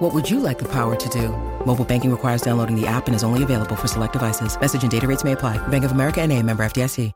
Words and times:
What 0.00 0.14
would 0.14 0.30
you 0.30 0.40
like 0.40 0.58
the 0.58 0.68
power 0.68 0.96
to 0.96 1.08
do? 1.10 1.28
Mobile 1.66 1.84
banking 1.84 2.10
requires 2.10 2.40
downloading 2.40 2.74
the 2.74 2.86
app 2.86 3.06
and 3.06 3.14
is 3.14 3.22
only 3.22 3.42
available 3.42 3.76
for 3.76 3.86
select 3.86 4.14
devices. 4.14 4.58
Message 4.58 4.82
and 4.82 4.90
data 4.90 5.06
rates 5.06 5.24
may 5.24 5.32
apply. 5.32 5.58
Bank 5.68 5.84
of 5.84 5.92
America 5.92 6.22
and 6.22 6.32
a 6.32 6.42
member 6.42 6.64
FDIC. 6.64 7.12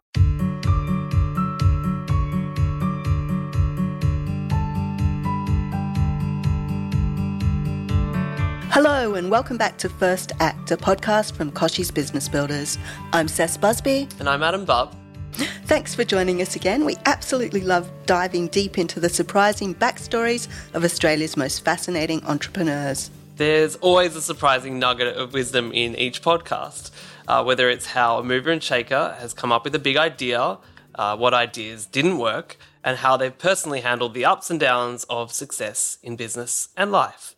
Hello 8.68 9.14
and 9.14 9.30
welcome 9.30 9.56
back 9.56 9.78
to 9.78 9.89
First 9.89 10.32
Act, 10.40 10.70
a 10.70 10.76
podcast 10.76 11.32
from 11.32 11.53
Kochie's 11.53 11.90
Business 11.90 12.28
Builders. 12.28 12.76
I'm 13.14 13.28
Cec 13.28 13.58
Busby. 13.62 14.08
And 14.18 14.28
I'm 14.28 14.42
Adam 14.42 14.66
Bubb. 14.66 14.94
Thanks 15.34 15.94
for 15.94 16.04
joining 16.04 16.40
us 16.40 16.54
again. 16.54 16.84
We 16.84 16.96
absolutely 17.06 17.61
love 17.61 17.90
diving 18.06 18.48
deep 18.48 18.79
into 18.79 19.00
the 19.00 19.08
surprising 19.08 19.75
backstories 19.75 20.46
of 20.75 20.84
Australia's 20.84 21.36
most 21.36 21.64
fascinating 21.64 22.25
entrepreneurs. 22.25 23.11
There's 23.36 23.75
always 23.76 24.14
a 24.14 24.22
surprising 24.22 24.78
nugget 24.78 25.16
of 25.16 25.32
wisdom 25.32 25.72
in 25.72 25.96
each 25.96 26.22
podcast, 26.22 26.92
uh, 27.26 27.42
whether 27.42 27.68
it's 27.68 27.86
how 27.86 28.18
a 28.18 28.22
mover 28.22 28.52
and 28.52 28.62
shaker 28.62 29.16
has 29.18 29.34
come 29.34 29.50
up 29.50 29.64
with 29.64 29.75
a 29.75 29.80
big 29.80 29.96
idea, 29.96 30.58
uh, 30.94 31.16
what 31.16 31.34
ideas 31.34 31.86
didn't 31.86 32.19
work, 32.19 32.56
and 32.84 32.98
how 32.98 33.16
they've 33.16 33.36
personally 33.36 33.80
handled 33.80 34.14
the 34.14 34.25
ups 34.25 34.50
and 34.50 34.61
downs 34.61 35.05
of 35.11 35.33
success 35.33 35.98
in 36.03 36.14
business 36.14 36.69
and 36.77 36.92
life. 36.92 37.34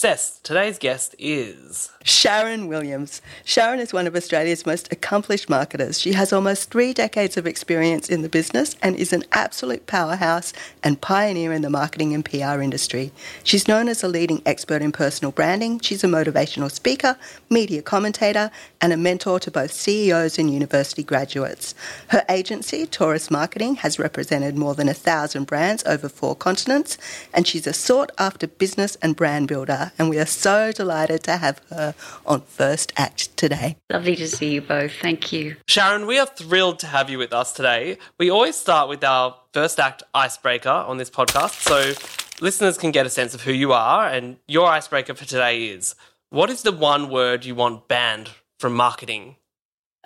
Today's 0.00 0.78
guest 0.78 1.14
is 1.18 1.90
Sharon 2.02 2.68
Williams. 2.68 3.20
Sharon 3.44 3.80
is 3.80 3.92
one 3.92 4.06
of 4.06 4.16
Australia's 4.16 4.64
most 4.64 4.90
accomplished 4.90 5.50
marketers. 5.50 6.00
She 6.00 6.14
has 6.14 6.32
almost 6.32 6.70
three 6.70 6.94
decades 6.94 7.36
of 7.36 7.46
experience 7.46 8.08
in 8.08 8.22
the 8.22 8.30
business 8.30 8.76
and 8.80 8.96
is 8.96 9.12
an 9.12 9.24
absolute 9.32 9.86
powerhouse 9.86 10.54
and 10.82 11.02
pioneer 11.02 11.52
in 11.52 11.60
the 11.60 11.68
marketing 11.68 12.14
and 12.14 12.24
PR 12.24 12.62
industry. 12.62 13.12
She's 13.44 13.68
known 13.68 13.88
as 13.88 14.02
a 14.02 14.08
leading 14.08 14.40
expert 14.46 14.80
in 14.80 14.90
personal 14.90 15.32
branding. 15.32 15.80
She's 15.80 16.02
a 16.02 16.06
motivational 16.06 16.70
speaker, 16.70 17.18
media 17.50 17.82
commentator, 17.82 18.50
and 18.80 18.94
a 18.94 18.96
mentor 18.96 19.38
to 19.40 19.50
both 19.50 19.70
CEOs 19.70 20.38
and 20.38 20.50
university 20.50 21.02
graduates. 21.02 21.74
Her 22.08 22.24
agency, 22.30 22.86
Taurus 22.86 23.30
Marketing, 23.30 23.74
has 23.74 23.98
represented 23.98 24.56
more 24.56 24.74
than 24.74 24.88
a 24.88 24.94
thousand 24.94 25.44
brands 25.44 25.84
over 25.84 26.08
four 26.08 26.34
continents, 26.34 26.96
and 27.34 27.46
she's 27.46 27.66
a 27.66 27.74
sought 27.74 28.10
after 28.16 28.46
business 28.46 28.96
and 29.02 29.14
brand 29.14 29.46
builder 29.46 29.89
and 29.98 30.08
we 30.08 30.18
are 30.18 30.26
so 30.26 30.72
delighted 30.72 31.22
to 31.24 31.36
have 31.36 31.60
her 31.70 31.94
on 32.26 32.42
First 32.42 32.92
Act 32.96 33.36
today. 33.36 33.76
Lovely 33.90 34.16
to 34.16 34.28
see 34.28 34.54
you 34.54 34.60
both. 34.60 34.92
Thank 35.00 35.32
you. 35.32 35.56
Sharon, 35.66 36.06
we 36.06 36.18
are 36.18 36.26
thrilled 36.26 36.78
to 36.80 36.86
have 36.86 37.10
you 37.10 37.18
with 37.18 37.32
us 37.32 37.52
today. 37.52 37.98
We 38.18 38.30
always 38.30 38.56
start 38.56 38.88
with 38.88 39.04
our 39.04 39.36
First 39.52 39.80
Act 39.80 40.02
icebreaker 40.14 40.68
on 40.68 40.98
this 40.98 41.10
podcast, 41.10 41.62
so 41.62 41.92
listeners 42.40 42.78
can 42.78 42.90
get 42.90 43.06
a 43.06 43.10
sense 43.10 43.34
of 43.34 43.42
who 43.42 43.52
you 43.52 43.72
are, 43.72 44.06
and 44.06 44.36
your 44.46 44.66
icebreaker 44.66 45.14
for 45.14 45.24
today 45.24 45.66
is 45.66 45.94
what 46.30 46.50
is 46.50 46.62
the 46.62 46.72
one 46.72 47.10
word 47.10 47.44
you 47.44 47.54
want 47.54 47.88
banned 47.88 48.30
from 48.58 48.74
marketing? 48.74 49.36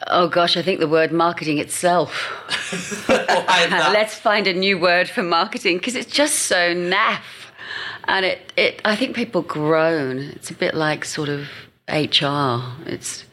Oh 0.09 0.27
gosh, 0.27 0.57
I 0.57 0.63
think 0.63 0.81
the 0.81 0.89
word 0.89 1.13
marketing 1.13 1.59
itself. 1.59 2.33
Let's 3.09 4.15
find 4.15 4.47
a 4.47 4.53
new 4.53 4.79
word 4.79 5.09
for 5.09 5.23
marketing 5.23 5.79
because 5.79 5.95
it's 5.95 6.11
just 6.11 6.41
so 6.41 6.75
naff 6.75 7.21
and 8.09 8.25
it, 8.25 8.53
it 8.57 8.81
I 8.85 8.97
think 8.97 9.17
people 9.17 9.43
groan. 9.43 10.19
It's 10.19 10.51
a 10.51 10.55
bit 10.55 10.75
like 10.75 11.05
sort 11.05 11.29
of 11.29 11.49
HR. 11.89 12.63
It's 12.87 13.25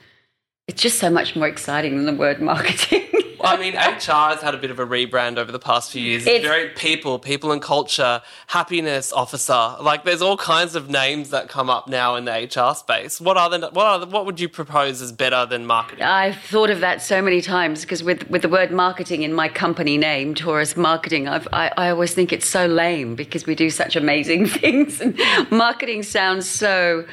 it's 0.67 0.81
just 0.81 0.99
so 0.99 1.09
much 1.09 1.35
more 1.35 1.47
exciting 1.47 1.97
than 1.97 2.05
the 2.05 2.19
word 2.19 2.41
marketing. 2.41 3.07
Well, 3.41 3.53
I 3.53 3.57
mean, 3.57 3.73
HR 3.73 4.29
has 4.31 4.41
had 4.41 4.53
a 4.53 4.57
bit 4.57 4.71
of 4.71 4.79
a 4.79 4.85
rebrand 4.85 5.37
over 5.37 5.51
the 5.51 5.59
past 5.59 5.91
few 5.91 6.01
years. 6.01 6.27
It's, 6.27 6.45
very 6.45 6.69
people, 6.69 7.17
people 7.17 7.51
and 7.51 7.61
culture, 7.61 8.21
happiness 8.47 9.11
officer. 9.11 9.75
Like, 9.81 10.03
there's 10.03 10.21
all 10.21 10.37
kinds 10.37 10.75
of 10.75 10.89
names 10.89 11.29
that 11.31 11.49
come 11.49 11.69
up 11.69 11.87
now 11.87 12.15
in 12.15 12.25
the 12.25 12.31
HR 12.31 12.75
space. 12.75 13.19
What 13.19 13.37
are 13.37 13.49
the, 13.49 13.69
what 13.69 13.85
are 13.85 13.99
the, 13.99 14.05
what 14.05 14.25
would 14.25 14.39
you 14.39 14.47
propose 14.47 15.01
as 15.01 15.11
better 15.11 15.45
than 15.45 15.65
marketing? 15.65 16.03
I've 16.03 16.37
thought 16.37 16.69
of 16.69 16.81
that 16.81 17.01
so 17.01 17.21
many 17.21 17.41
times 17.41 17.81
because 17.81 18.03
with 18.03 18.29
with 18.29 18.43
the 18.43 18.49
word 18.49 18.71
marketing 18.71 19.23
in 19.23 19.33
my 19.33 19.49
company 19.49 19.97
name, 19.97 20.35
Taurus 20.35 20.77
Marketing, 20.77 21.27
I've, 21.27 21.47
I 21.51 21.71
I 21.77 21.89
always 21.89 22.13
think 22.13 22.31
it's 22.31 22.47
so 22.47 22.65
lame 22.65 23.15
because 23.15 23.45
we 23.45 23.55
do 23.55 23.69
such 23.69 23.95
amazing 23.95 24.45
things, 24.61 25.01
and 25.01 25.19
marketing 25.49 26.03
sounds 26.03 26.47
so 26.47 27.05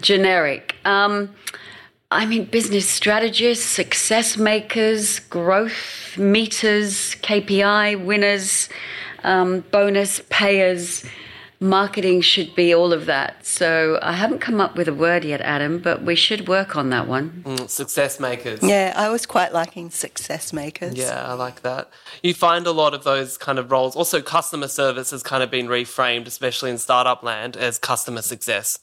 generic. 0.00 0.76
Um, 0.84 1.30
I 2.10 2.24
mean, 2.24 2.46
business 2.46 2.88
strategists, 2.88 3.66
success 3.66 4.38
makers, 4.38 5.18
growth 5.18 6.16
meters, 6.16 7.16
KPI 7.16 8.02
winners, 8.02 8.70
um, 9.24 9.60
bonus 9.70 10.22
payers. 10.30 11.04
Marketing 11.60 12.22
should 12.22 12.54
be 12.54 12.72
all 12.72 12.94
of 12.94 13.06
that. 13.06 13.44
So 13.44 13.98
I 14.00 14.12
haven't 14.12 14.38
come 14.38 14.58
up 14.58 14.74
with 14.74 14.88
a 14.88 14.94
word 14.94 15.22
yet, 15.22 15.42
Adam, 15.42 15.80
but 15.80 16.02
we 16.02 16.14
should 16.14 16.48
work 16.48 16.76
on 16.76 16.88
that 16.90 17.08
one. 17.08 17.42
Mm, 17.44 17.68
success 17.68 18.18
makers. 18.18 18.60
Yeah, 18.62 18.94
I 18.96 19.10
was 19.10 19.26
quite 19.26 19.52
liking 19.52 19.90
success 19.90 20.52
makers. 20.52 20.94
Yeah, 20.94 21.26
I 21.26 21.34
like 21.34 21.60
that. 21.60 21.90
You 22.22 22.32
find 22.32 22.66
a 22.66 22.72
lot 22.72 22.94
of 22.94 23.04
those 23.04 23.36
kind 23.36 23.58
of 23.58 23.70
roles. 23.70 23.96
Also, 23.96 24.22
customer 24.22 24.68
service 24.68 25.10
has 25.10 25.22
kind 25.22 25.42
of 25.42 25.50
been 25.50 25.66
reframed, 25.66 26.26
especially 26.26 26.70
in 26.70 26.78
startup 26.78 27.22
land, 27.22 27.56
as 27.56 27.78
customer 27.78 28.22
success. 28.22 28.78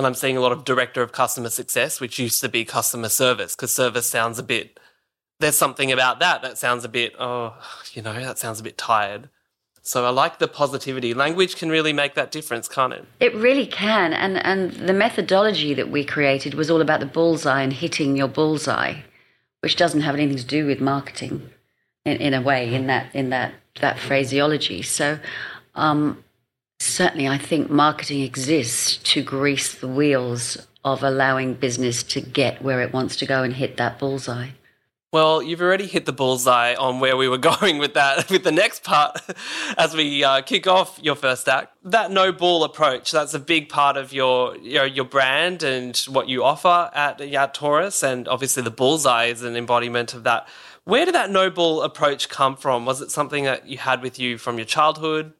And 0.00 0.06
I'm 0.06 0.14
seeing 0.14 0.38
a 0.38 0.40
lot 0.40 0.52
of 0.52 0.64
director 0.64 1.02
of 1.02 1.12
customer 1.12 1.50
success, 1.50 2.00
which 2.00 2.18
used 2.18 2.40
to 2.40 2.48
be 2.48 2.64
customer 2.64 3.10
service, 3.10 3.54
because 3.54 3.70
service 3.70 4.06
sounds 4.06 4.38
a 4.38 4.42
bit, 4.42 4.80
there's 5.40 5.58
something 5.58 5.92
about 5.92 6.20
that 6.20 6.40
that 6.40 6.56
sounds 6.56 6.86
a 6.86 6.88
bit, 6.88 7.14
oh, 7.18 7.54
you 7.92 8.00
know, 8.00 8.14
that 8.14 8.38
sounds 8.38 8.60
a 8.60 8.62
bit 8.62 8.78
tired. 8.78 9.28
So 9.82 10.06
I 10.06 10.08
like 10.08 10.38
the 10.38 10.48
positivity. 10.48 11.12
Language 11.12 11.56
can 11.56 11.68
really 11.68 11.92
make 11.92 12.14
that 12.14 12.30
difference, 12.30 12.66
can't 12.66 12.94
it? 12.94 13.04
It 13.20 13.34
really 13.34 13.66
can. 13.66 14.14
And 14.14 14.38
and 14.38 14.72
the 14.88 14.94
methodology 14.94 15.74
that 15.74 15.90
we 15.90 16.02
created 16.02 16.54
was 16.54 16.70
all 16.70 16.80
about 16.80 17.00
the 17.00 17.06
bullseye 17.06 17.60
and 17.60 17.74
hitting 17.74 18.16
your 18.16 18.28
bullseye, 18.28 19.02
which 19.60 19.76
doesn't 19.76 20.00
have 20.00 20.14
anything 20.14 20.38
to 20.38 20.46
do 20.46 20.64
with 20.64 20.80
marketing 20.80 21.50
in, 22.06 22.16
in 22.16 22.32
a 22.32 22.40
way, 22.40 22.72
in 22.72 22.86
that 22.86 23.14
in 23.14 23.28
that 23.28 23.52
that 23.82 23.98
phraseology. 23.98 24.80
So 24.80 25.18
um, 25.74 26.24
Certainly, 26.80 27.28
I 27.28 27.36
think 27.36 27.68
marketing 27.68 28.22
exists 28.22 28.96
to 29.12 29.22
grease 29.22 29.74
the 29.74 29.86
wheels 29.86 30.66
of 30.82 31.02
allowing 31.02 31.52
business 31.52 32.02
to 32.04 32.22
get 32.22 32.62
where 32.62 32.80
it 32.80 32.90
wants 32.90 33.16
to 33.16 33.26
go 33.26 33.42
and 33.42 33.52
hit 33.52 33.76
that 33.76 33.98
bullseye. 33.98 34.48
Well, 35.12 35.42
you've 35.42 35.60
already 35.60 35.86
hit 35.86 36.06
the 36.06 36.12
bullseye 36.12 36.74
on 36.74 36.98
where 36.98 37.18
we 37.18 37.28
were 37.28 37.36
going 37.58 37.76
with 37.76 37.92
that, 37.94 38.30
with 38.30 38.44
the 38.44 38.50
next 38.50 38.82
part 38.82 39.20
as 39.76 39.94
we 39.94 40.24
uh, 40.24 40.40
kick 40.40 40.66
off 40.66 40.98
your 41.02 41.16
first 41.16 41.50
act. 41.50 41.76
That 41.84 42.10
no 42.12 42.32
bull 42.32 42.64
approach, 42.64 43.10
that's 43.10 43.34
a 43.34 43.38
big 43.38 43.68
part 43.68 43.98
of 43.98 44.14
your, 44.14 44.56
your, 44.56 45.04
brand 45.04 45.62
and 45.62 45.94
what 46.08 46.30
you 46.30 46.42
offer 46.44 46.90
at, 46.94 47.20
at 47.20 47.54
Taurus. 47.54 48.02
And 48.02 48.26
obviously, 48.26 48.62
the 48.62 48.70
bullseye 48.70 49.26
is 49.26 49.42
an 49.42 49.54
embodiment 49.54 50.14
of 50.14 50.24
that. 50.24 50.48
Where 50.84 51.04
did 51.04 51.14
that 51.14 51.30
no 51.30 51.50
bull 51.50 51.82
approach 51.82 52.30
come 52.30 52.56
from? 52.56 52.86
Was 52.86 53.02
it 53.02 53.10
something 53.10 53.44
that 53.44 53.68
you 53.68 53.76
had 53.76 54.00
with 54.00 54.18
you 54.18 54.38
from 54.38 54.56
your 54.56 54.64
childhood? 54.64 55.34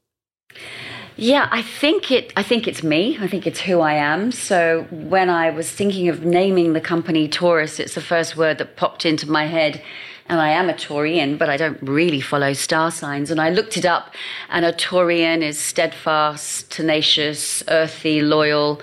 Yeah, 1.20 1.48
I 1.50 1.60
think 1.60 2.10
it. 2.10 2.32
I 2.34 2.42
think 2.42 2.66
it's 2.66 2.82
me. 2.82 3.19
I 3.20 3.26
think 3.26 3.47
it's 3.47 3.60
who 3.60 3.81
I 3.81 3.92
am. 3.92 4.32
So 4.32 4.86
when 4.91 5.28
I 5.28 5.50
was 5.50 5.70
thinking 5.70 6.08
of 6.08 6.25
naming 6.25 6.72
the 6.72 6.81
company 6.81 7.28
Taurus, 7.28 7.78
it's 7.78 7.94
the 7.94 8.00
first 8.00 8.38
word 8.38 8.56
that 8.56 8.76
popped 8.76 9.04
into 9.04 9.30
my 9.30 9.44
head. 9.44 9.82
And 10.30 10.41
I 10.41 10.48
am 10.48 10.70
a 10.70 10.72
Taurian, 10.72 11.36
but 11.36 11.50
I 11.50 11.59
don't 11.59 11.78
really 11.82 12.22
follow 12.22 12.54
star 12.54 12.91
signs. 12.91 13.30
And 13.30 13.39
I 13.39 13.50
looked 13.50 13.77
it 13.77 13.84
up, 13.84 14.15
and 14.48 14.65
a 14.65 14.72
Taurian 14.72 15.42
is 15.42 15.59
steadfast, 15.59 16.71
tenacious, 16.71 17.62
earthy, 17.68 18.22
loyal, 18.22 18.80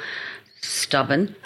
stubborn. 0.61 1.35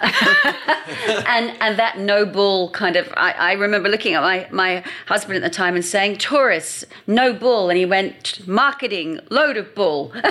And 1.26 1.56
and 1.60 1.78
that 1.78 1.98
noble 1.98 2.70
kind 2.70 2.96
of 2.96 3.08
I, 3.16 3.32
I 3.32 3.52
remember 3.52 3.88
looking 3.88 4.14
at 4.14 4.22
my 4.22 4.46
my 4.50 4.84
husband 5.06 5.36
at 5.36 5.42
the 5.42 5.54
time 5.54 5.74
and 5.74 5.84
saying 5.84 6.18
taurus 6.18 6.84
no 7.06 7.32
bull. 7.32 7.70
And 7.70 7.78
he 7.78 7.86
went 7.86 8.46
marketing 8.46 9.20
load 9.30 9.56
of 9.56 9.74
bull. 9.74 10.12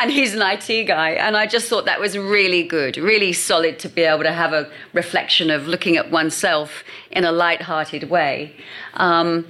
And 0.00 0.10
he's 0.10 0.34
an 0.34 0.42
it 0.42 0.86
guy. 0.86 1.10
And 1.10 1.36
i 1.36 1.46
just 1.46 1.68
thought 1.68 1.84
that 1.84 2.00
was 2.00 2.18
really 2.18 2.62
good 2.62 2.96
really 2.96 3.32
solid 3.32 3.78
to 3.80 3.88
be 3.88 4.02
able 4.02 4.24
to 4.24 4.32
have 4.32 4.52
a 4.52 4.70
reflection 4.92 5.50
of 5.50 5.66
looking 5.66 5.96
at 5.96 6.10
oneself 6.10 6.84
in 7.10 7.24
a 7.24 7.32
light-hearted 7.32 8.10
way. 8.10 8.54
Um, 8.94 9.46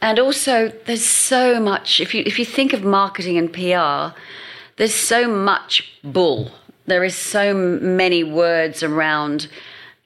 and 0.00 0.18
also 0.18 0.68
there's 0.86 1.04
so 1.04 1.60
much 1.60 2.00
if 2.00 2.14
you 2.14 2.22
if 2.26 2.38
you 2.38 2.44
think 2.44 2.72
of 2.72 2.84
marketing 2.84 3.36
and 3.38 3.52
pr 3.52 4.16
there's 4.76 4.94
so 4.94 5.28
much 5.28 5.92
bull 6.02 6.52
there 6.90 7.04
is 7.04 7.14
so 7.14 7.54
many 7.54 8.24
words 8.24 8.82
around 8.82 9.48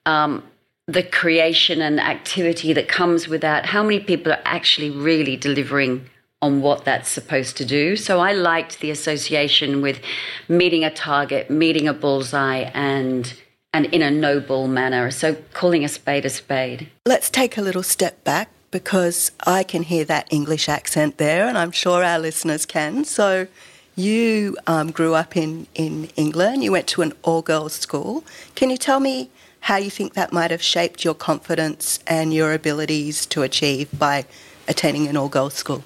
um, 0.06 0.42
the 0.86 1.02
creation 1.02 1.80
and 1.80 1.98
activity 1.98 2.72
that 2.74 2.88
comes 2.88 3.26
with 3.26 3.40
that, 3.40 3.66
how 3.66 3.82
many 3.82 4.00
people 4.00 4.32
are 4.32 4.42
actually 4.44 4.90
really 4.90 5.36
delivering 5.36 6.08
on 6.42 6.60
what 6.60 6.84
that's 6.84 7.08
supposed 7.08 7.56
to 7.56 7.64
do. 7.64 7.96
So 7.96 8.20
I 8.20 8.32
liked 8.32 8.80
the 8.80 8.90
association 8.90 9.80
with 9.80 9.98
meeting 10.46 10.84
a 10.84 10.90
target, 10.90 11.50
meeting 11.50 11.88
a 11.88 11.94
bullseye, 11.94 12.70
and 12.74 13.32
and 13.72 13.86
in 13.86 14.02
a 14.02 14.10
noble 14.10 14.68
manner. 14.68 15.10
So 15.10 15.36
calling 15.52 15.84
a 15.84 15.88
spade 15.88 16.26
a 16.26 16.30
spade. 16.30 16.90
Let's 17.06 17.30
take 17.30 17.56
a 17.56 17.62
little 17.62 17.82
step 17.82 18.22
back 18.22 18.50
because 18.70 19.32
I 19.46 19.62
can 19.62 19.84
hear 19.84 20.04
that 20.04 20.28
English 20.30 20.68
accent 20.68 21.16
there, 21.16 21.48
and 21.48 21.56
I'm 21.56 21.72
sure 21.72 22.04
our 22.04 22.18
listeners 22.18 22.66
can. 22.66 23.04
So 23.04 23.48
you 23.96 24.56
um, 24.66 24.90
grew 24.90 25.14
up 25.14 25.36
in, 25.36 25.66
in 25.74 26.08
England, 26.16 26.64
you 26.64 26.72
went 26.72 26.86
to 26.88 27.02
an 27.02 27.12
all 27.22 27.42
girls 27.42 27.74
school. 27.74 28.24
Can 28.54 28.70
you 28.70 28.76
tell 28.76 29.00
me 29.00 29.30
how 29.60 29.76
you 29.76 29.90
think 29.90 30.14
that 30.14 30.32
might 30.32 30.50
have 30.50 30.62
shaped 30.62 31.04
your 31.04 31.14
confidence 31.14 31.98
and 32.06 32.34
your 32.34 32.52
abilities 32.52 33.24
to 33.26 33.42
achieve 33.42 33.88
by 33.98 34.26
attending 34.68 35.06
an 35.06 35.16
all 35.16 35.28
girls 35.28 35.54
school? 35.54 35.84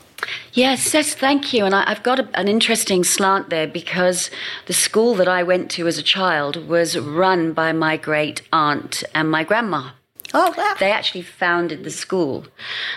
Yes, 0.52 0.92
yes, 0.92 1.14
thank 1.14 1.52
you. 1.52 1.64
And 1.64 1.74
I, 1.74 1.88
have 1.88 2.02
got 2.02 2.18
a, 2.18 2.28
an 2.34 2.48
interesting 2.48 3.04
slant 3.04 3.50
there 3.50 3.68
because 3.68 4.30
the 4.66 4.72
school 4.72 5.14
that 5.14 5.28
I 5.28 5.42
went 5.42 5.70
to 5.72 5.86
as 5.86 5.98
a 5.98 6.02
child 6.02 6.68
was 6.68 6.98
run 6.98 7.52
by 7.52 7.72
my 7.72 7.96
great 7.96 8.42
aunt 8.52 9.04
and 9.14 9.30
my 9.30 9.44
grandma. 9.44 9.90
Oh, 10.34 10.54
wow. 10.56 10.74
They 10.78 10.92
actually 10.92 11.22
founded 11.22 11.84
the 11.84 11.90
school. 11.90 12.44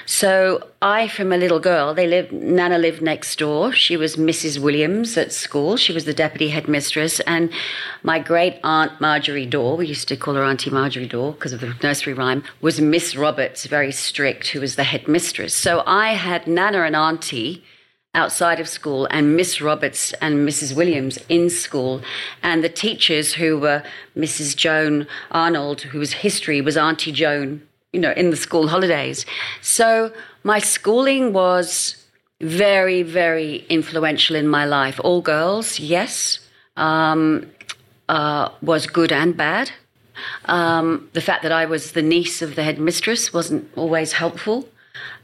So 0.05 0.67
I, 0.81 1.07
from 1.07 1.31
a 1.31 1.37
little 1.37 1.59
girl, 1.59 1.93
they 1.93 2.05
lived, 2.05 2.33
Nana 2.33 2.77
lived 2.77 3.01
next 3.01 3.37
door. 3.39 3.71
She 3.71 3.95
was 3.95 4.17
Mrs. 4.17 4.59
Williams 4.59 5.17
at 5.17 5.31
school. 5.31 5.77
She 5.77 5.93
was 5.93 6.05
the 6.05 6.13
deputy 6.13 6.49
headmistress. 6.49 7.21
And 7.21 7.49
my 8.03 8.19
great 8.19 8.59
aunt 8.63 8.99
Marjorie 8.99 9.45
Daw, 9.45 9.75
we 9.75 9.87
used 9.87 10.09
to 10.09 10.17
call 10.17 10.33
her 10.33 10.43
Auntie 10.43 10.69
Marjorie 10.69 11.07
Daw 11.07 11.31
because 11.31 11.53
of 11.53 11.61
the 11.61 11.73
nursery 11.81 12.13
rhyme, 12.13 12.43
was 12.59 12.81
Miss 12.81 13.15
Roberts, 13.15 13.65
very 13.65 13.91
strict, 13.93 14.49
who 14.49 14.59
was 14.59 14.75
the 14.75 14.83
headmistress. 14.83 15.53
So 15.53 15.83
I 15.85 16.09
had 16.09 16.47
Nana 16.47 16.81
and 16.81 16.95
Auntie 16.95 17.63
outside 18.13 18.59
of 18.59 18.67
school 18.67 19.07
and 19.09 19.35
Miss 19.35 19.61
Roberts 19.61 20.13
and 20.13 20.47
Mrs. 20.47 20.75
Williams 20.75 21.17
in 21.29 21.49
school. 21.49 22.01
And 22.43 22.63
the 22.63 22.69
teachers 22.69 23.33
who 23.33 23.57
were 23.57 23.83
Mrs. 24.17 24.55
Joan 24.55 25.07
Arnold, 25.31 25.81
who 25.81 25.99
was 25.99 26.13
history, 26.13 26.61
was 26.61 26.75
Auntie 26.75 27.11
Joan, 27.11 27.61
you 27.93 27.99
know, 27.99 28.11
in 28.11 28.29
the 28.29 28.35
school 28.35 28.67
holidays. 28.67 29.25
So 29.61 30.11
my 30.43 30.59
schooling 30.59 31.31
was 31.31 32.05
very, 32.41 33.03
very 33.03 33.65
influential 33.69 34.35
in 34.35 34.47
my 34.47 34.65
life. 34.65 34.99
All 35.03 35.21
girls, 35.21 35.79
yes, 35.79 36.39
um, 36.75 37.49
uh, 38.09 38.49
was 38.61 38.87
good 38.87 39.11
and 39.11 39.37
bad. 39.37 39.71
Um, 40.45 41.09
the 41.13 41.21
fact 41.21 41.43
that 41.43 41.51
I 41.51 41.65
was 41.65 41.93
the 41.93 42.01
niece 42.01 42.41
of 42.41 42.55
the 42.55 42.63
headmistress 42.63 43.33
wasn't 43.33 43.71
always 43.75 44.13
helpful 44.13 44.67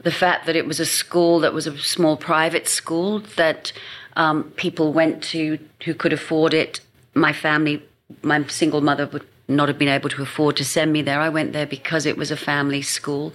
the 0.02 0.10
fact 0.10 0.46
that 0.46 0.56
it 0.56 0.66
was 0.66 0.80
a 0.80 0.86
school 0.86 1.40
that 1.40 1.52
was 1.52 1.66
a 1.66 1.78
small 1.78 2.16
private 2.16 2.68
school 2.68 3.20
that 3.36 3.72
um, 4.16 4.44
people 4.56 4.92
went 4.92 5.22
to 5.22 5.58
who 5.84 5.94
could 5.94 6.12
afford 6.12 6.54
it. 6.54 6.80
My 7.14 7.32
family, 7.32 7.82
my 8.22 8.46
single 8.46 8.80
mother 8.80 9.06
would 9.06 9.26
not 9.48 9.68
have 9.68 9.78
been 9.78 9.88
able 9.88 10.10
to 10.10 10.22
afford 10.22 10.56
to 10.56 10.64
send 10.64 10.92
me 10.92 11.00
there. 11.00 11.20
I 11.20 11.30
went 11.30 11.54
there 11.54 11.66
because 11.66 12.04
it 12.04 12.18
was 12.18 12.30
a 12.30 12.36
family 12.36 12.82
school. 12.82 13.32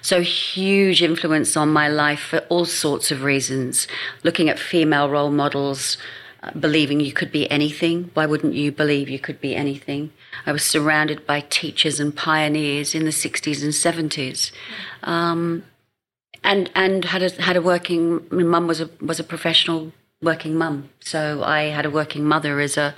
So 0.00 0.22
huge 0.22 1.02
influence 1.02 1.56
on 1.56 1.70
my 1.70 1.86
life 1.88 2.20
for 2.20 2.38
all 2.48 2.64
sorts 2.64 3.10
of 3.10 3.22
reasons. 3.22 3.86
Looking 4.24 4.48
at 4.48 4.58
female 4.58 5.10
role 5.10 5.30
models, 5.30 5.98
uh, 6.42 6.52
believing 6.52 7.00
you 7.00 7.12
could 7.12 7.30
be 7.30 7.50
anything. 7.50 8.10
Why 8.14 8.24
wouldn't 8.24 8.54
you 8.54 8.72
believe 8.72 9.10
you 9.10 9.18
could 9.18 9.40
be 9.40 9.54
anything? 9.54 10.10
I 10.46 10.52
was 10.52 10.64
surrounded 10.64 11.26
by 11.26 11.40
teachers 11.40 12.00
and 12.00 12.16
pioneers 12.16 12.94
in 12.94 13.04
the 13.04 13.10
60s 13.10 13.62
and 13.62 13.74
70s. 13.74 14.50
Um, 15.02 15.64
and 16.42 16.70
and 16.74 17.04
had 17.04 17.22
a 17.22 17.42
had 17.42 17.56
a 17.56 17.62
working 17.62 18.26
mum 18.30 18.66
was 18.66 18.80
a 18.80 18.90
was 19.00 19.20
a 19.20 19.24
professional 19.24 19.92
working 20.22 20.56
mum, 20.56 20.90
so 21.00 21.42
I 21.42 21.64
had 21.64 21.86
a 21.86 21.90
working 21.90 22.24
mother 22.24 22.60
as 22.60 22.76
a 22.76 22.94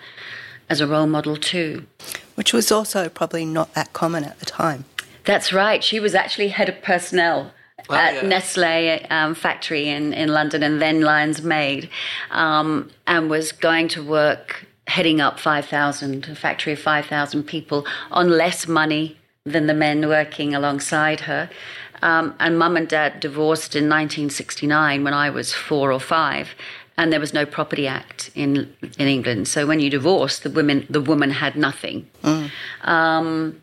as 0.68 0.80
a 0.80 0.86
role 0.86 1.06
model 1.06 1.36
too, 1.36 1.86
which 2.34 2.52
was 2.52 2.72
also 2.72 3.08
probably 3.08 3.44
not 3.44 3.74
that 3.74 3.92
common 3.92 4.24
at 4.24 4.38
the 4.38 4.46
time. 4.46 4.84
That's 5.24 5.52
right. 5.52 5.84
She 5.84 6.00
was 6.00 6.14
actually 6.14 6.48
head 6.48 6.68
of 6.68 6.82
personnel 6.82 7.52
oh, 7.88 7.94
at 7.94 8.14
yeah. 8.14 8.28
Nestle 8.28 9.06
um, 9.10 9.34
factory 9.34 9.88
in, 9.88 10.12
in 10.12 10.28
London 10.30 10.62
and 10.62 10.82
then 10.82 11.00
Lyons 11.02 11.42
Maid, 11.42 11.88
um, 12.30 12.90
and 13.06 13.30
was 13.30 13.52
going 13.52 13.88
to 13.88 14.02
work 14.02 14.66
heading 14.88 15.20
up 15.20 15.38
5,000, 15.38 16.28
a 16.28 16.34
factory 16.34 16.72
of 16.72 16.78
5,000 16.78 17.44
people 17.44 17.86
on 18.10 18.30
less 18.30 18.66
money 18.66 19.16
than 19.44 19.66
the 19.66 19.74
men 19.74 20.08
working 20.08 20.54
alongside 20.54 21.20
her. 21.20 21.48
Um, 22.02 22.34
and 22.40 22.58
mum 22.58 22.76
and 22.76 22.88
dad 22.88 23.20
divorced 23.20 23.76
in 23.76 23.84
1969 23.84 25.04
when 25.04 25.14
I 25.14 25.30
was 25.30 25.52
four 25.52 25.92
or 25.92 26.00
five. 26.00 26.54
And 26.98 27.12
there 27.12 27.20
was 27.20 27.32
no 27.32 27.46
Property 27.46 27.86
Act 27.86 28.30
in 28.34 28.74
in 28.98 29.08
England, 29.08 29.48
so 29.48 29.66
when 29.66 29.80
you 29.80 29.88
divorced, 29.88 30.42
the 30.42 30.50
women 30.50 30.86
the 30.90 31.00
woman 31.00 31.30
had 31.30 31.56
nothing. 31.56 32.06
Mm. 32.22 32.50
Um, 32.82 33.62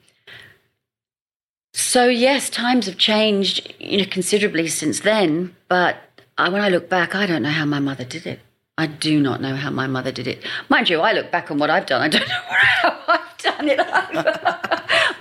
so 1.74 2.08
yes, 2.08 2.50
times 2.50 2.88
have 2.88 2.98
changed, 2.98 3.74
you 3.80 4.00
know, 4.00 4.06
considerably 4.10 4.68
since 4.68 5.02
then. 5.02 5.56
But 5.68 5.98
I, 6.38 6.50
when 6.50 6.62
I 6.62 6.70
look 6.70 6.90
back, 6.90 7.14
I 7.16 7.26
don't 7.26 7.44
know 7.44 7.50
how 7.50 7.66
my 7.66 7.80
mother 7.80 8.04
did 8.04 8.26
it. 8.26 8.40
I 8.78 8.88
do 8.88 9.20
not 9.20 9.42
know 9.42 9.56
how 9.56 9.70
my 9.70 9.88
mother 9.88 10.12
did 10.12 10.26
it. 10.26 10.44
Mind 10.70 10.90
you, 10.90 11.02
I 11.02 11.12
look 11.12 11.32
back 11.32 11.52
on 11.52 11.58
what 11.58 11.70
I've 11.70 11.86
done. 11.86 12.02
I 12.02 12.08
don't 12.08 12.28
know 12.28 12.44
how 12.50 13.04
I've 13.08 13.29
done 13.42 13.70
it. 13.70 13.80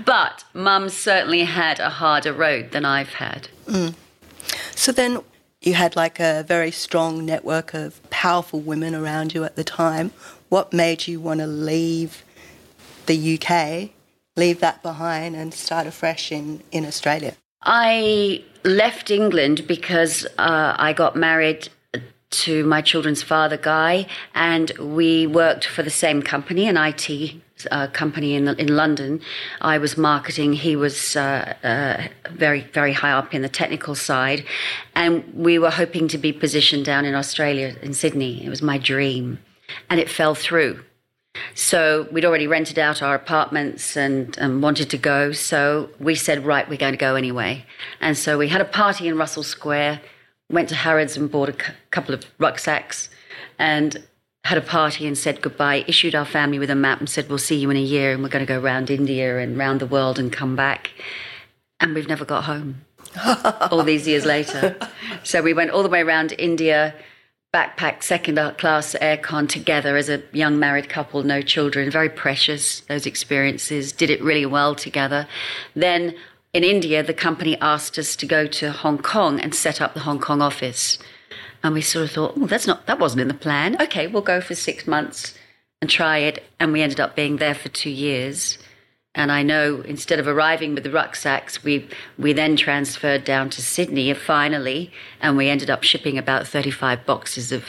But 0.09 0.45
mum 0.55 0.89
certainly 0.89 1.45
had 1.45 1.81
a 1.81 1.91
harder 1.91 2.33
road 2.33 2.71
than 2.71 2.87
I've 2.87 3.13
had. 3.15 3.49
Mm. 3.67 3.95
So 4.75 4.91
then 4.91 5.21
you 5.61 5.75
had 5.75 5.97
like 5.97 6.19
a 6.19 6.45
very 6.49 6.71
strong 6.71 7.27
network 7.27 7.75
of 7.75 8.01
powerful 8.09 8.61
women 8.61 8.95
around 8.95 9.35
you 9.35 9.45
at 9.45 9.57
the 9.57 9.65
time. 9.65 10.13
What 10.49 10.73
made 10.73 11.07
you 11.07 11.21
want 11.21 11.41
to 11.41 11.47
leave 11.47 12.25
the 13.05 13.35
UK, 13.35 13.91
leave 14.35 14.61
that 14.61 14.83
behind, 14.83 15.37
and 15.37 15.53
start 15.53 15.87
afresh 15.87 16.33
in, 16.33 16.63
in 16.73 16.87
Australia? 16.87 17.35
I 17.63 18.43
left 18.65 19.11
England 19.11 19.67
because 19.67 20.25
uh, 20.39 20.75
I 20.79 20.95
got 20.95 21.17
married 21.17 21.69
to 22.31 22.65
my 22.65 22.81
children's 22.81 23.23
father, 23.23 23.59
Guy, 23.59 24.07
and 24.35 24.71
we 24.79 25.27
worked 25.27 25.67
for 25.67 25.83
the 25.83 25.91
same 25.91 26.23
company, 26.23 26.67
an 26.67 26.79
IT 26.79 27.43
uh, 27.71 27.87
company 27.89 28.35
in 28.35 28.49
in 28.49 28.77
London. 28.77 29.21
I 29.61 29.79
was 29.79 29.97
marketing. 29.97 30.53
He 30.55 30.77
was 30.77 31.17
uh, 31.17 31.55
uh, 31.63 32.09
very 32.31 32.63
very 32.73 32.93
high 32.93 33.13
up 33.13 33.35
in 33.35 33.43
the 33.43 33.49
technical 33.49 33.95
side, 33.95 34.45
and 34.95 35.25
we 35.35 35.59
were 35.59 35.71
hoping 35.71 36.09
to 36.09 36.19
be 36.19 36.33
positioned 36.33 36.85
down 36.85 37.05
in 37.05 37.15
Australia 37.15 37.77
in 37.83 37.95
Sydney. 37.95 38.45
It 38.45 38.49
was 38.49 38.63
my 38.63 38.79
dream, 38.79 39.39
and 39.91 40.01
it 40.01 40.09
fell 40.09 40.35
through. 40.35 40.85
So 41.55 42.09
we'd 42.11 42.25
already 42.25 42.47
rented 42.47 42.79
out 42.79 43.03
our 43.03 43.15
apartments 43.15 43.97
and, 43.97 44.37
and, 44.39 44.63
wanted 44.63 44.91
to 44.91 44.99
go. 44.99 45.33
So 45.33 45.91
we 46.01 46.15
said, 46.15 46.45
right, 46.45 46.69
we're 46.69 46.79
going 46.79 46.93
to 46.93 46.99
go 46.99 47.15
anyway. 47.15 47.65
And 48.01 48.17
so 48.17 48.39
we 48.39 48.49
had 48.49 48.61
a 48.61 48.65
party 48.65 49.09
in 49.09 49.17
Russell 49.17 49.43
Square, 49.43 50.01
went 50.51 50.69
to 50.71 50.75
Harrods 50.75 51.17
and 51.17 51.31
bought 51.31 51.49
a 51.49 51.57
couple 51.91 52.15
of 52.15 52.25
rucksacks, 52.39 53.09
and 53.59 54.03
had 54.45 54.59
a 54.59 54.63
party 54.63 55.07
and 55.07 55.17
said 55.17 55.43
goodbye, 55.43 55.85
issued 55.87 56.15
our 56.15 56.25
family 56.25 56.59
with 56.59 56.71
a 56.71 56.75
map 56.75 57.01
and 57.01 57.09
said, 57.09 57.29
We'll 57.29 57.39
see 57.39 57.57
you 57.57 57.71
in 57.71 57.77
a 57.77 57.81
year 57.81 58.13
and 58.13 58.23
we're 58.23 58.29
going 58.29 58.45
to 58.45 58.53
go 58.53 58.61
around 58.61 58.91
India 58.91 59.39
and 59.39 59.59
around 59.59 59.81
the 59.81 59.87
world 59.87 60.19
and 60.19 60.33
come 60.33 60.57
back. 60.57 60.91
And 61.81 61.95
we've 61.95 62.09
never 62.09 62.25
got 62.25 62.45
home 62.45 62.85
all 63.71 63.83
these 63.83 64.09
years 64.09 64.25
later. 64.25 64.77
So 65.23 65.43
we 65.43 65.55
went 65.55 65.71
all 65.71 65.83
the 65.83 65.89
way 65.89 66.01
around 66.01 66.35
India, 66.39 66.95
backpacked 67.55 68.03
second 68.03 68.37
class 68.59 68.95
aircon 69.01 69.49
together 69.49 69.97
as 69.97 70.09
a 70.09 70.23
young 70.33 70.59
married 70.59 70.89
couple, 70.89 71.23
no 71.23 71.43
children, 71.43 71.91
very 71.91 72.09
precious, 72.09 72.81
those 72.81 73.07
experiences, 73.07 73.93
did 73.93 74.11
it 74.11 74.23
really 74.23 74.47
well 74.47 74.75
together. 74.75 75.27
Then 75.75 76.15
in 76.53 76.65
India, 76.65 77.03
the 77.03 77.15
company 77.15 77.59
asked 77.61 77.99
us 77.99 78.17
to 78.17 78.27
go 78.27 78.47
to 78.47 78.73
Hong 78.73 78.99
Kong 78.99 79.39
and 79.41 79.55
set 79.55 79.81
up 79.81 79.95
the 79.95 80.01
Hong 80.01 80.19
Kong 80.19 80.41
office. 80.41 80.99
And 81.63 81.75
we 81.75 81.81
sort 81.81 82.05
of 82.05 82.11
thought, 82.13 82.35
oh, 82.37 82.47
that's 82.47 82.67
not, 82.67 82.87
that 82.87 82.99
wasn't 82.99 83.23
in 83.23 83.29
the 83.29 83.35
plan. 83.35 83.81
Okay, 83.81 84.07
we'll 84.07 84.23
go 84.23 84.41
for 84.41 84.55
six 84.55 84.87
months 84.87 85.35
and 85.81 85.91
try 85.91 86.19
it. 86.19 86.45
And 86.61 86.73
we 86.73 86.83
ended 86.83 87.01
up 87.01 87.17
being 87.17 87.37
there 87.37 87.55
for 87.55 87.69
two 87.69 87.91
years. 87.91 88.59
And 89.15 89.33
I 89.33 89.43
know 89.43 89.81
instead 89.81 90.21
of 90.21 90.29
arriving 90.29 90.75
with 90.75 90.85
the 90.85 90.91
rucksacks, 90.91 91.65
we, 91.65 91.89
we 92.19 92.33
then 92.33 92.55
transferred 92.57 93.25
down 93.25 93.51
to 93.51 93.63
Sydney 93.63 94.11
uh, 94.13 94.15
finally, 94.15 94.93
and 95.21 95.37
we 95.37 95.49
ended 95.49 95.71
up 95.71 95.83
shipping 95.83 96.19
about 96.19 96.47
35 96.47 97.05
boxes 97.05 97.51
of 97.51 97.65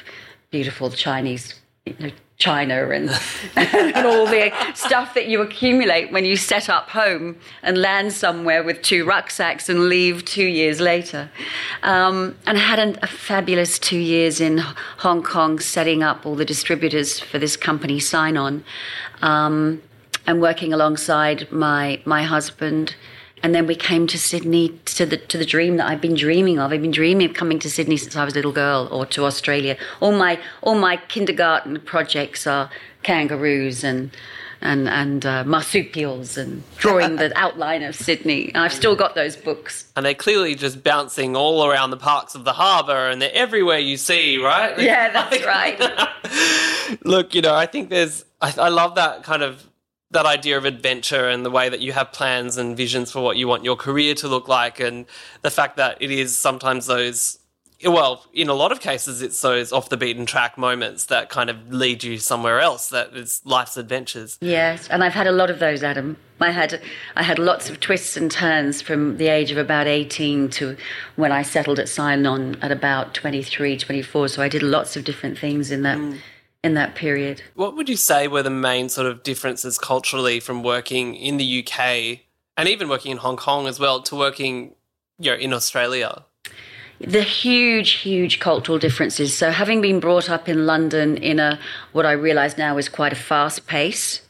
beautiful 0.51 0.91
Chinese 0.91 1.55
you 1.85 1.95
know, 1.99 2.11
china 2.39 2.89
and, 2.89 3.09
and 3.57 4.07
all 4.07 4.25
the 4.25 4.49
stuff 4.73 5.13
that 5.13 5.27
you 5.27 5.41
accumulate 5.41 6.09
when 6.09 6.23
you 6.23 6.37
set 6.37 6.69
up 6.69 6.89
home 6.89 7.35
and 7.63 7.77
land 7.77 8.13
somewhere 8.13 8.63
with 8.63 8.81
two 8.81 9.03
rucksacks 9.03 9.67
and 9.67 9.89
leave 9.89 10.23
two 10.23 10.45
years 10.45 10.79
later. 10.79 11.29
Um, 11.83 12.37
and 12.47 12.57
I 12.57 12.61
had 12.61 12.79
a, 12.79 13.07
fabulous 13.07 13.77
two 13.77 13.97
years 13.97 14.39
in 14.39 14.59
Hong 14.99 15.21
Kong 15.21 15.59
setting 15.59 16.01
up 16.01 16.25
all 16.25 16.35
the 16.35 16.45
distributors 16.45 17.19
for 17.19 17.39
this 17.39 17.57
company, 17.57 17.99
Sign 17.99 18.37
On, 18.37 18.63
um, 19.21 19.81
and 20.25 20.41
working 20.41 20.71
alongside 20.71 21.51
my, 21.51 22.01
my 22.05 22.23
husband 22.23 22.95
And 23.41 23.55
then 23.55 23.67
we 23.67 23.75
came 23.75 24.07
to 24.07 24.17
Sydney 24.17 24.69
to 24.85 25.05
the 25.05 25.17
to 25.17 25.37
the 25.37 25.45
dream 25.45 25.77
that 25.77 25.87
I've 25.87 26.01
been 26.01 26.15
dreaming 26.15 26.59
of. 26.59 26.71
I've 26.71 26.81
been 26.81 26.91
dreaming 26.91 27.29
of 27.29 27.35
coming 27.35 27.59
to 27.59 27.69
Sydney 27.69 27.97
since 27.97 28.15
I 28.15 28.25
was 28.25 28.33
a 28.33 28.37
little 28.37 28.51
girl, 28.51 28.87
or 28.91 29.05
to 29.07 29.25
Australia. 29.25 29.77
All 29.99 30.11
my 30.11 30.39
all 30.61 30.75
my 30.75 30.97
kindergarten 30.97 31.79
projects 31.81 32.45
are 32.47 32.69
kangaroos 33.03 33.83
and 33.83 34.11
and 34.61 34.89
and 34.89 35.25
uh, 35.25 35.43
marsupials 35.45 36.37
and 36.37 36.63
drawing 36.77 37.15
the 37.15 37.31
outline 37.37 37.83
of 37.83 37.95
Sydney. 37.95 38.49
And 38.49 38.57
I've 38.57 38.73
still 38.73 38.95
got 38.95 39.15
those 39.15 39.35
books. 39.35 39.91
And 39.95 40.05
they're 40.05 40.13
clearly 40.13 40.55
just 40.55 40.83
bouncing 40.83 41.35
all 41.35 41.65
around 41.65 41.91
the 41.91 41.97
parks 41.97 42.35
of 42.35 42.43
the 42.43 42.53
harbour, 42.53 43.09
and 43.09 43.21
they're 43.21 43.33
everywhere 43.33 43.79
you 43.79 43.97
see, 43.97 44.37
right? 44.37 44.77
Yeah, 44.79 45.11
that's 45.11 45.45
right. 45.45 46.99
Look, 47.05 47.35
you 47.35 47.41
know, 47.41 47.55
I 47.55 47.65
think 47.65 47.89
there's, 47.89 48.25
I, 48.41 48.53
I 48.57 48.69
love 48.69 48.95
that 48.95 49.23
kind 49.23 49.43
of 49.43 49.65
that 50.11 50.25
idea 50.25 50.57
of 50.57 50.65
adventure 50.65 51.29
and 51.29 51.45
the 51.45 51.51
way 51.51 51.69
that 51.69 51.79
you 51.79 51.93
have 51.93 52.11
plans 52.11 52.57
and 52.57 52.75
visions 52.75 53.11
for 53.11 53.21
what 53.21 53.37
you 53.37 53.47
want 53.47 53.63
your 53.63 53.75
career 53.75 54.15
to 54.15 54.27
look 54.27 54.47
like, 54.47 54.79
and 54.79 55.05
the 55.41 55.51
fact 55.51 55.77
that 55.77 55.97
it 56.01 56.11
is 56.11 56.35
sometimes 56.37 56.87
those 56.87 57.39
well, 57.85 58.25
in 58.33 58.49
a 58.49 58.53
lot 58.53 58.73
of 58.73 58.81
cases, 58.81 59.21
it's 59.21 59.39
those 59.41 59.71
off 59.71 59.87
the 59.87 59.95
beaten 59.95 60.25
track 60.25 60.57
moments 60.57 61.05
that 61.05 61.29
kind 61.29 61.49
of 61.49 61.71
lead 61.71 62.03
you 62.03 62.17
somewhere 62.17 62.59
else. 62.59 62.89
That 62.89 63.15
is 63.15 63.41
life's 63.45 63.77
adventures. 63.77 64.37
Yes, 64.41 64.89
and 64.89 65.01
I've 65.01 65.13
had 65.13 65.27
a 65.27 65.31
lot 65.31 65.49
of 65.49 65.59
those, 65.59 65.81
Adam. 65.81 66.17
I 66.41 66.51
had 66.51 66.81
I 67.15 67.23
had 67.23 67.39
lots 67.39 67.69
of 67.69 67.79
twists 67.79 68.17
and 68.17 68.29
turns 68.29 68.81
from 68.81 69.17
the 69.17 69.27
age 69.27 69.51
of 69.51 69.57
about 69.57 69.87
18 69.87 70.49
to 70.51 70.75
when 71.15 71.31
I 71.31 71.41
settled 71.41 71.79
at 71.79 71.87
Sign-On 71.87 72.55
at 72.61 72.71
about 72.71 73.13
23, 73.13 73.77
24. 73.77 74.27
So 74.27 74.41
I 74.41 74.49
did 74.49 74.63
lots 74.63 74.97
of 74.97 75.05
different 75.05 75.37
things 75.37 75.71
in 75.71 75.83
that 75.83 75.97
mm. 75.97 76.17
In 76.63 76.73
that 76.73 76.95
period. 76.95 77.41
What 77.55 77.75
would 77.75 77.89
you 77.89 77.95
say 77.95 78.27
were 78.27 78.43
the 78.43 78.49
main 78.49 78.89
sort 78.89 79.07
of 79.07 79.23
differences 79.23 79.77
culturally 79.77 80.39
from 80.39 80.63
working 80.63 81.15
in 81.15 81.37
the 81.37 81.63
UK 81.63 82.19
and 82.57 82.67
even 82.67 82.89
working 82.89 83.11
in 83.11 83.17
Hong 83.17 83.37
Kong 83.37 83.67
as 83.67 83.79
well 83.79 84.01
to 84.03 84.15
working 84.15 84.75
you 85.17 85.31
know, 85.31 85.37
in 85.37 85.53
Australia? 85.53 86.25
the 87.01 87.21
huge, 87.21 87.91
huge 87.91 88.41
cultural 88.41 88.77
differences. 88.77 89.33
So, 89.33 89.51
having 89.51 89.79
been 89.79 90.01
brought 90.01 90.29
up 90.29 90.49
in 90.49 90.65
London 90.65 91.15
in 91.15 91.39
a 91.39 91.57
what 91.93 92.05
I 92.05 92.11
realise 92.11 92.57
now 92.57 92.77
is 92.77 92.89
quite 92.89 93.13
a 93.13 93.15
fast 93.15 93.67
pace, 93.67 94.21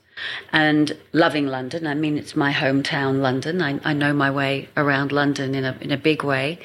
and 0.52 0.96
loving 1.14 1.48
London. 1.48 1.88
I 1.88 1.94
mean, 1.94 2.18
it's 2.18 2.36
my 2.36 2.52
hometown, 2.52 3.22
London. 3.22 3.62
I, 3.62 3.80
I 3.84 3.94
know 3.94 4.14
my 4.14 4.30
way 4.30 4.70
around 4.78 5.12
London 5.12 5.56
in 5.56 5.66
a 5.66 5.78
in 5.82 5.92
a 5.92 5.98
big 5.98 6.24
way. 6.24 6.60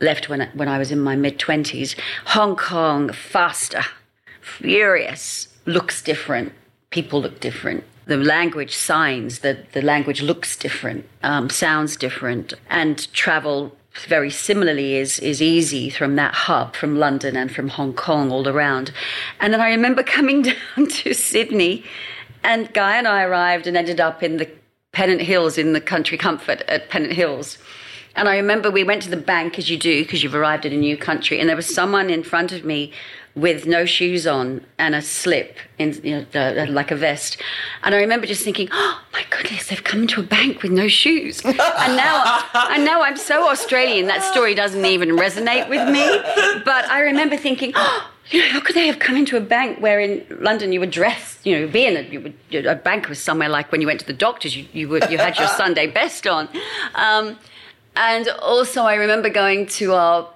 Left 0.00 0.28
when 0.28 0.48
when 0.54 0.68
I 0.68 0.78
was 0.78 0.90
in 0.90 1.00
my 1.00 1.16
mid 1.16 1.38
twenties. 1.38 1.96
Hong 2.26 2.56
Kong, 2.56 3.12
faster, 3.12 3.82
furious, 4.42 5.48
looks 5.64 6.02
different. 6.02 6.52
People 6.90 7.22
look 7.22 7.40
different 7.40 7.84
the 8.06 8.16
language 8.16 8.74
signs, 8.74 9.40
the, 9.40 9.64
the 9.72 9.82
language 9.82 10.22
looks 10.22 10.56
different, 10.56 11.08
um, 11.22 11.48
sounds 11.48 11.96
different, 11.96 12.52
and 12.68 13.12
travel 13.12 13.76
very 14.06 14.30
similarly 14.30 14.94
is 14.96 15.18
is 15.18 15.42
easy 15.42 15.90
from 15.90 16.16
that 16.16 16.34
hub 16.34 16.74
from 16.74 16.98
London 16.98 17.36
and 17.36 17.52
from 17.52 17.68
Hong 17.68 17.92
Kong 17.92 18.30
all 18.30 18.48
around. 18.48 18.90
And 19.40 19.52
then 19.52 19.60
I 19.60 19.68
remember 19.68 20.02
coming 20.02 20.42
down 20.76 20.86
to 20.88 21.12
Sydney 21.12 21.84
and 22.42 22.72
Guy 22.72 22.96
and 22.96 23.06
I 23.06 23.22
arrived 23.22 23.66
and 23.66 23.76
ended 23.76 24.00
up 24.00 24.22
in 24.22 24.38
the 24.38 24.50
Pennant 24.92 25.20
Hills 25.20 25.58
in 25.58 25.74
the 25.74 25.80
country 25.80 26.16
comfort 26.16 26.62
at 26.68 26.88
Pennant 26.88 27.12
Hills. 27.12 27.58
And 28.14 28.28
I 28.28 28.36
remember 28.36 28.70
we 28.70 28.84
went 28.84 29.02
to 29.02 29.10
the 29.10 29.16
bank 29.16 29.58
as 29.58 29.70
you 29.70 29.78
do 29.78 30.02
because 30.02 30.22
you've 30.22 30.34
arrived 30.34 30.66
in 30.66 30.72
a 30.72 30.76
new 30.76 30.96
country 30.96 31.38
and 31.38 31.48
there 31.48 31.56
was 31.56 31.72
someone 31.72 32.10
in 32.10 32.22
front 32.22 32.52
of 32.52 32.64
me 32.64 32.92
with 33.34 33.66
no 33.66 33.86
shoes 33.86 34.26
on 34.26 34.64
and 34.78 34.94
a 34.94 35.00
slip 35.00 35.56
in 35.78 35.98
you 36.02 36.26
know, 36.34 36.66
like 36.68 36.90
a 36.90 36.96
vest. 36.96 37.38
And 37.82 37.94
I 37.94 37.98
remember 37.98 38.26
just 38.26 38.44
thinking, 38.44 38.68
oh 38.72 39.02
my 39.12 39.24
goodness, 39.30 39.68
they've 39.68 39.82
come 39.82 40.02
into 40.02 40.20
a 40.20 40.24
bank 40.24 40.62
with 40.62 40.70
no 40.70 40.86
shoes. 40.86 41.42
and 41.44 41.56
now, 41.56 42.44
and 42.70 42.84
now 42.84 43.02
I'm 43.02 43.16
so 43.16 43.48
Australian 43.48 44.06
that 44.06 44.22
story 44.22 44.54
doesn't 44.54 44.84
even 44.84 45.10
resonate 45.10 45.68
with 45.68 45.88
me. 45.88 46.04
But 46.64 46.84
I 46.90 47.00
remember 47.00 47.36
thinking, 47.36 47.72
oh, 47.74 48.10
you 48.30 48.40
know, 48.40 48.48
how 48.48 48.60
could 48.60 48.76
they 48.76 48.86
have 48.86 48.98
come 48.98 49.16
into 49.16 49.36
a 49.36 49.40
bank 49.40 49.80
where 49.80 49.98
in 49.98 50.24
London 50.40 50.72
you 50.72 50.80
were 50.80 50.86
dressed, 50.86 51.44
you 51.46 51.58
know, 51.58 51.66
being 51.66 51.96
a, 51.96 52.68
a 52.68 52.74
bank 52.74 53.08
was 53.08 53.18
somewhere 53.18 53.48
like 53.48 53.72
when 53.72 53.80
you 53.80 53.86
went 53.86 54.00
to 54.00 54.06
the 54.06 54.12
doctors, 54.12 54.56
you, 54.56 54.66
you, 54.72 54.88
were, 54.88 55.00
you 55.10 55.18
had 55.18 55.38
your 55.38 55.48
Sunday 55.48 55.86
best 55.86 56.26
on. 56.26 56.48
Um, 56.94 57.38
and 57.96 58.28
also, 58.40 58.82
I 58.82 58.94
remember 58.94 59.28
going 59.28 59.66
to 59.66 59.92
our 59.94 60.28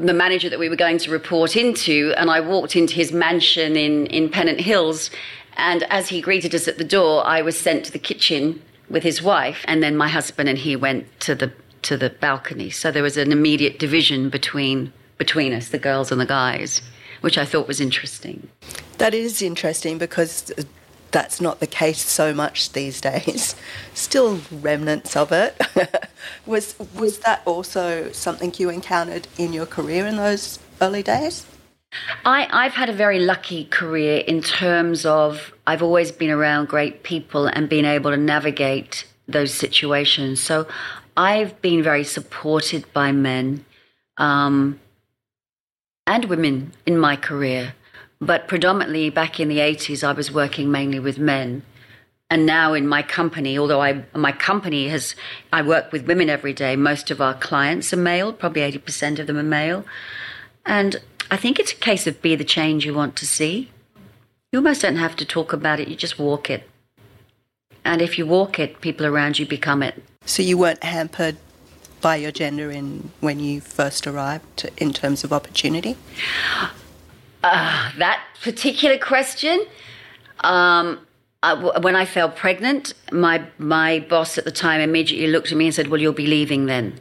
the 0.00 0.14
manager 0.14 0.48
that 0.48 0.58
we 0.58 0.68
were 0.68 0.76
going 0.76 0.98
to 0.98 1.10
report 1.10 1.56
into, 1.56 2.14
and 2.16 2.30
I 2.30 2.40
walked 2.40 2.74
into 2.74 2.94
his 2.94 3.12
mansion 3.12 3.76
in, 3.76 4.06
in 4.06 4.30
Pennant 4.30 4.60
Hills. 4.60 5.10
And 5.56 5.82
as 5.84 6.08
he 6.08 6.20
greeted 6.20 6.54
us 6.54 6.66
at 6.66 6.78
the 6.78 6.84
door, 6.84 7.26
I 7.26 7.42
was 7.42 7.58
sent 7.58 7.84
to 7.84 7.92
the 7.92 7.98
kitchen 7.98 8.62
with 8.88 9.02
his 9.02 9.22
wife, 9.22 9.64
and 9.68 9.82
then 9.82 9.96
my 9.96 10.08
husband 10.08 10.48
and 10.48 10.58
he 10.58 10.74
went 10.74 11.06
to 11.20 11.34
the 11.34 11.52
to 11.82 11.96
the 11.96 12.10
balcony. 12.10 12.68
So 12.68 12.90
there 12.90 13.02
was 13.02 13.16
an 13.16 13.32
immediate 13.32 13.78
division 13.78 14.28
between 14.28 14.92
between 15.18 15.52
us, 15.52 15.68
the 15.68 15.78
girls 15.78 16.10
and 16.10 16.20
the 16.20 16.26
guys, 16.26 16.82
which 17.20 17.38
I 17.38 17.44
thought 17.44 17.68
was 17.68 17.80
interesting. 17.80 18.48
That 18.98 19.14
is 19.14 19.42
interesting 19.42 19.98
because 19.98 20.52
that's 21.12 21.40
not 21.40 21.60
the 21.60 21.66
case 21.66 22.00
so 22.02 22.32
much 22.34 22.72
these 22.72 23.00
days. 23.00 23.54
Still 23.94 24.40
remnants 24.50 25.16
of 25.16 25.32
it. 25.32 25.60
was 26.46 26.76
was 26.94 27.18
that 27.20 27.42
also 27.44 28.10
something 28.12 28.52
you 28.58 28.70
encountered 28.70 29.28
in 29.38 29.52
your 29.52 29.66
career 29.66 30.06
in 30.06 30.16
those 30.16 30.58
early 30.80 31.02
days? 31.02 31.46
I, 32.24 32.48
I've 32.52 32.74
had 32.74 32.88
a 32.88 32.92
very 32.92 33.18
lucky 33.18 33.64
career 33.64 34.18
in 34.18 34.42
terms 34.42 35.04
of 35.04 35.52
I've 35.66 35.82
always 35.82 36.12
been 36.12 36.30
around 36.30 36.68
great 36.68 37.02
people 37.02 37.46
and 37.46 37.68
been 37.68 37.84
able 37.84 38.10
to 38.12 38.16
navigate 38.16 39.06
those 39.26 39.52
situations. 39.52 40.40
So 40.40 40.66
I've 41.16 41.60
been 41.60 41.82
very 41.82 42.04
supported 42.04 42.90
by 42.92 43.12
men 43.12 43.64
um, 44.16 44.78
and 46.06 46.24
women 46.26 46.72
in 46.86 46.98
my 46.98 47.16
career. 47.16 47.74
But 48.20 48.48
predominantly 48.48 49.10
back 49.10 49.40
in 49.40 49.48
the 49.48 49.58
80s, 49.58 50.04
I 50.04 50.12
was 50.12 50.30
working 50.30 50.70
mainly 50.70 50.98
with 50.98 51.18
men. 51.18 51.62
And 52.28 52.46
now 52.46 52.74
in 52.74 52.86
my 52.86 53.02
company, 53.02 53.58
although 53.58 53.82
I, 53.82 54.04
my 54.14 54.30
company 54.30 54.88
has, 54.88 55.16
I 55.52 55.62
work 55.62 55.90
with 55.90 56.06
women 56.06 56.30
every 56.30 56.52
day, 56.52 56.76
most 56.76 57.10
of 57.10 57.20
our 57.20 57.34
clients 57.34 57.92
are 57.92 57.96
male, 57.96 58.32
probably 58.32 58.62
80% 58.62 59.18
of 59.18 59.26
them 59.26 59.38
are 59.38 59.42
male. 59.42 59.84
And 60.64 61.00
I 61.30 61.36
think 61.36 61.58
it's 61.58 61.72
a 61.72 61.76
case 61.76 62.06
of 62.06 62.22
be 62.22 62.36
the 62.36 62.44
change 62.44 62.84
you 62.84 62.94
want 62.94 63.16
to 63.16 63.26
see. 63.26 63.70
You 64.52 64.58
almost 64.58 64.82
don't 64.82 64.96
have 64.96 65.16
to 65.16 65.24
talk 65.24 65.52
about 65.52 65.80
it, 65.80 65.88
you 65.88 65.96
just 65.96 66.18
walk 66.18 66.50
it. 66.50 66.68
And 67.84 68.02
if 68.02 68.18
you 68.18 68.26
walk 68.26 68.58
it, 68.58 68.80
people 68.80 69.06
around 69.06 69.38
you 69.38 69.46
become 69.46 69.82
it. 69.82 70.00
So 70.24 70.42
you 70.42 70.58
weren't 70.58 70.84
hampered 70.84 71.36
by 72.00 72.16
your 72.16 72.32
gender 72.32 72.70
in 72.70 73.10
when 73.20 73.40
you 73.40 73.60
first 73.60 74.06
arrived 74.06 74.68
in 74.78 74.92
terms 74.92 75.24
of 75.24 75.32
opportunity? 75.32 75.96
Uh, 77.42 77.90
that 77.98 78.22
particular 78.42 78.98
question, 78.98 79.64
um, 80.40 80.98
when 81.80 81.96
I 81.96 82.04
fell 82.04 82.28
pregnant, 82.28 82.94
my 83.12 83.44
my 83.58 84.00
boss 84.00 84.36
at 84.36 84.44
the 84.44 84.52
time 84.52 84.80
immediately 84.80 85.26
looked 85.26 85.50
at 85.50 85.56
me 85.56 85.66
and 85.66 85.74
said, 85.74 85.88
"Well, 85.88 86.00
you'll 86.00 86.12
be 86.12 86.26
leaving 86.26 86.66
then." 86.66 87.00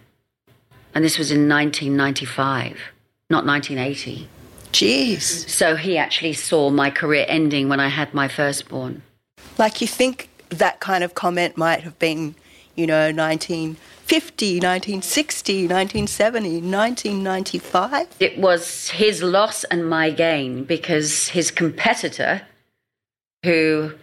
And 0.95 1.03
this 1.03 1.17
was 1.17 1.31
in 1.31 1.47
1995, 1.47 2.79
not 3.29 3.45
1980. 3.45 4.27
Jeez. 4.71 5.47
So 5.49 5.75
he 5.75 5.97
actually 5.97 6.33
saw 6.33 6.69
my 6.69 6.89
career 6.89 7.25
ending 7.27 7.69
when 7.69 7.79
I 7.79 7.89
had 7.89 8.13
my 8.13 8.27
firstborn. 8.27 9.01
Like 9.57 9.81
you 9.81 9.87
think 9.87 10.29
that 10.49 10.79
kind 10.79 11.03
of 11.03 11.15
comment 11.15 11.57
might 11.57 11.81
have 11.81 11.97
been, 11.99 12.35
you 12.79 12.87
know, 12.87 13.11
1950, 13.11 14.55
1960, 14.55 15.67
1970, 15.67 16.49
1995? 16.61 18.07
It 18.21 18.37
was 18.37 18.89
his 18.91 19.21
loss 19.21 19.65
and 19.65 19.89
my 19.89 20.11
gain 20.11 20.63
because 20.63 21.27
his 21.27 21.51
competitor, 21.51 22.43
who 23.43 23.95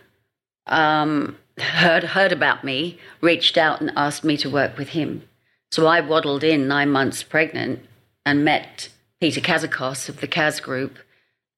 um, 0.66 1.38
heard, 1.58 2.04
heard 2.04 2.32
about 2.32 2.64
me, 2.64 2.98
reached 3.22 3.56
out 3.56 3.80
and 3.80 3.90
asked 3.96 4.24
me 4.24 4.36
to 4.36 4.50
work 4.50 4.76
with 4.76 4.90
him. 4.90 5.22
So 5.70 5.86
I 5.86 6.00
waddled 6.00 6.44
in 6.44 6.68
nine 6.68 6.90
months 6.90 7.22
pregnant 7.22 7.80
and 8.26 8.44
met 8.44 8.90
Peter 9.20 9.40
Kazacos 9.40 10.10
of 10.10 10.20
the 10.20 10.28
Kaz 10.28 10.60
Group 10.60 10.98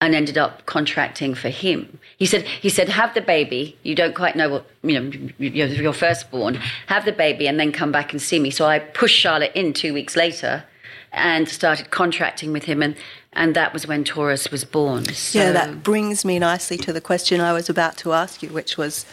and 0.01 0.15
ended 0.15 0.39
up 0.39 0.65
contracting 0.67 1.35
for 1.35 1.49
him. 1.49 1.99
He 2.17 2.27
said, 2.27 2.43
he 2.47 2.69
said, 2.69 2.89
have 2.89 3.15
the 3.15 3.21
baby. 3.21 3.77
You 3.83 3.95
don't 3.95 4.15
quite 4.15 4.37
know 4.37 4.49
what, 4.49 4.67
you 4.83 5.01
know, 5.01 5.31
you're 5.39 5.67
your 5.67 5.93
firstborn. 5.93 6.55
Have 6.87 7.05
the 7.05 7.13
baby 7.13 7.49
and 7.49 7.59
then 7.59 7.73
come 7.73 7.91
back 7.91 8.13
and 8.13 8.23
see 8.23 8.39
me. 8.39 8.51
So 8.51 8.67
I 8.67 8.79
pushed 8.79 9.19
Charlotte 9.19 9.53
in 9.57 9.73
two 9.73 9.93
weeks 9.93 10.15
later 10.15 10.65
and 11.13 11.49
started 11.49 11.91
contracting 11.91 12.53
with 12.53 12.65
him. 12.65 12.81
And, 12.81 12.95
and 13.33 13.57
that 13.57 13.73
was 13.73 13.89
when 13.89 14.05
Taurus 14.05 14.53
was 14.53 14.65
born. 14.65 15.07
So... 15.07 15.41
Yeah, 15.41 15.53
that 15.53 15.83
brings 15.83 16.25
me 16.25 16.39
nicely 16.39 16.77
to 16.79 16.93
the 16.93 17.01
question 17.01 17.41
I 17.41 17.53
was 17.53 17.69
about 17.69 17.97
to 17.99 18.13
ask 18.13 18.41
you, 18.41 18.51
which 18.51 18.77
was, 18.77 19.05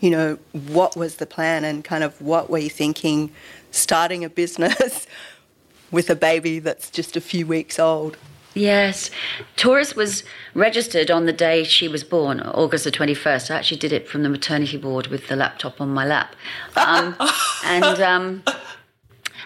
you 0.00 0.08
know, 0.08 0.38
what 0.52 0.96
was 0.96 1.16
the 1.16 1.26
plan 1.26 1.64
and 1.64 1.84
kind 1.84 2.02
of 2.02 2.18
what 2.22 2.48
were 2.48 2.58
you 2.58 2.70
thinking 2.70 3.30
starting 3.72 4.24
a 4.24 4.30
business 4.30 5.06
with 5.90 6.08
a 6.08 6.16
baby 6.16 6.60
that's 6.60 6.88
just 6.88 7.14
a 7.14 7.20
few 7.20 7.46
weeks 7.46 7.78
old? 7.78 8.16
Yes. 8.54 9.10
Taurus 9.56 9.94
was 9.94 10.24
registered 10.54 11.10
on 11.10 11.26
the 11.26 11.32
day 11.32 11.62
she 11.62 11.86
was 11.86 12.02
born, 12.02 12.40
August 12.40 12.84
the 12.84 12.90
21st. 12.90 13.50
I 13.50 13.58
actually 13.58 13.78
did 13.78 13.92
it 13.92 14.08
from 14.08 14.22
the 14.22 14.28
maternity 14.28 14.76
ward 14.76 15.06
with 15.06 15.28
the 15.28 15.36
laptop 15.36 15.80
on 15.80 15.90
my 15.90 16.04
lap. 16.04 16.34
Um, 16.76 17.16
and 17.64 18.00
um, 18.00 18.42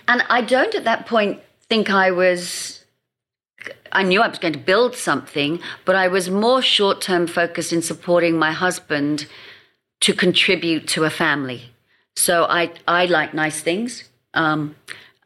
And 0.09 0.23
I 0.29 0.41
don't 0.41 0.75
at 0.75 0.85
that 0.85 1.07
point 1.07 1.41
think 1.69 1.91
I 1.91 2.11
was. 2.11 2.85
I 3.93 4.03
knew 4.03 4.21
I 4.21 4.29
was 4.29 4.39
going 4.39 4.53
to 4.53 4.59
build 4.59 4.97
something, 4.97 5.61
but 5.85 5.95
I 5.95 6.09
was 6.09 6.29
more 6.29 6.61
short 6.61 7.01
term 7.01 7.27
focused 7.27 7.73
in 7.73 7.81
supporting 7.81 8.37
my 8.37 8.53
husband 8.53 9.27
to 10.01 10.13
contribute 10.13 10.89
to 10.89 11.05
a 11.05 11.11
family. 11.11 11.71
So 12.17 12.45
I, 12.45 12.73
I 12.87 13.07
like 13.07 13.33
nice 13.33 13.61
things. 13.61 14.05
Um, 14.35 14.75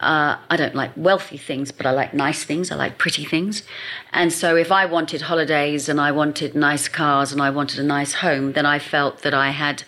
uh, 0.00 0.36
I 0.48 0.56
don't 0.56 0.76
like 0.76 0.92
wealthy 0.96 1.36
things, 1.36 1.72
but 1.72 1.84
I 1.84 1.90
like 1.90 2.14
nice 2.14 2.44
things. 2.44 2.70
I 2.70 2.76
like 2.76 2.98
pretty 2.98 3.24
things. 3.24 3.64
And 4.12 4.32
so 4.32 4.54
if 4.54 4.70
I 4.70 4.86
wanted 4.86 5.22
holidays 5.22 5.88
and 5.88 6.00
I 6.00 6.12
wanted 6.12 6.54
nice 6.54 6.88
cars 6.88 7.32
and 7.32 7.42
I 7.42 7.50
wanted 7.50 7.80
a 7.80 7.82
nice 7.82 8.14
home, 8.14 8.52
then 8.52 8.64
I 8.64 8.78
felt 8.78 9.22
that 9.22 9.34
I 9.34 9.50
had 9.50 9.82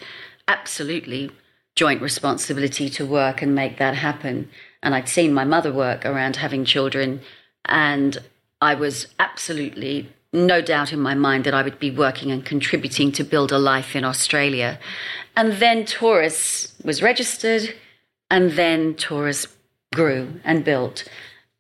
absolutely 0.49 1.31
joint 1.77 2.03
responsibility 2.03 2.89
to 2.91 3.07
work 3.07 3.41
and 3.41 3.55
make 3.55 3.79
that 3.79 3.95
happen. 3.95 4.51
And 4.83 4.95
I'd 4.95 5.09
seen 5.09 5.33
my 5.33 5.45
mother 5.45 5.73
work 5.73 6.05
around 6.05 6.37
having 6.37 6.65
children, 6.65 7.21
and 7.67 8.19
I 8.61 8.75
was 8.75 9.07
absolutely 9.19 10.13
no 10.33 10.61
doubt 10.61 10.93
in 10.93 11.01
my 11.01 11.15
mind 11.15 11.45
that 11.45 11.55
I 11.55 11.63
would 11.63 11.79
be 11.79 11.91
working 11.91 12.31
and 12.31 12.45
contributing 12.45 13.13
to 13.13 13.25
build 13.25 13.53
a 13.53 13.59
life 13.59 13.95
in 13.95 14.05
Australia. 14.05 14.79
And 15.37 15.55
then 15.55 15.85
Taurus 15.85 16.75
was 16.85 17.03
registered, 17.03 17.75
and 18.31 18.53
then 18.53 18.95
Taurus 18.95 19.47
grew 19.95 20.41
and 20.45 20.65
built. 20.65 21.05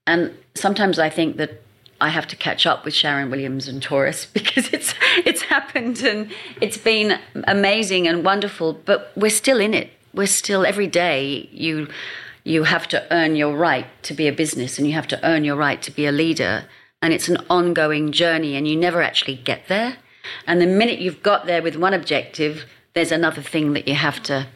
And 0.06 0.36
sometimes 0.54 0.98
I 0.98 1.10
think 1.10 1.36
that 1.36 1.62
I 2.00 2.08
have 2.08 2.26
to 2.28 2.36
catch 2.36 2.66
up 2.66 2.84
with 2.84 2.94
Sharon 2.94 3.30
Williams 3.30 3.68
and 3.68 3.82
Taurus 3.82 4.26
because 4.32 4.72
it's 4.72 4.94
it's 5.18 5.42
happened 5.42 6.02
and 6.02 6.30
it's 6.60 6.78
been 6.78 7.18
amazing 7.44 8.08
and 8.08 8.24
wonderful, 8.24 8.72
but 8.72 9.12
we're 9.16 9.30
still 9.30 9.60
in 9.60 9.74
it. 9.74 9.90
We're 10.14 10.26
still 10.26 10.64
every 10.64 10.86
day 10.86 11.48
you 11.52 11.88
you 12.42 12.64
have 12.64 12.88
to 12.88 13.06
earn 13.12 13.36
your 13.36 13.54
right 13.56 13.86
to 14.02 14.14
be 14.14 14.26
a 14.26 14.32
business 14.32 14.78
and 14.78 14.86
you 14.86 14.94
have 14.94 15.08
to 15.08 15.20
earn 15.24 15.44
your 15.44 15.56
right 15.56 15.82
to 15.82 15.90
be 15.90 16.06
a 16.06 16.12
leader 16.12 16.64
and 17.02 17.12
it's 17.12 17.28
an 17.28 17.38
ongoing 17.50 18.12
journey 18.12 18.56
and 18.56 18.66
you 18.66 18.76
never 18.76 19.02
actually 19.02 19.36
get 19.36 19.68
there. 19.68 19.96
And 20.46 20.60
the 20.60 20.66
minute 20.66 21.00
you've 21.00 21.22
got 21.22 21.46
there 21.46 21.62
with 21.62 21.76
one 21.76 21.94
objective, 21.94 22.64
there's 22.94 23.12
another 23.12 23.42
thing 23.42 23.72
that 23.74 23.86
you 23.86 23.94
have 23.94 24.22
to 24.24 24.46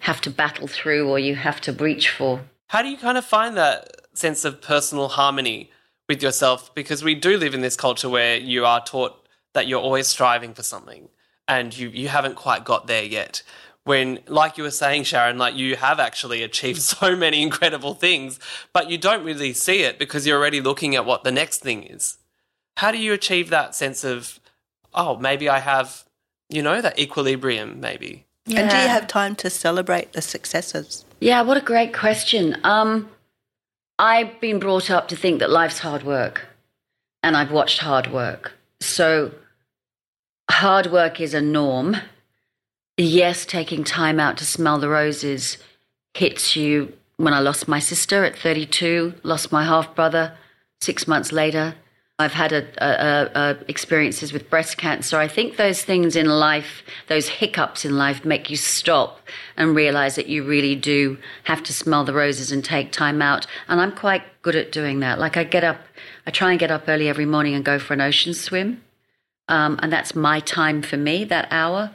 have 0.00 0.20
to 0.22 0.30
battle 0.30 0.66
through 0.66 1.08
or 1.08 1.18
you 1.18 1.34
have 1.34 1.60
to 1.60 1.72
breach 1.72 2.08
for. 2.08 2.40
How 2.70 2.82
do 2.82 2.88
you 2.88 2.96
kind 2.96 3.18
of 3.18 3.24
find 3.24 3.56
that 3.56 3.96
sense 4.14 4.44
of 4.44 4.62
personal 4.62 5.08
harmony 5.08 5.72
with 6.08 6.22
yourself? 6.22 6.72
Because 6.72 7.02
we 7.02 7.16
do 7.16 7.36
live 7.36 7.52
in 7.52 7.62
this 7.62 7.74
culture 7.74 8.08
where 8.08 8.36
you 8.36 8.64
are 8.64 8.80
taught 8.80 9.26
that 9.54 9.66
you're 9.66 9.80
always 9.80 10.06
striving 10.06 10.54
for 10.54 10.62
something 10.62 11.08
and 11.48 11.76
you, 11.76 11.88
you 11.88 12.06
haven't 12.06 12.36
quite 12.36 12.64
got 12.64 12.86
there 12.86 13.02
yet. 13.02 13.42
When, 13.82 14.20
like 14.28 14.56
you 14.56 14.62
were 14.62 14.70
saying, 14.70 15.02
Sharon, 15.02 15.36
like 15.36 15.56
you 15.56 15.74
have 15.74 15.98
actually 15.98 16.44
achieved 16.44 16.80
so 16.82 17.16
many 17.16 17.42
incredible 17.42 17.94
things, 17.94 18.38
but 18.72 18.88
you 18.88 18.98
don't 18.98 19.24
really 19.24 19.52
see 19.52 19.82
it 19.82 19.98
because 19.98 20.24
you're 20.24 20.38
already 20.38 20.60
looking 20.60 20.94
at 20.94 21.04
what 21.04 21.24
the 21.24 21.32
next 21.32 21.62
thing 21.62 21.82
is. 21.82 22.18
How 22.76 22.92
do 22.92 22.98
you 22.98 23.12
achieve 23.12 23.50
that 23.50 23.74
sense 23.74 24.04
of, 24.04 24.38
oh, 24.94 25.16
maybe 25.16 25.48
I 25.48 25.58
have, 25.58 26.04
you 26.48 26.62
know, 26.62 26.80
that 26.80 27.00
equilibrium, 27.00 27.80
maybe? 27.80 28.26
Yeah. 28.46 28.60
And 28.60 28.70
do 28.70 28.76
you 28.76 28.86
have 28.86 29.08
time 29.08 29.34
to 29.36 29.50
celebrate 29.50 30.12
the 30.12 30.22
successes? 30.22 31.04
Yeah, 31.20 31.42
what 31.42 31.58
a 31.58 31.60
great 31.60 31.92
question. 31.92 32.56
Um, 32.64 33.10
I've 33.98 34.40
been 34.40 34.58
brought 34.58 34.90
up 34.90 35.08
to 35.08 35.16
think 35.16 35.40
that 35.40 35.50
life's 35.50 35.78
hard 35.78 36.02
work, 36.02 36.46
and 37.22 37.36
I've 37.36 37.52
watched 37.52 37.80
hard 37.80 38.10
work. 38.10 38.52
So, 38.80 39.32
hard 40.50 40.86
work 40.86 41.20
is 41.20 41.34
a 41.34 41.42
norm. 41.42 41.98
Yes, 42.96 43.44
taking 43.44 43.84
time 43.84 44.18
out 44.18 44.38
to 44.38 44.46
smell 44.46 44.78
the 44.78 44.88
roses 44.88 45.58
hits 46.14 46.56
you. 46.56 46.94
When 47.18 47.34
I 47.34 47.40
lost 47.40 47.68
my 47.68 47.80
sister 47.80 48.24
at 48.24 48.38
32, 48.38 49.14
lost 49.22 49.52
my 49.52 49.64
half 49.64 49.94
brother 49.94 50.32
six 50.80 51.06
months 51.06 51.32
later, 51.32 51.74
I've 52.20 52.34
had 52.34 52.52
a, 52.52 52.66
a, 52.76 53.30
a, 53.34 53.56
experiences 53.66 54.30
with 54.30 54.50
breast 54.50 54.76
cancer. 54.76 55.16
I 55.16 55.26
think 55.26 55.56
those 55.56 55.82
things 55.82 56.16
in 56.16 56.26
life, 56.26 56.82
those 57.06 57.30
hiccups 57.30 57.86
in 57.86 57.96
life, 57.96 58.26
make 58.26 58.50
you 58.50 58.58
stop 58.58 59.20
and 59.56 59.74
realize 59.74 60.16
that 60.16 60.28
you 60.28 60.44
really 60.44 60.76
do 60.76 61.16
have 61.44 61.62
to 61.62 61.72
smell 61.72 62.04
the 62.04 62.12
roses 62.12 62.52
and 62.52 62.62
take 62.62 62.92
time 62.92 63.22
out. 63.22 63.46
And 63.68 63.80
I'm 63.80 63.92
quite 63.92 64.22
good 64.42 64.54
at 64.54 64.70
doing 64.70 65.00
that. 65.00 65.18
Like 65.18 65.38
I 65.38 65.44
get 65.44 65.64
up, 65.64 65.78
I 66.26 66.30
try 66.30 66.50
and 66.50 66.60
get 66.60 66.70
up 66.70 66.86
early 66.88 67.08
every 67.08 67.24
morning 67.24 67.54
and 67.54 67.64
go 67.64 67.78
for 67.78 67.94
an 67.94 68.02
ocean 68.02 68.34
swim, 68.34 68.82
um, 69.48 69.80
and 69.82 69.90
that's 69.90 70.14
my 70.14 70.40
time 70.40 70.82
for 70.82 70.98
me. 70.98 71.24
That 71.24 71.48
hour, 71.50 71.90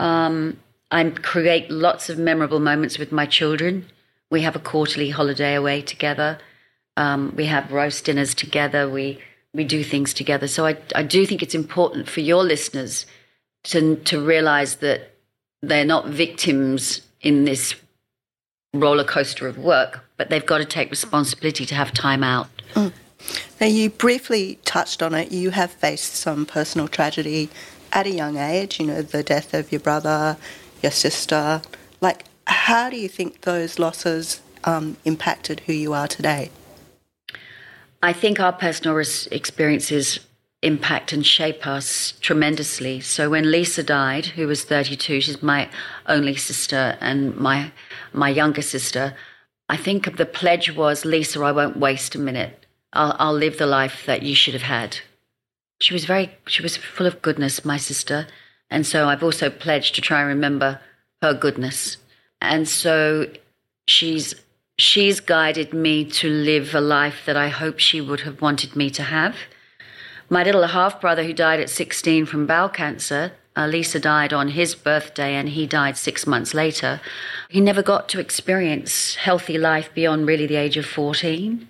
um, 0.00 0.58
I 0.90 1.08
create 1.10 1.70
lots 1.70 2.10
of 2.10 2.18
memorable 2.18 2.58
moments 2.58 2.98
with 2.98 3.12
my 3.12 3.24
children. 3.24 3.86
We 4.30 4.42
have 4.42 4.56
a 4.56 4.58
quarterly 4.58 5.10
holiday 5.10 5.54
away 5.54 5.80
together. 5.80 6.38
Um, 6.96 7.34
we 7.36 7.46
have 7.46 7.70
roast 7.70 8.04
dinners 8.06 8.34
together. 8.34 8.90
We 8.90 9.20
we 9.54 9.64
do 9.64 9.84
things 9.84 10.12
together. 10.12 10.48
So 10.48 10.66
I, 10.66 10.76
I 10.94 11.04
do 11.04 11.24
think 11.24 11.42
it's 11.42 11.54
important 11.54 12.08
for 12.08 12.20
your 12.20 12.42
listeners 12.42 13.06
to, 13.64 13.96
to 13.96 14.24
realize 14.24 14.76
that 14.76 15.12
they're 15.62 15.84
not 15.84 16.08
victims 16.08 17.00
in 17.22 17.44
this 17.44 17.74
roller 18.74 19.04
coaster 19.04 19.46
of 19.46 19.56
work, 19.56 20.04
but 20.16 20.28
they've 20.28 20.44
got 20.44 20.58
to 20.58 20.64
take 20.64 20.90
responsibility 20.90 21.64
to 21.64 21.74
have 21.74 21.92
time 21.92 22.22
out. 22.22 22.48
Mm. 22.74 22.92
Now, 23.60 23.68
you 23.68 23.88
briefly 23.88 24.58
touched 24.64 25.02
on 25.02 25.14
it. 25.14 25.32
You 25.32 25.50
have 25.50 25.70
faced 25.70 26.14
some 26.14 26.44
personal 26.44 26.88
tragedy 26.88 27.48
at 27.92 28.06
a 28.06 28.10
young 28.10 28.36
age, 28.36 28.80
you 28.80 28.86
know, 28.86 29.00
the 29.00 29.22
death 29.22 29.54
of 29.54 29.72
your 29.72 29.80
brother, 29.80 30.36
your 30.82 30.92
sister. 30.92 31.62
Like, 32.00 32.24
how 32.46 32.90
do 32.90 32.96
you 32.96 33.08
think 33.08 33.42
those 33.42 33.78
losses 33.78 34.42
um, 34.64 34.96
impacted 35.04 35.60
who 35.60 35.72
you 35.72 35.94
are 35.94 36.08
today? 36.08 36.50
I 38.04 38.12
think 38.12 38.38
our 38.38 38.52
personal 38.52 39.02
experiences 39.30 40.20
impact 40.60 41.14
and 41.14 41.24
shape 41.24 41.66
us 41.66 42.12
tremendously. 42.20 43.00
So 43.00 43.30
when 43.30 43.50
Lisa 43.50 43.82
died, 43.82 44.26
who 44.26 44.46
was 44.46 44.62
32, 44.62 45.22
she's 45.22 45.42
my 45.42 45.70
only 46.06 46.36
sister 46.36 46.98
and 47.00 47.34
my 47.34 47.72
my 48.12 48.28
younger 48.28 48.60
sister. 48.60 49.14
I 49.70 49.78
think 49.78 50.18
the 50.18 50.26
pledge 50.26 50.70
was, 50.76 51.06
Lisa, 51.06 51.40
I 51.40 51.52
won't 51.52 51.78
waste 51.78 52.14
a 52.14 52.18
minute. 52.18 52.66
I'll, 52.92 53.16
I'll 53.18 53.32
live 53.32 53.56
the 53.56 53.66
life 53.66 54.04
that 54.04 54.22
you 54.22 54.34
should 54.34 54.52
have 54.52 54.68
had. 54.78 54.98
She 55.80 55.94
was 55.94 56.04
very, 56.04 56.30
she 56.46 56.62
was 56.62 56.76
full 56.76 57.06
of 57.06 57.22
goodness, 57.22 57.64
my 57.64 57.78
sister, 57.78 58.26
and 58.70 58.86
so 58.86 59.08
I've 59.08 59.22
also 59.22 59.48
pledged 59.48 59.94
to 59.94 60.02
try 60.02 60.20
and 60.20 60.28
remember 60.28 60.78
her 61.22 61.32
goodness. 61.32 61.96
And 62.42 62.68
so 62.68 63.28
she's 63.86 64.34
she's 64.78 65.20
guided 65.20 65.72
me 65.72 66.04
to 66.04 66.28
live 66.28 66.74
a 66.74 66.80
life 66.80 67.22
that 67.26 67.36
I 67.36 67.48
hope 67.48 67.78
she 67.78 68.00
would 68.00 68.20
have 68.20 68.40
wanted 68.40 68.74
me 68.74 68.90
to 68.90 69.02
have. 69.02 69.36
My 70.28 70.42
little 70.42 70.66
half 70.66 71.00
brother, 71.00 71.22
who 71.22 71.32
died 71.32 71.60
at 71.60 71.70
16 71.70 72.26
from 72.26 72.46
bowel 72.46 72.68
cancer, 72.68 73.32
uh, 73.56 73.66
Lisa 73.66 74.00
died 74.00 74.32
on 74.32 74.48
his 74.48 74.74
birthday 74.74 75.34
and 75.34 75.50
he 75.50 75.66
died 75.66 75.96
six 75.96 76.26
months 76.26 76.54
later. 76.54 77.00
He 77.48 77.60
never 77.60 77.82
got 77.82 78.08
to 78.10 78.20
experience 78.20 79.14
healthy 79.14 79.58
life 79.58 79.90
beyond 79.94 80.26
really 80.26 80.46
the 80.46 80.56
age 80.56 80.76
of 80.76 80.86
14. 80.86 81.68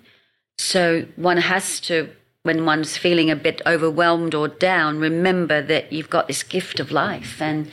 So 0.57 1.05
one 1.15 1.37
has 1.37 1.79
to, 1.81 2.09
when 2.43 2.65
one's 2.65 2.97
feeling 2.97 3.29
a 3.29 3.35
bit 3.35 3.61
overwhelmed 3.67 4.33
or 4.33 4.47
down, 4.47 4.99
remember 4.99 5.61
that 5.61 5.93
you've 5.93 6.09
got 6.09 6.27
this 6.27 6.41
gift 6.41 6.79
of 6.79 6.91
life 6.91 7.39
and 7.39 7.69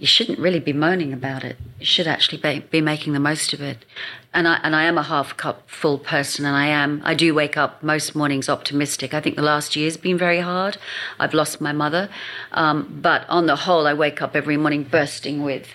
you 0.00 0.06
shouldn't 0.06 0.38
really 0.38 0.60
be 0.60 0.72
moaning 0.72 1.12
about 1.12 1.44
it. 1.44 1.58
You 1.78 1.84
should 1.84 2.06
actually 2.06 2.38
be, 2.38 2.60
be 2.60 2.80
making 2.80 3.12
the 3.12 3.20
most 3.20 3.52
of 3.52 3.60
it. 3.60 3.84
And 4.32 4.48
I, 4.48 4.58
and 4.62 4.74
I 4.74 4.84
am 4.84 4.96
a 4.96 5.02
half 5.02 5.36
cup 5.36 5.68
full 5.68 5.98
person, 5.98 6.46
and 6.46 6.56
I 6.56 6.68
am. 6.68 7.02
I 7.04 7.12
do 7.12 7.34
wake 7.34 7.58
up 7.58 7.82
most 7.82 8.14
mornings 8.14 8.48
optimistic. 8.48 9.12
I 9.12 9.20
think 9.20 9.36
the 9.36 9.42
last 9.42 9.76
year's 9.76 9.98
been 9.98 10.16
very 10.16 10.40
hard. 10.40 10.78
I've 11.18 11.34
lost 11.34 11.60
my 11.60 11.72
mother, 11.72 12.08
um, 12.52 12.98
but 13.02 13.28
on 13.28 13.44
the 13.44 13.56
whole, 13.56 13.86
I 13.86 13.92
wake 13.92 14.22
up 14.22 14.34
every 14.34 14.56
morning 14.56 14.84
bursting 14.84 15.42
with, 15.42 15.68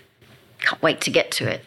can't 0.60 0.82
wait 0.82 1.02
to 1.02 1.12
get 1.12 1.30
to 1.34 1.48
it. 1.48 1.62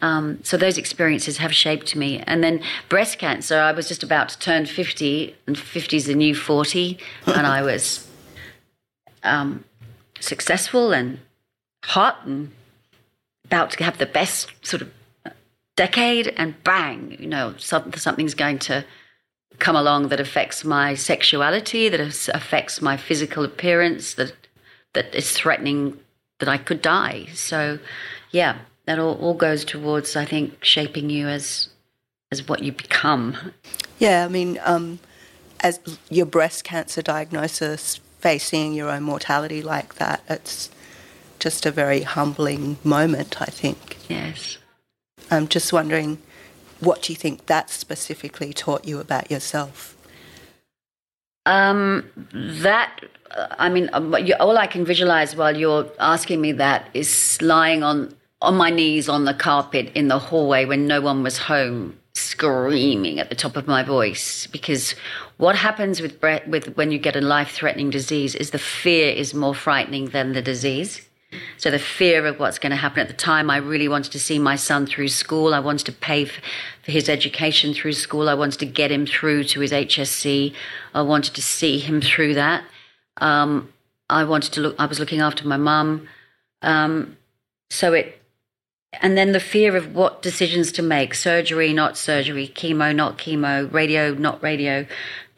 Um, 0.00 0.40
so 0.42 0.56
those 0.56 0.78
experiences 0.78 1.36
have 1.36 1.54
shaped 1.54 1.94
me. 1.94 2.18
And 2.26 2.42
then 2.42 2.62
breast 2.88 3.20
cancer, 3.20 3.60
I 3.60 3.70
was 3.70 3.86
just 3.86 4.02
about 4.02 4.30
to 4.30 4.38
turn 4.40 4.66
50, 4.66 5.36
and 5.46 5.56
50 5.56 5.96
is 5.96 6.06
the 6.06 6.16
new 6.16 6.34
40, 6.34 6.98
and 7.26 7.46
I 7.46 7.62
was 7.62 8.08
um, 9.22 9.64
successful 10.18 10.92
and 10.92 11.20
hot 11.82 12.24
and 12.24 12.50
about 13.44 13.72
to 13.72 13.84
have 13.84 13.98
the 13.98 14.06
best 14.06 14.50
sort 14.62 14.82
of 14.82 14.90
decade, 15.76 16.28
and 16.36 16.62
bang, 16.64 17.16
you 17.18 17.26
know, 17.26 17.54
something's 17.58 18.34
going 18.34 18.58
to 18.58 18.84
come 19.58 19.76
along 19.76 20.08
that 20.08 20.20
affects 20.20 20.64
my 20.64 20.94
sexuality, 20.94 21.88
that 21.88 22.00
affects 22.00 22.82
my 22.82 22.96
physical 22.96 23.44
appearance, 23.44 24.14
that 24.14 24.32
that 24.92 25.14
is 25.14 25.32
threatening 25.32 25.98
that 26.38 26.48
I 26.48 26.58
could 26.58 26.82
die. 26.82 27.26
So, 27.32 27.78
yeah, 28.30 28.58
that 28.86 28.98
all, 28.98 29.14
all 29.14 29.34
goes 29.34 29.64
towards, 29.64 30.16
I 30.16 30.24
think, 30.24 30.62
shaping 30.64 31.10
you 31.10 31.28
as 31.28 31.68
as 32.30 32.48
what 32.48 32.62
you 32.62 32.72
become. 32.72 33.52
Yeah, 33.98 34.24
I 34.24 34.28
mean, 34.28 34.58
um, 34.64 34.98
as 35.60 35.80
your 36.10 36.26
breast 36.26 36.64
cancer 36.64 37.02
diagnosis, 37.02 38.00
facing 38.20 38.72
your 38.72 38.90
own 38.90 39.02
mortality 39.02 39.62
like 39.62 39.94
that, 39.96 40.22
it's 40.28 40.70
just 41.42 41.66
a 41.66 41.72
very 41.72 42.02
humbling 42.02 42.78
moment, 42.84 43.42
I 43.42 43.46
think. 43.46 43.98
Yes. 44.08 44.58
I'm 45.28 45.48
just 45.48 45.72
wondering, 45.72 46.18
what 46.78 47.02
do 47.02 47.12
you 47.12 47.16
think 47.16 47.46
that 47.46 47.68
specifically 47.68 48.52
taught 48.52 48.84
you 48.84 49.00
about 49.00 49.28
yourself? 49.28 49.96
Um, 51.44 52.08
that 52.32 53.00
I 53.58 53.68
mean, 53.70 53.90
um, 53.92 54.14
all 54.38 54.56
I 54.56 54.68
can 54.68 54.84
visualize 54.84 55.34
while 55.34 55.56
you're 55.56 55.90
asking 55.98 56.40
me 56.40 56.52
that 56.52 56.88
is 56.94 57.42
lying 57.42 57.82
on 57.82 58.14
on 58.40 58.54
my 58.56 58.70
knees 58.70 59.08
on 59.08 59.24
the 59.24 59.34
carpet 59.34 59.90
in 59.96 60.06
the 60.06 60.20
hallway 60.20 60.64
when 60.64 60.86
no 60.86 61.00
one 61.00 61.24
was 61.24 61.38
home, 61.38 61.98
screaming 62.14 63.18
at 63.18 63.30
the 63.30 63.34
top 63.34 63.56
of 63.56 63.66
my 63.66 63.82
voice. 63.82 64.46
Because 64.46 64.94
what 65.38 65.56
happens 65.56 66.00
with 66.00 66.22
with 66.46 66.76
when 66.76 66.92
you 66.92 67.00
get 67.00 67.16
a 67.16 67.20
life 67.20 67.50
threatening 67.50 67.90
disease 67.90 68.36
is 68.36 68.50
the 68.50 68.60
fear 68.60 69.10
is 69.10 69.34
more 69.34 69.56
frightening 69.56 70.10
than 70.10 70.34
the 70.34 70.42
disease. 70.42 71.08
So 71.56 71.70
the 71.70 71.78
fear 71.78 72.26
of 72.26 72.38
what's 72.38 72.58
going 72.58 72.70
to 72.70 72.76
happen 72.76 73.00
at 73.00 73.08
the 73.08 73.14
time, 73.14 73.50
I 73.50 73.56
really 73.58 73.88
wanted 73.88 74.12
to 74.12 74.20
see 74.20 74.38
my 74.38 74.56
son 74.56 74.86
through 74.86 75.08
school. 75.08 75.54
I 75.54 75.60
wanted 75.60 75.86
to 75.86 75.92
pay 75.92 76.24
for 76.24 76.40
his 76.84 77.08
education 77.08 77.74
through 77.74 77.92
school. 77.92 78.28
I 78.28 78.34
wanted 78.34 78.58
to 78.60 78.66
get 78.66 78.90
him 78.90 79.06
through 79.06 79.44
to 79.44 79.60
his 79.60 79.72
HSC. 79.72 80.54
I 80.94 81.02
wanted 81.02 81.34
to 81.34 81.42
see 81.42 81.78
him 81.78 82.00
through 82.00 82.34
that. 82.34 82.64
Um, 83.18 83.72
I 84.10 84.24
wanted 84.24 84.52
to 84.54 84.60
look. 84.60 84.76
I 84.78 84.86
was 84.86 85.00
looking 85.00 85.20
after 85.20 85.46
my 85.46 85.56
mum. 85.56 86.08
Um, 86.60 87.16
so 87.70 87.94
it, 87.94 88.20
and 89.00 89.16
then 89.16 89.32
the 89.32 89.40
fear 89.40 89.76
of 89.76 89.94
what 89.94 90.22
decisions 90.22 90.72
to 90.72 90.82
make: 90.82 91.14
surgery, 91.14 91.72
not 91.72 91.96
surgery, 91.96 92.48
chemo, 92.48 92.94
not 92.94 93.18
chemo, 93.18 93.72
radio, 93.72 94.12
not 94.14 94.42
radio. 94.42 94.86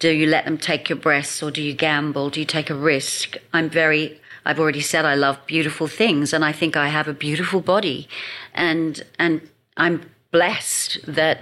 Do 0.01 0.11
you 0.11 0.27
let 0.27 0.45
them 0.45 0.59
take 0.59 0.89
your 0.89 0.99
breasts, 0.99 1.43
or 1.43 1.51
do 1.51 1.63
you 1.63 1.73
gamble? 1.73 2.31
Do 2.31 2.41
you 2.41 2.47
take 2.47 2.69
a 2.69 2.75
risk? 2.75 3.37
I'm 3.53 3.71
very 3.71 4.21
I've 4.45 4.61
already 4.61 4.81
said 4.81 5.05
I 5.05 5.15
love 5.15 5.39
beautiful 5.47 5.87
things, 5.87 6.33
and 6.33 6.45
I 6.45 6.53
think 6.53 6.77
I 6.77 6.89
have 6.89 7.09
a 7.09 7.15
beautiful 7.15 7.61
body, 7.61 8.09
and 8.53 9.03
and 9.19 9.41
I'm 9.77 10.11
blessed 10.31 11.01
that. 11.07 11.41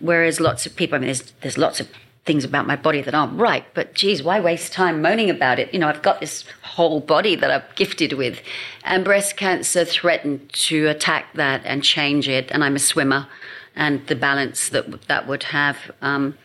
Whereas 0.00 0.38
lots 0.38 0.64
of 0.64 0.76
people, 0.76 0.94
I 0.94 0.98
mean, 1.00 1.06
there's 1.06 1.32
there's 1.40 1.58
lots 1.58 1.80
of 1.80 1.88
things 2.24 2.44
about 2.44 2.66
my 2.66 2.76
body 2.76 3.00
that 3.00 3.14
aren't 3.14 3.40
right, 3.40 3.64
but 3.74 3.94
geez, 3.94 4.22
why 4.22 4.38
waste 4.38 4.72
time 4.72 5.00
moaning 5.00 5.30
about 5.30 5.58
it? 5.58 5.72
You 5.72 5.80
know, 5.80 5.88
I've 5.88 6.02
got 6.02 6.20
this 6.20 6.44
whole 6.62 7.00
body 7.00 7.34
that 7.36 7.50
I'm 7.50 7.62
gifted 7.74 8.12
with, 8.12 8.40
and 8.84 9.04
breast 9.04 9.36
cancer 9.36 9.84
threatened 9.84 10.52
to 10.68 10.86
attack 10.86 11.32
that 11.34 11.62
and 11.64 11.82
change 11.82 12.28
it. 12.28 12.50
And 12.52 12.62
I'm 12.62 12.76
a 12.76 12.78
swimmer, 12.78 13.26
and 13.74 14.06
the 14.06 14.14
balance 14.14 14.68
that 14.68 15.08
that 15.08 15.26
would 15.26 15.44
have. 15.44 15.76
Um, 16.00 16.36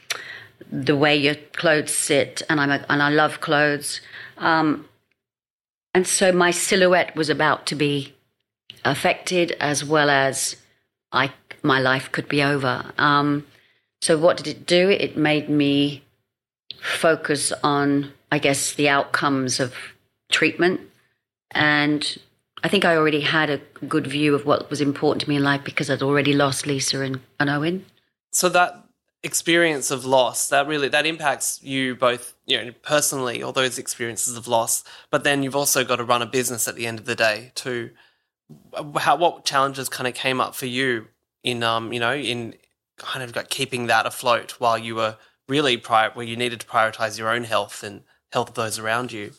the 0.71 0.95
way 0.95 1.15
your 1.15 1.35
clothes 1.53 1.93
sit, 1.93 2.41
and 2.49 2.59
I'm 2.59 2.71
a, 2.71 2.83
and 2.89 3.03
I 3.03 3.09
love 3.09 3.41
clothes. 3.41 4.01
Um, 4.37 4.87
and 5.93 6.07
so 6.07 6.31
my 6.31 6.51
silhouette 6.51 7.15
was 7.15 7.29
about 7.29 7.65
to 7.67 7.75
be 7.75 8.13
affected 8.85 9.51
as 9.59 9.83
well 9.85 10.09
as 10.09 10.55
I, 11.11 11.31
my 11.61 11.79
life 11.79 12.11
could 12.11 12.27
be 12.27 12.41
over. 12.41 12.91
Um, 12.97 13.45
so 14.01 14.17
what 14.17 14.37
did 14.37 14.47
it 14.47 14.65
do? 14.65 14.89
It 14.89 15.15
made 15.15 15.49
me 15.49 16.03
focus 16.81 17.53
on, 17.63 18.11
I 18.31 18.39
guess, 18.39 18.73
the 18.73 18.89
outcomes 18.89 19.59
of 19.59 19.73
treatment. 20.31 20.81
And 21.51 22.17
I 22.63 22.67
think 22.67 22.83
I 22.83 22.95
already 22.95 23.21
had 23.21 23.49
a 23.49 23.61
good 23.87 24.07
view 24.07 24.35
of 24.35 24.45
what 24.45 24.69
was 24.69 24.81
important 24.81 25.21
to 25.21 25.29
me 25.29 25.37
in 25.37 25.43
life 25.43 25.63
because 25.63 25.89
I'd 25.89 26.01
already 26.01 26.33
lost 26.33 26.65
Lisa 26.65 27.01
and, 27.01 27.19
and 27.39 27.49
Owen. 27.49 27.85
So 28.31 28.49
that 28.49 28.83
experience 29.21 29.91
of 29.91 30.03
loss 30.03 30.49
that 30.49 30.67
really 30.67 30.89
that 30.89 31.05
impacts 31.05 31.63
you 31.63 31.95
both 31.95 32.32
you 32.45 32.63
know 32.63 32.71
personally 32.81 33.41
all 33.41 33.51
those 33.51 33.77
experiences 33.77 34.35
of 34.35 34.47
loss 34.47 34.83
but 35.09 35.23
then 35.23 35.43
you've 35.43 35.55
also 35.55 35.83
got 35.83 35.97
to 35.97 36.03
run 36.03 36.21
a 36.21 36.25
business 36.25 36.67
at 36.67 36.75
the 36.75 36.85
end 36.85 36.99
of 36.99 37.05
the 37.05 37.15
day 37.15 37.51
too 37.55 37.89
how 38.97 39.15
what 39.15 39.45
challenges 39.45 39.89
kind 39.89 40.07
of 40.07 40.13
came 40.13 40.41
up 40.41 40.55
for 40.55 40.65
you 40.65 41.07
in 41.43 41.63
um 41.63 41.93
you 41.93 41.99
know 41.99 42.13
in 42.13 42.53
kind 42.97 43.23
of 43.23 43.35
like 43.35 43.49
keeping 43.49 43.87
that 43.87 44.05
afloat 44.05 44.59
while 44.59 44.77
you 44.77 44.95
were 44.95 45.17
really 45.47 45.77
prior 45.77 46.09
where 46.11 46.25
you 46.25 46.35
needed 46.35 46.59
to 46.59 46.67
prioritize 46.67 47.17
your 47.17 47.29
own 47.29 47.43
health 47.43 47.83
and 47.83 48.03
health 48.31 48.49
of 48.49 48.55
those 48.55 48.79
around 48.79 49.11
you 49.11 49.31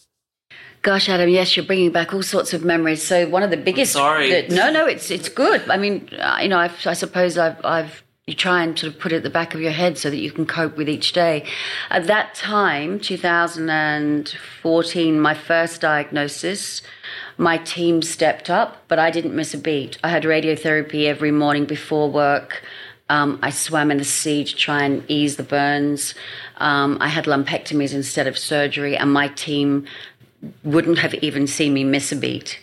Gosh, 0.83 1.09
Adam, 1.09 1.31
yes, 1.31 1.57
you're 1.57 1.65
bringing 1.65 1.91
back 1.93 2.13
all 2.13 2.23
sorts 2.23 2.53
of 2.53 2.63
memories. 2.63 3.03
So 3.03 3.27
one 3.27 3.43
of 3.43 3.51
the 3.51 3.57
biggest. 3.57 3.97
I'm 3.97 4.01
sorry. 4.01 4.47
no, 4.49 4.71
no, 4.71 4.87
it's 4.87 5.11
it's 5.11 5.31
good. 5.31 5.69
I 5.71 5.79
mean, 5.79 6.11
uh, 6.19 6.39
you 6.43 6.49
know, 6.49 6.59
I've, 6.59 6.87
I 6.87 6.93
suppose 6.93 7.39
I've 7.39 7.57
I've 7.65 8.04
you 8.27 8.35
try 8.35 8.63
and 8.63 8.79
sort 8.79 8.95
of 8.95 8.99
put 8.99 9.13
it 9.13 9.17
at 9.17 9.23
the 9.23 9.29
back 9.29 9.53
of 9.53 9.61
your 9.61 9.73
head 9.73 9.99
so 9.99 10.09
that 10.09 10.17
you 10.17 10.33
can 10.33 10.47
cope 10.47 10.79
with 10.79 10.89
each 10.89 11.13
day. 11.13 11.45
At 11.91 12.07
that 12.07 12.35
time, 12.35 12.99
2014, 12.99 15.21
my 15.21 15.35
first 15.35 15.83
diagnosis, 15.83 16.81
my 17.37 17.59
team 17.59 18.01
stepped 18.01 18.49
up, 18.49 18.83
but 18.89 18.99
I 18.99 19.11
didn't 19.11 19.37
miss 19.37 19.53
a 19.53 19.59
beat. 19.59 19.99
I 20.03 20.09
had 20.09 20.23
radiotherapy 20.23 21.05
every 21.05 21.33
morning 21.33 21.67
before 21.67 22.11
work. 22.11 22.63
Um, 23.11 23.39
I 23.43 23.51
swam 23.51 23.91
in 23.91 23.99
the 23.99 24.05
sea 24.05 24.45
to 24.45 24.57
try 24.57 24.85
and 24.85 25.05
ease 25.07 25.37
the 25.37 25.43
burns. 25.43 26.15
Um, 26.57 26.97
I 27.03 27.09
had 27.09 27.27
lumpectomies 27.27 27.93
instead 27.93 28.27
of 28.27 28.39
surgery, 28.39 28.97
and 28.97 29.13
my 29.13 29.29
team 29.29 29.85
wouldn't 30.63 30.97
have 30.97 31.13
even 31.13 31.47
seen 31.47 31.75
me 31.75 31.85
miss 31.85 32.11
a 32.11 32.17
beat. 32.17 32.59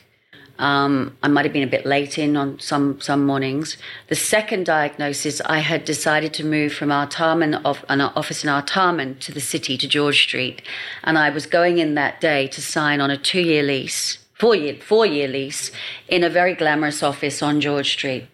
Um, 0.62 1.18
I 1.24 1.28
might 1.28 1.44
have 1.46 1.54
been 1.54 1.68
a 1.68 1.78
bit 1.78 1.88
late 1.88 2.20
in 2.20 2.38
on 2.38 2.60
some 2.60 3.02
some 3.02 3.26
mornings. 3.26 3.78
The 4.10 4.16
second 4.16 4.68
diagnosis, 4.68 5.42
I 5.42 5.58
had 5.58 5.86
decided 5.86 6.36
to 6.36 6.46
move 6.46 6.72
from 6.72 6.90
Artarmon, 6.90 7.60
of, 7.66 7.84
an 7.90 8.00
office 8.00 8.44
in 8.44 8.50
Artarmon, 8.50 9.20
to 9.22 9.32
the 9.32 9.42
city, 9.42 9.76
to 9.80 9.88
George 9.88 10.22
Street, 10.22 10.62
and 11.04 11.18
I 11.18 11.32
was 11.32 11.48
going 11.48 11.80
in 11.80 11.96
that 11.96 12.22
day 12.22 12.48
to 12.50 12.62
sign 12.62 13.02
on 13.02 13.10
a 13.10 13.18
two-year 13.18 13.64
lease, 13.64 14.20
four-year 14.36 14.76
four-year 14.76 15.28
lease, 15.28 15.72
in 16.08 16.24
a 16.24 16.30
very 16.30 16.54
glamorous 16.54 17.02
office 17.02 17.42
on 17.42 17.60
George 17.60 17.92
Street, 17.94 18.28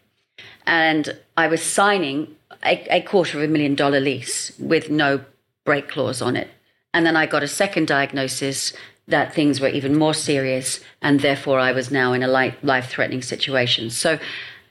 and 0.66 1.18
I 1.38 1.48
was 1.48 1.64
signing 1.64 2.36
a, 2.66 2.98
a 2.98 3.02
quarter 3.04 3.38
of 3.38 3.44
a 3.46 3.48
million 3.48 3.74
dollar 3.74 4.02
lease 4.02 4.52
with 4.60 4.90
no 4.90 5.22
break 5.64 5.88
clause 5.88 6.22
on 6.22 6.36
it. 6.36 6.50
And 6.94 7.06
then 7.06 7.16
I 7.16 7.26
got 7.26 7.44
a 7.44 7.48
second 7.48 7.88
diagnosis 7.88 8.74
that 9.08 9.34
things 9.34 9.62
were 9.62 9.70
even 9.70 9.98
more 9.98 10.14
serious, 10.14 10.82
and 11.02 11.22
therefore 11.22 11.60
I 11.60 11.72
was 11.72 11.92
now 11.92 12.14
in 12.14 12.24
a 12.24 12.28
life 12.28 12.90
threatening 12.90 13.22
situation. 13.22 13.90
So 13.90 14.20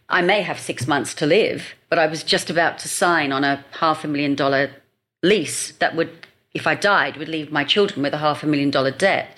I 0.08 0.22
may 0.22 0.42
have 0.42 0.60
six 0.60 0.86
months 0.86 1.14
to 1.14 1.26
live, 1.26 1.74
but 1.88 1.98
I 1.98 2.06
was 2.06 2.22
just 2.22 2.50
about 2.50 2.78
to 2.80 2.88
sign 2.88 3.32
on 3.32 3.44
a 3.44 3.64
half 3.72 4.04
a 4.04 4.08
million 4.08 4.34
dollar 4.34 4.70
lease 5.22 5.72
that 5.72 5.96
would, 5.96 6.26
if 6.54 6.66
I 6.66 6.74
died, 6.74 7.16
would 7.16 7.28
leave 7.28 7.50
my 7.50 7.64
children 7.64 8.02
with 8.02 8.12
a 8.12 8.18
half 8.18 8.42
a 8.42 8.46
million 8.46 8.70
dollar 8.70 8.90
debt. 8.90 9.36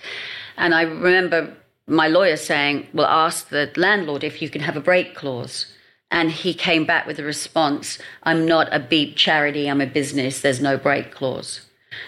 And 0.56 0.74
I 0.74 0.82
remember 0.82 1.54
my 1.86 2.08
lawyer 2.08 2.36
saying, 2.36 2.88
Well, 2.92 3.06
ask 3.06 3.48
the 3.48 3.70
landlord 3.76 4.24
if 4.24 4.42
you 4.42 4.50
can 4.50 4.62
have 4.62 4.76
a 4.76 4.80
break 4.80 5.14
clause. 5.14 5.72
And 6.10 6.30
he 6.30 6.54
came 6.54 6.86
back 6.86 7.06
with 7.06 7.18
a 7.18 7.24
response 7.24 7.98
I'm 8.22 8.46
not 8.46 8.68
a 8.72 8.80
beep 8.80 9.16
charity, 9.16 9.68
I'm 9.70 9.80
a 9.80 9.86
business, 9.86 10.40
there's 10.40 10.60
no 10.60 10.76
break 10.76 11.12
clause. 11.12 11.62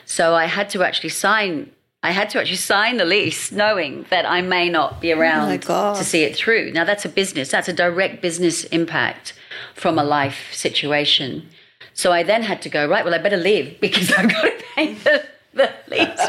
So 0.04 0.34
I 0.34 0.46
had 0.46 0.70
to 0.70 0.82
actually 0.82 1.10
sign 1.10 1.70
I 2.02 2.12
had 2.12 2.30
to 2.30 2.40
actually 2.40 2.56
sign 2.56 2.96
the 2.96 3.04
lease 3.04 3.52
knowing 3.52 4.06
that 4.08 4.24
I 4.24 4.40
may 4.40 4.70
not 4.70 5.00
be 5.00 5.12
oh 5.12 5.18
around 5.18 5.64
oh 5.68 5.94
to 5.94 6.04
see 6.04 6.22
it 6.22 6.34
through. 6.34 6.72
Now, 6.72 6.84
that's 6.84 7.04
a 7.04 7.10
business, 7.10 7.50
that's 7.50 7.68
a 7.68 7.74
direct 7.74 8.22
business 8.22 8.64
impact 8.64 9.34
from 9.74 9.98
a 9.98 10.04
life 10.04 10.52
situation. 10.52 11.48
So 11.92 12.12
I 12.12 12.22
then 12.22 12.42
had 12.42 12.62
to 12.62 12.70
go, 12.70 12.88
right, 12.88 13.04
well, 13.04 13.14
I 13.14 13.18
better 13.18 13.36
leave 13.36 13.80
because 13.80 14.10
I've 14.12 14.30
got 14.30 14.42
to 14.42 14.64
pay 14.74 14.94
the, 14.94 15.26
the 15.52 15.72
lease. 15.88 16.28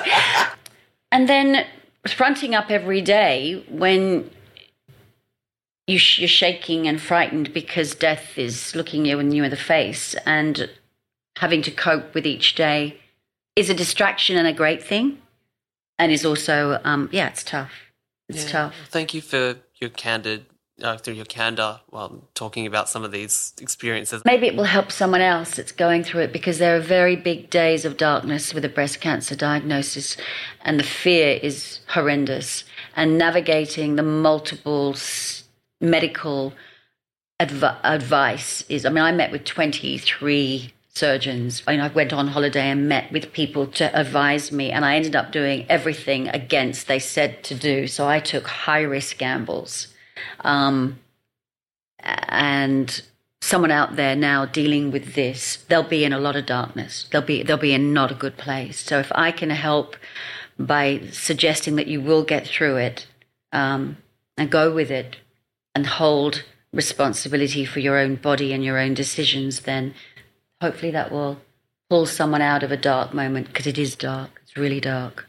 and 1.12 1.30
then 1.30 1.66
fronting 2.06 2.54
up 2.54 2.70
every 2.70 3.02
day 3.02 3.64
when 3.70 4.30
you 5.88 5.96
are 5.96 6.28
shaking 6.28 6.88
and 6.88 7.00
frightened 7.00 7.54
because 7.54 7.96
death 7.96 8.38
is 8.38 8.76
looking 8.76 9.06
you 9.06 9.20
in 9.20 9.32
you 9.32 9.44
in 9.44 9.52
the 9.52 9.58
face 9.58 10.16
and 10.26 10.70
having 11.38 11.62
to 11.62 11.72
cope 11.72 12.14
with 12.14 12.26
each 12.26 12.56
day 12.56 12.98
is 13.56 13.70
a 13.70 13.74
distraction 13.74 14.38
and 14.38 14.48
a 14.48 14.54
great 14.54 14.84
thing 14.84 15.18
and 16.02 16.12
is 16.12 16.26
also 16.26 16.82
um, 16.84 17.10
yeah, 17.12 17.30
it's 17.30 17.44
tough. 17.44 17.72
It's 18.28 18.46
yeah. 18.46 18.52
tough. 18.52 18.76
Thank 18.90 19.14
you 19.14 19.22
for 19.22 19.58
your 19.80 19.92
candid 19.92 20.46
uh, 20.82 20.98
through 20.98 21.14
your 21.14 21.26
candor 21.26 21.80
while 21.92 22.28
talking 22.34 22.66
about 22.66 22.90
some 22.90 23.04
of 23.04 23.12
these 23.12 23.54
experiences. 23.62 24.24
Maybe 24.26 24.48
it 24.48 24.56
will 24.56 24.64
help 24.64 24.92
someone 24.92 25.22
else 25.22 25.56
that's 25.56 25.72
going 25.72 26.04
through 26.04 26.22
it 26.22 26.34
because 26.34 26.58
there 26.58 26.76
are 26.76 26.80
very 26.80 27.16
big 27.16 27.52
days 27.52 27.86
of 27.86 27.98
darkness 27.98 28.52
with 28.52 28.66
a 28.66 28.70
breast 28.70 29.00
cancer 29.00 29.36
diagnosis, 29.36 30.18
and 30.62 30.80
the 30.80 30.84
fear 30.84 31.40
is 31.44 31.82
horrendous. 31.90 32.64
And 32.96 33.20
navigating 33.20 33.96
the 33.96 34.04
multiple 34.04 34.96
medical 35.80 36.54
adv- 37.40 37.78
advice 37.84 38.64
is, 38.70 38.86
I 38.88 38.90
mean, 38.90 39.04
I 39.04 39.12
met 39.12 39.32
with 39.32 39.46
23 39.46 40.74
surgeons. 41.02 41.64
I, 41.68 41.74
I 41.80 41.88
went 42.00 42.14
on 42.14 42.28
holiday 42.28 42.68
and 42.70 42.88
met 42.88 43.12
with 43.12 43.34
people 43.34 43.66
to 43.80 43.86
advise 44.00 44.52
me, 44.52 44.66
and 44.72 44.86
I 44.86 44.96
ended 44.96 45.16
up 45.16 45.32
doing 45.32 45.66
everything 45.68 46.28
against 46.42 46.88
they 46.88 47.00
said 47.00 47.44
to 47.50 47.56
do. 47.56 47.88
So 47.88 48.08
I 48.16 48.20
took 48.20 48.46
high 48.48 48.86
risk 48.98 49.18
gambles. 49.18 49.88
Um, 50.54 51.00
and 52.04 53.02
someone 53.42 53.72
out 53.72 53.96
there 53.96 54.16
now 54.16 54.46
dealing 54.46 54.92
with 54.92 55.16
this, 55.16 55.42
they'll 55.68 55.92
be 55.98 56.06
in 56.06 56.14
a 56.14 56.20
lot 56.20 56.36
of 56.36 56.46
darkness. 56.46 57.08
They'll 57.12 57.30
be 57.34 57.38
they'll 57.44 57.68
be 57.70 57.74
in 57.74 57.94
not 57.94 58.12
a 58.12 58.22
good 58.24 58.38
place. 58.38 58.78
So 58.80 59.00
if 59.00 59.12
I 59.28 59.32
can 59.32 59.50
help 59.50 59.96
by 60.60 61.02
suggesting 61.12 61.76
that 61.78 61.88
you 61.88 62.00
will 62.00 62.24
get 62.24 62.48
through 62.48 62.78
it 62.78 63.08
um, 63.52 63.98
and 64.38 64.52
go 64.52 64.66
with 64.80 64.92
it 64.92 65.18
and 65.74 65.86
hold 65.88 66.44
responsibility 66.72 67.66
for 67.66 67.80
your 67.80 67.98
own 67.98 68.16
body 68.16 68.54
and 68.54 68.64
your 68.64 68.78
own 68.78 68.94
decisions, 68.94 69.62
then 69.62 69.94
hopefully 70.62 70.92
that 70.92 71.12
will 71.12 71.38
pull 71.90 72.06
someone 72.06 72.42
out 72.42 72.64
of 72.64 72.72
a 72.72 72.78
dark 72.78 73.14
moment 73.14 73.48
because 73.48 73.68
it 73.68 73.78
is 73.78 73.96
dark. 73.96 74.42
It's 74.44 74.56
really 74.56 74.80
dark. 74.80 75.28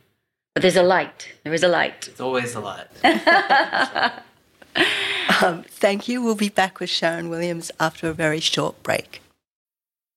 But 0.55 0.63
there's 0.63 0.77
a 0.77 0.83
light. 0.83 1.33
There 1.43 1.55
is 1.55 1.63
a 1.63 1.69
light. 1.69 2.09
It's 2.09 2.21
always 2.21 2.55
a 2.55 2.61
light. 2.61 2.87
um, 5.43 5.65
thank 5.65 6.09
you. 6.09 6.23
We'll 6.23 6.35
be 6.35 6.51
back 6.51 6.79
with 6.79 6.91
Sharon 6.91 7.31
Williams 7.31 7.71
after 7.81 8.09
a 8.09 8.13
very 8.13 8.41
short 8.41 8.83
break. 8.83 9.23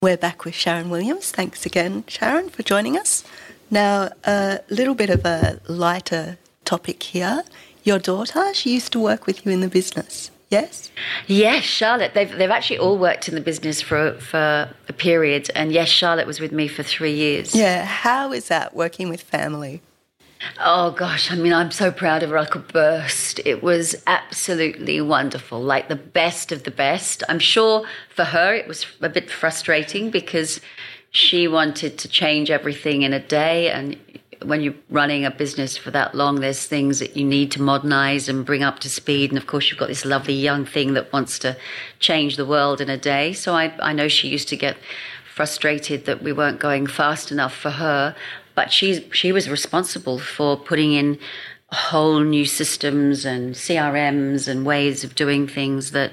We're 0.00 0.16
back 0.16 0.44
with 0.44 0.54
Sharon 0.54 0.90
Williams. 0.90 1.32
Thanks 1.32 1.66
again, 1.66 2.04
Sharon, 2.06 2.50
for 2.50 2.62
joining 2.62 2.96
us. 2.96 3.24
Now, 3.68 4.10
a 4.22 4.60
little 4.70 4.94
bit 4.94 5.10
of 5.10 5.24
a 5.26 5.58
lighter 5.66 6.38
topic 6.64 7.02
here. 7.02 7.42
Your 7.82 7.98
daughter, 7.98 8.54
she 8.54 8.74
used 8.74 8.92
to 8.92 9.00
work 9.00 9.26
with 9.26 9.44
you 9.44 9.50
in 9.50 9.60
the 9.60 9.66
business, 9.66 10.30
yes? 10.50 10.92
Yes, 11.26 11.64
Charlotte. 11.64 12.14
They've, 12.14 12.30
they've 12.30 12.48
actually 12.48 12.78
all 12.78 12.96
worked 12.96 13.28
in 13.28 13.34
the 13.34 13.40
business 13.40 13.82
for, 13.82 14.12
for 14.20 14.72
a 14.88 14.92
period. 14.92 15.50
And 15.56 15.72
yes, 15.72 15.88
Charlotte 15.88 16.28
was 16.28 16.38
with 16.38 16.52
me 16.52 16.68
for 16.68 16.84
three 16.84 17.14
years. 17.14 17.52
Yeah, 17.52 17.84
how 17.84 18.30
is 18.30 18.46
that 18.46 18.76
working 18.76 19.08
with 19.08 19.20
family? 19.20 19.82
Oh 20.60 20.92
gosh, 20.92 21.30
I 21.32 21.34
mean, 21.34 21.52
I'm 21.52 21.70
so 21.70 21.90
proud 21.90 22.22
of 22.22 22.30
her. 22.30 22.38
I 22.38 22.44
could 22.44 22.68
burst. 22.68 23.40
It 23.44 23.62
was 23.62 23.96
absolutely 24.06 25.00
wonderful, 25.00 25.60
like 25.60 25.88
the 25.88 25.96
best 25.96 26.52
of 26.52 26.62
the 26.62 26.70
best. 26.70 27.22
I'm 27.28 27.38
sure 27.40 27.84
for 28.08 28.24
her 28.24 28.54
it 28.54 28.68
was 28.68 28.86
a 29.00 29.08
bit 29.08 29.30
frustrating 29.30 30.10
because 30.10 30.60
she 31.10 31.48
wanted 31.48 31.98
to 31.98 32.08
change 32.08 32.50
everything 32.50 33.02
in 33.02 33.12
a 33.12 33.20
day. 33.20 33.70
And 33.70 33.98
when 34.44 34.60
you're 34.60 34.74
running 34.90 35.24
a 35.24 35.30
business 35.30 35.76
for 35.76 35.90
that 35.90 36.14
long, 36.14 36.36
there's 36.36 36.66
things 36.66 37.00
that 37.00 37.16
you 37.16 37.24
need 37.24 37.50
to 37.52 37.62
modernize 37.62 38.28
and 38.28 38.46
bring 38.46 38.62
up 38.62 38.78
to 38.80 38.90
speed. 38.90 39.30
And 39.30 39.38
of 39.38 39.46
course, 39.46 39.70
you've 39.70 39.80
got 39.80 39.88
this 39.88 40.04
lovely 40.04 40.34
young 40.34 40.64
thing 40.64 40.94
that 40.94 41.12
wants 41.12 41.38
to 41.40 41.56
change 41.98 42.36
the 42.36 42.46
world 42.46 42.80
in 42.80 42.88
a 42.88 42.96
day. 42.98 43.32
So 43.32 43.54
I, 43.54 43.74
I 43.80 43.92
know 43.92 44.06
she 44.06 44.28
used 44.28 44.48
to 44.48 44.56
get 44.56 44.76
frustrated 45.34 46.04
that 46.04 46.22
we 46.22 46.32
weren't 46.32 46.60
going 46.60 46.86
fast 46.86 47.32
enough 47.32 47.54
for 47.54 47.70
her 47.70 48.14
but 48.58 48.72
she 48.72 49.08
she 49.12 49.30
was 49.30 49.48
responsible 49.48 50.18
for 50.18 50.56
putting 50.56 50.92
in 50.92 51.16
whole 51.70 52.18
new 52.18 52.44
systems 52.44 53.24
and 53.24 53.54
CRMs 53.54 54.48
and 54.48 54.66
ways 54.66 55.04
of 55.04 55.14
doing 55.14 55.46
things 55.46 55.92
that 55.92 56.10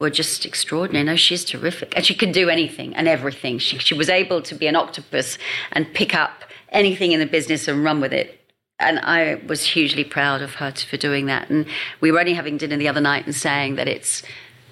were 0.00 0.08
just 0.08 0.46
extraordinary. 0.46 1.04
No, 1.04 1.16
she's 1.16 1.44
terrific, 1.44 1.94
and 1.94 2.02
she 2.02 2.14
could 2.14 2.32
do 2.32 2.48
anything 2.48 2.96
and 2.96 3.06
everything. 3.06 3.58
She 3.58 3.76
she 3.76 3.92
was 3.92 4.08
able 4.08 4.40
to 4.40 4.54
be 4.54 4.66
an 4.66 4.74
octopus 4.74 5.36
and 5.72 5.92
pick 5.92 6.14
up 6.14 6.44
anything 6.70 7.12
in 7.12 7.20
the 7.20 7.26
business 7.26 7.68
and 7.68 7.84
run 7.84 8.00
with 8.00 8.14
it. 8.14 8.40
And 8.78 8.98
I 9.00 9.42
was 9.46 9.60
hugely 9.74 10.04
proud 10.04 10.40
of 10.40 10.54
her 10.54 10.72
for 10.72 10.96
doing 10.96 11.26
that. 11.26 11.50
And 11.50 11.66
we 12.00 12.10
were 12.10 12.20
only 12.20 12.32
having 12.32 12.56
dinner 12.56 12.78
the 12.78 12.88
other 12.88 13.02
night 13.02 13.26
and 13.26 13.34
saying 13.34 13.74
that 13.76 13.86
it's 13.86 14.22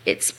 it's 0.06 0.32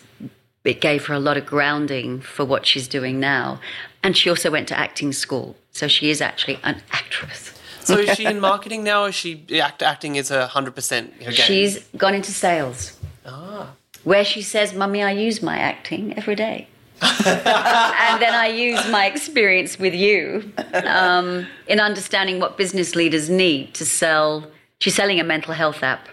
it 0.63 0.81
gave 0.81 1.05
her 1.05 1.13
a 1.13 1.19
lot 1.19 1.37
of 1.37 1.45
grounding 1.45 2.21
for 2.21 2.43
what 2.43 2.65
she's 2.65 2.87
doing 2.87 3.19
now. 3.19 3.59
And 4.03 4.17
she 4.17 4.29
also 4.29 4.49
went 4.49 4.67
to 4.69 4.77
acting 4.77 5.13
school. 5.13 5.55
So 5.71 5.87
she 5.87 6.09
is 6.09 6.21
actually 6.21 6.59
an 6.63 6.81
actress. 6.91 7.53
So 7.83 7.97
is 7.97 8.15
she 8.17 8.25
in 8.33 8.39
marketing 8.39 8.83
now, 8.83 9.03
or 9.05 9.09
is 9.09 9.15
she 9.15 9.45
act, 9.59 9.81
acting 9.81 10.15
is 10.15 10.31
a 10.31 10.47
hundred 10.47 10.75
percent 10.75 11.13
her 11.23 11.31
game? 11.31 11.33
She's 11.33 11.79
gone 11.97 12.15
into 12.15 12.31
sales. 12.31 12.97
Ah. 13.25 13.73
Where 14.03 14.25
she 14.25 14.41
says, 14.41 14.73
"Mummy, 14.73 15.03
I 15.03 15.11
use 15.11 15.41
my 15.41 15.57
acting 15.57 16.17
every 16.17 16.35
day." 16.35 16.67
and 17.01 18.21
then 18.21 18.35
I 18.35 18.47
use 18.47 18.87
my 18.89 19.07
experience 19.07 19.79
with 19.79 19.95
you 19.95 20.53
um, 20.85 21.47
in 21.67 21.79
understanding 21.79 22.39
what 22.39 22.57
business 22.57 22.95
leaders 22.95 23.27
need 23.27 23.73
to 23.73 23.85
sell. 23.85 24.45
She's 24.79 24.93
selling 24.93 25.19
a 25.19 25.23
mental 25.23 25.55
health 25.55 25.81
app. 25.81 26.09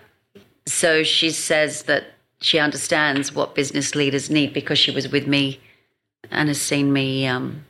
So 0.64 1.02
she 1.02 1.30
says 1.30 1.82
that 1.84 2.04
she 2.40 2.58
understands 2.58 3.34
what 3.34 3.54
business 3.54 3.94
leaders 3.94 4.30
need 4.30 4.54
because 4.54 4.78
she 4.78 4.90
was 4.90 5.08
with 5.08 5.26
me 5.26 5.60
and 6.30 6.48
has 6.48 6.60
seen 6.60 6.90
me 6.90 7.26
um, 7.26 7.66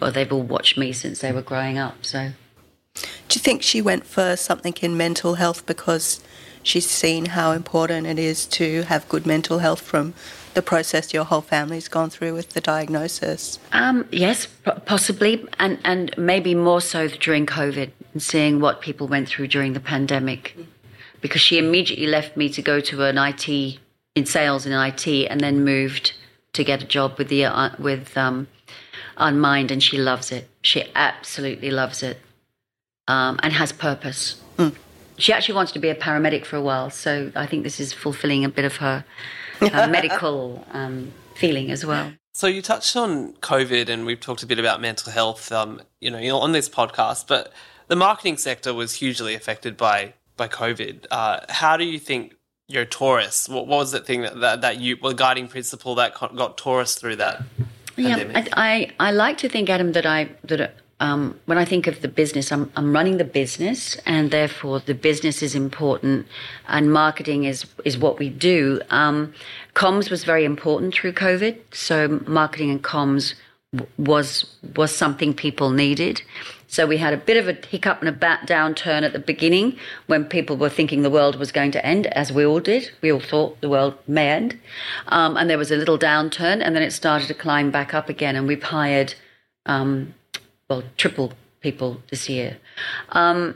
well, 0.00 0.12
they've 0.12 0.32
all 0.32 0.42
watched 0.42 0.76
me 0.78 0.92
since 0.92 1.20
they 1.20 1.32
were 1.32 1.42
growing 1.42 1.78
up. 1.78 2.04
So, 2.04 2.30
do 2.94 3.00
you 3.30 3.40
think 3.40 3.62
she 3.62 3.80
went 3.80 4.06
for 4.06 4.36
something 4.36 4.74
in 4.80 4.96
mental 4.96 5.34
health 5.34 5.66
because 5.66 6.20
she's 6.62 6.88
seen 6.88 7.26
how 7.26 7.52
important 7.52 8.06
it 8.06 8.18
is 8.18 8.46
to 8.46 8.82
have 8.82 9.08
good 9.08 9.26
mental 9.26 9.58
health 9.58 9.80
from 9.80 10.14
the 10.54 10.62
process 10.62 11.14
your 11.14 11.24
whole 11.24 11.40
family's 11.40 11.88
gone 11.88 12.10
through 12.10 12.34
with 12.34 12.50
the 12.50 12.60
diagnosis? 12.60 13.58
Um, 13.72 14.06
yes, 14.10 14.48
possibly, 14.86 15.46
and 15.58 15.78
and 15.84 16.16
maybe 16.18 16.54
more 16.54 16.80
so 16.80 17.08
during 17.08 17.46
COVID 17.46 17.90
and 18.12 18.22
seeing 18.22 18.60
what 18.60 18.80
people 18.80 19.06
went 19.06 19.28
through 19.28 19.48
during 19.48 19.72
the 19.72 19.80
pandemic, 19.80 20.56
because 21.20 21.40
she 21.40 21.58
immediately 21.58 22.06
left 22.06 22.36
me 22.36 22.48
to 22.48 22.62
go 22.62 22.80
to 22.80 23.04
an 23.04 23.18
IT 23.18 23.48
in 24.14 24.26
sales 24.26 24.66
in 24.66 24.72
IT, 24.72 25.06
and 25.06 25.40
then 25.40 25.64
moved 25.64 26.14
to 26.54 26.64
get 26.64 26.82
a 26.82 26.86
job 26.86 27.18
with 27.18 27.28
the 27.28 27.44
uh, 27.44 27.70
with 27.78 28.16
um, 28.16 28.48
on 29.18 29.38
Mind, 29.38 29.70
and 29.70 29.82
she 29.82 29.98
loves 29.98 30.32
it. 30.32 30.48
She 30.62 30.84
absolutely 30.94 31.70
loves 31.70 32.02
it, 32.02 32.18
um, 33.06 33.38
and 33.42 33.52
has 33.52 33.72
purpose. 33.72 34.40
Mm. 34.56 34.74
She 35.18 35.32
actually 35.32 35.56
wanted 35.56 35.72
to 35.74 35.78
be 35.80 35.88
a 35.88 35.94
paramedic 35.94 36.46
for 36.46 36.56
a 36.56 36.62
while, 36.62 36.90
so 36.90 37.32
I 37.34 37.46
think 37.46 37.64
this 37.64 37.80
is 37.80 37.92
fulfilling 37.92 38.44
a 38.44 38.48
bit 38.48 38.64
of 38.64 38.76
her, 38.76 39.04
her 39.60 39.86
medical 39.90 40.64
um, 40.72 41.12
feeling 41.34 41.70
as 41.70 41.84
well. 41.84 42.12
So 42.32 42.46
you 42.46 42.62
touched 42.62 42.96
on 42.96 43.32
COVID, 43.34 43.88
and 43.88 44.06
we've 44.06 44.20
talked 44.20 44.42
a 44.42 44.46
bit 44.46 44.58
about 44.58 44.80
mental 44.80 45.12
health, 45.12 45.50
um, 45.50 45.82
you 46.00 46.10
know, 46.10 46.38
on 46.38 46.52
this 46.52 46.68
podcast. 46.68 47.26
But 47.26 47.52
the 47.88 47.96
marketing 47.96 48.36
sector 48.36 48.72
was 48.72 48.94
hugely 48.94 49.34
affected 49.34 49.76
by 49.76 50.14
by 50.36 50.48
COVID. 50.48 51.06
Uh, 51.10 51.40
how 51.48 51.76
do 51.76 51.84
you 51.84 51.98
think 51.98 52.34
your 52.68 52.84
Taurus? 52.84 53.48
What, 53.48 53.66
what 53.66 53.78
was 53.78 53.92
the 53.92 54.00
thing 54.00 54.22
that, 54.22 54.40
that, 54.40 54.60
that 54.62 54.78
you, 54.78 54.96
well, 55.02 55.12
guiding 55.12 55.48
principle 55.48 55.94
that 55.96 56.14
got 56.14 56.56
Taurus 56.56 56.94
through 56.94 57.16
that? 57.16 57.42
Yeah, 57.98 58.30
I, 58.34 58.90
I, 58.98 59.08
I 59.08 59.10
like 59.10 59.38
to 59.38 59.48
think, 59.48 59.68
Adam, 59.68 59.92
that 59.92 60.06
I 60.06 60.28
that 60.44 60.74
um, 61.00 61.38
when 61.46 61.58
I 61.58 61.64
think 61.64 61.86
of 61.86 62.00
the 62.00 62.08
business, 62.08 62.50
I'm 62.50 62.70
I'm 62.76 62.92
running 62.92 63.18
the 63.18 63.24
business, 63.24 63.96
and 64.06 64.30
therefore 64.30 64.80
the 64.80 64.94
business 64.94 65.42
is 65.42 65.54
important, 65.54 66.26
and 66.68 66.92
marketing 66.92 67.44
is 67.44 67.66
is 67.84 67.98
what 67.98 68.18
we 68.18 68.28
do. 68.28 68.80
Um, 68.90 69.32
comms 69.74 70.10
was 70.10 70.24
very 70.24 70.44
important 70.44 70.94
through 70.94 71.12
COVID, 71.12 71.56
so 71.72 72.20
marketing 72.26 72.70
and 72.70 72.82
comms 72.82 73.34
was 73.96 74.46
was 74.76 74.94
something 74.94 75.34
people 75.34 75.70
needed. 75.70 76.22
So 76.70 76.86
we 76.86 76.98
had 76.98 77.14
a 77.14 77.16
bit 77.16 77.38
of 77.38 77.48
a 77.48 77.66
hiccup 77.66 78.00
and 78.00 78.08
a 78.10 78.12
bat 78.12 78.46
downturn 78.46 79.02
at 79.02 79.14
the 79.14 79.18
beginning 79.18 79.78
when 80.06 80.26
people 80.26 80.56
were 80.56 80.68
thinking 80.68 81.00
the 81.02 81.10
world 81.10 81.36
was 81.36 81.50
going 81.50 81.70
to 81.72 81.84
end, 81.84 82.06
as 82.08 82.30
we 82.30 82.44
all 82.44 82.60
did. 82.60 82.90
We 83.00 83.10
all 83.10 83.20
thought 83.20 83.60
the 83.62 83.70
world 83.70 83.94
may 84.06 84.28
end. 84.28 84.60
Um, 85.06 85.38
and 85.38 85.48
there 85.48 85.56
was 85.56 85.70
a 85.70 85.76
little 85.76 85.98
downturn, 85.98 86.62
and 86.62 86.76
then 86.76 86.82
it 86.82 86.92
started 86.92 87.26
to 87.28 87.34
climb 87.34 87.70
back 87.70 87.94
up 87.94 88.10
again. 88.10 88.36
And 88.36 88.46
we've 88.46 88.62
hired, 88.62 89.14
um, 89.64 90.14
well, 90.68 90.82
triple 90.98 91.32
people 91.60 92.02
this 92.10 92.28
year. 92.28 92.58
Um, 93.12 93.54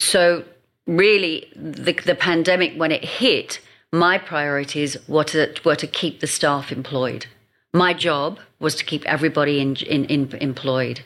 so 0.00 0.44
really, 0.88 1.52
the, 1.54 1.92
the 1.92 2.16
pandemic, 2.16 2.74
when 2.74 2.90
it 2.90 3.04
hit, 3.04 3.60
my 3.92 4.18
priorities 4.18 4.96
were 5.06 5.24
to, 5.24 5.54
were 5.64 5.76
to 5.76 5.86
keep 5.86 6.18
the 6.18 6.26
staff 6.26 6.72
employed. 6.72 7.26
My 7.72 7.94
job 7.94 8.40
was 8.62 8.74
to 8.76 8.84
keep 8.84 9.04
everybody 9.04 9.60
in, 9.60 9.76
in, 9.76 10.04
in 10.06 10.34
employed. 10.40 11.02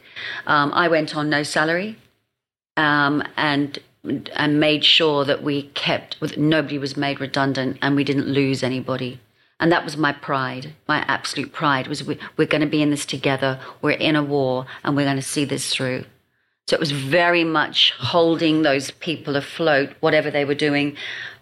Um, 0.47 0.73
I 0.75 0.89
went 0.89 1.17
on 1.17 1.29
no 1.31 1.43
salary 1.43 1.97
um, 2.77 3.23
and 3.37 3.79
and 4.35 4.61
made 4.61 4.85
sure 4.85 5.25
that 5.25 5.43
we 5.43 5.63
kept 5.75 6.17
nobody 6.37 6.79
was 6.79 6.97
made 6.97 7.21
redundant 7.21 7.77
and 7.83 7.97
we 7.97 8.05
didn't 8.05 8.29
lose 8.29 8.63
anybody. 8.63 9.19
And 9.59 9.73
that 9.73 9.85
was 9.85 9.97
my 9.97 10.13
pride, 10.13 10.75
my 10.87 10.99
absolute 11.09 11.53
pride 11.53 11.89
was 11.89 12.05
we, 12.05 12.19
we're 12.37 12.47
going 12.47 12.61
to 12.61 12.67
be 12.67 12.83
in 12.83 12.91
this 12.91 13.07
together. 13.07 13.59
We're 13.81 13.93
in 13.93 14.15
a 14.15 14.23
war 14.23 14.67
and 14.85 14.95
we're 14.95 15.07
going 15.07 15.17
to 15.17 15.23
see 15.23 15.45
this 15.45 15.75
through. 15.75 16.05
So 16.69 16.75
it 16.75 16.81
was 16.81 16.93
very 16.93 17.45
much 17.45 17.93
holding 17.93 18.63
those 18.63 18.91
people 18.91 19.37
afloat, 19.37 19.91
whatever 20.01 20.31
they 20.31 20.45
were 20.45 20.55
doing, 20.55 20.97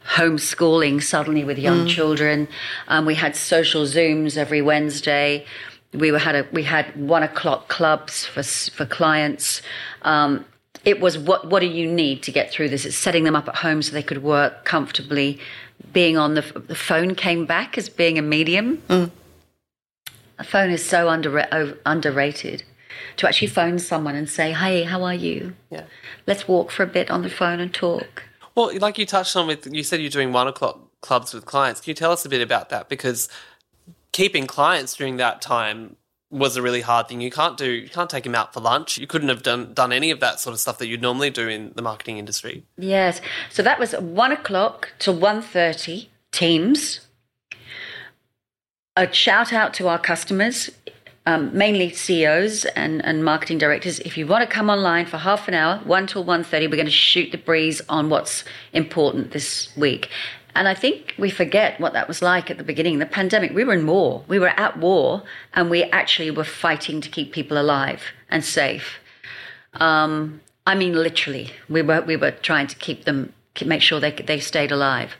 homeschooling 0.07 1.03
suddenly 1.03 1.45
with 1.45 1.59
young 1.59 1.87
mm. 1.87 1.89
children. 1.89 2.47
Um, 2.89 3.07
we 3.07 3.15
had 3.15 3.35
social 3.35 3.85
Zooms 3.85 4.37
every 4.37 4.63
Wednesday. 4.63 5.47
We 5.95 6.11
were, 6.13 6.19
had 6.19 6.35
a, 6.35 6.47
we 6.53 6.63
had 6.65 6.95
one 6.97 7.23
o'clock 7.23 7.69
clubs 7.69 8.27
for 8.27 8.43
for 8.43 8.85
clients. 8.85 9.63
Um, 10.03 10.45
it 10.85 11.01
was 11.01 11.19
what 11.19 11.49
what 11.49 11.61
do 11.61 11.67
you 11.67 11.91
need 11.91 12.23
to 12.25 12.33
get 12.33 12.51
through 12.51 12.69
this? 12.69 12.85
It's 12.85 12.97
setting 12.97 13.25
them 13.25 13.37
up 13.37 13.49
at 13.49 13.57
home 13.57 13.83
so 13.83 13.93
they 13.93 14.03
could 14.03 14.23
work 14.23 14.65
comfortably. 14.65 15.39
Being 15.93 16.17
on 16.17 16.35
the 16.35 16.43
the 16.43 16.75
phone 16.75 17.15
came 17.15 17.47
back 17.47 17.79
as 17.79 17.89
being 17.89 18.19
a 18.19 18.23
medium. 18.23 18.83
Mm. 18.89 19.11
A 20.39 20.45
phone 20.45 20.71
is 20.71 20.85
so 20.85 21.09
under, 21.09 21.79
underrated. 21.87 22.65
To 23.19 23.29
actually 23.29 23.49
phone 23.49 23.79
someone 23.79 24.15
and 24.15 24.29
say, 24.29 24.53
"Hey, 24.53 24.83
how 24.85 25.03
are 25.03 25.15
you? 25.15 25.55
Yeah. 25.71 25.85
Let's 26.27 26.47
walk 26.49 26.71
for 26.71 26.83
a 26.83 26.87
bit 26.87 27.11
on 27.11 27.23
the 27.23 27.31
phone 27.31 27.61
and 27.61 27.73
talk." 27.73 28.25
Well, 28.55 28.77
like 28.79 28.99
you 28.99 29.07
touched 29.07 29.35
on 29.37 29.49
with, 29.49 29.67
you 29.67 29.83
said 29.83 30.01
you're 30.01 30.11
doing 30.11 30.33
one 30.33 30.47
o'clock 30.47 30.79
clubs 31.01 31.35
with 31.35 31.45
clients. 31.45 31.81
Can 31.81 31.91
you 31.91 31.95
tell 31.95 32.13
us 32.13 32.25
a 32.25 32.29
bit 32.29 32.41
about 32.41 32.69
that? 32.71 32.89
Because 32.89 33.29
keeping 34.15 34.47
clients 34.47 34.95
during 34.95 35.17
that 35.17 35.43
time 35.43 35.97
was 36.31 36.57
a 36.57 36.63
really 36.63 36.81
hard 36.81 37.09
thing. 37.09 37.21
You 37.21 37.31
can't 37.31 37.59
do, 37.59 37.71
you 37.71 37.89
can't 37.89 38.09
take 38.09 38.25
them 38.25 38.35
out 38.35 38.55
for 38.55 38.61
lunch. 38.61 38.97
You 38.97 39.07
couldn't 39.07 39.29
have 39.29 39.43
done 39.43 39.75
done 39.75 39.93
any 39.93 40.11
of 40.11 40.21
that 40.21 40.41
sort 40.41 40.55
of 40.55 40.61
stuff 40.61 40.79
that 40.79 40.87
you'd 40.87 41.03
normally 41.03 41.31
do 41.31 41.49
in 41.49 41.73
the 41.75 41.83
marketing 41.83 42.19
industry. 42.19 42.65
Yes. 42.79 43.21
So 43.51 43.63
that 43.63 43.79
was 43.79 43.93
one 43.93 44.33
o'clock 44.33 44.93
to 45.01 45.13
1.30, 45.13 46.07
Teams. 46.33 47.01
A 48.97 49.13
shout 49.13 49.53
out 49.53 49.75
to 49.75 49.89
our 49.89 49.99
customers, 49.99 50.71
um, 51.27 51.57
mainly 51.57 51.91
CEOs 51.91 52.65
and, 52.65 53.05
and 53.05 53.25
marketing 53.25 53.59
directors. 53.59 53.99
If 54.01 54.17
you 54.17 54.27
want 54.27 54.49
to 54.49 54.53
come 54.53 54.71
online 54.71 55.07
for 55.07 55.19
half 55.19 55.49
an 55.49 55.55
hour, 55.55 55.79
1 55.85 56.07
till 56.07 56.25
1.30, 56.25 56.71
we're 56.71 56.77
going 56.77 56.87
to 56.87 56.91
shoot 56.93 57.33
the 57.33 57.39
breeze 57.39 57.83
on 57.89 58.11
what's 58.11 58.45
important 58.73 59.33
this 59.33 59.77
week. 59.77 60.09
And 60.55 60.69
I 60.69 60.75
think 60.75 61.15
we 61.19 61.31
forget 61.31 61.81
what 61.81 61.93
that 61.95 62.07
was 62.07 62.23
like 62.23 62.51
at 62.51 62.59
the 62.59 62.65
beginning. 62.65 62.99
The 62.99 63.07
pandemic, 63.07 63.53
we 63.53 63.65
were 63.65 63.75
in 63.75 63.87
war. 63.87 64.25
We 64.29 64.39
were 64.39 64.49
at 64.57 64.79
war, 64.79 65.23
and 65.53 65.69
we 65.69 65.85
actually 65.85 66.31
were 66.31 66.45
fighting 66.45 67.01
to 67.01 67.09
keep 67.09 67.33
people 67.33 67.59
alive 67.59 68.03
and 68.31 68.45
safe. 68.45 68.99
Um, 69.75 70.41
I 70.67 70.75
mean, 70.75 70.95
literally, 70.95 71.51
we 71.69 71.83
were 71.83 72.03
we 72.03 72.17
were 72.17 72.31
trying 72.31 72.69
to 72.69 72.77
keep 72.77 73.05
them, 73.05 73.33
make 73.65 73.83
sure 73.83 74.01
they 74.01 74.13
they 74.13 74.41
stayed 74.41 74.71
alive. 74.71 75.17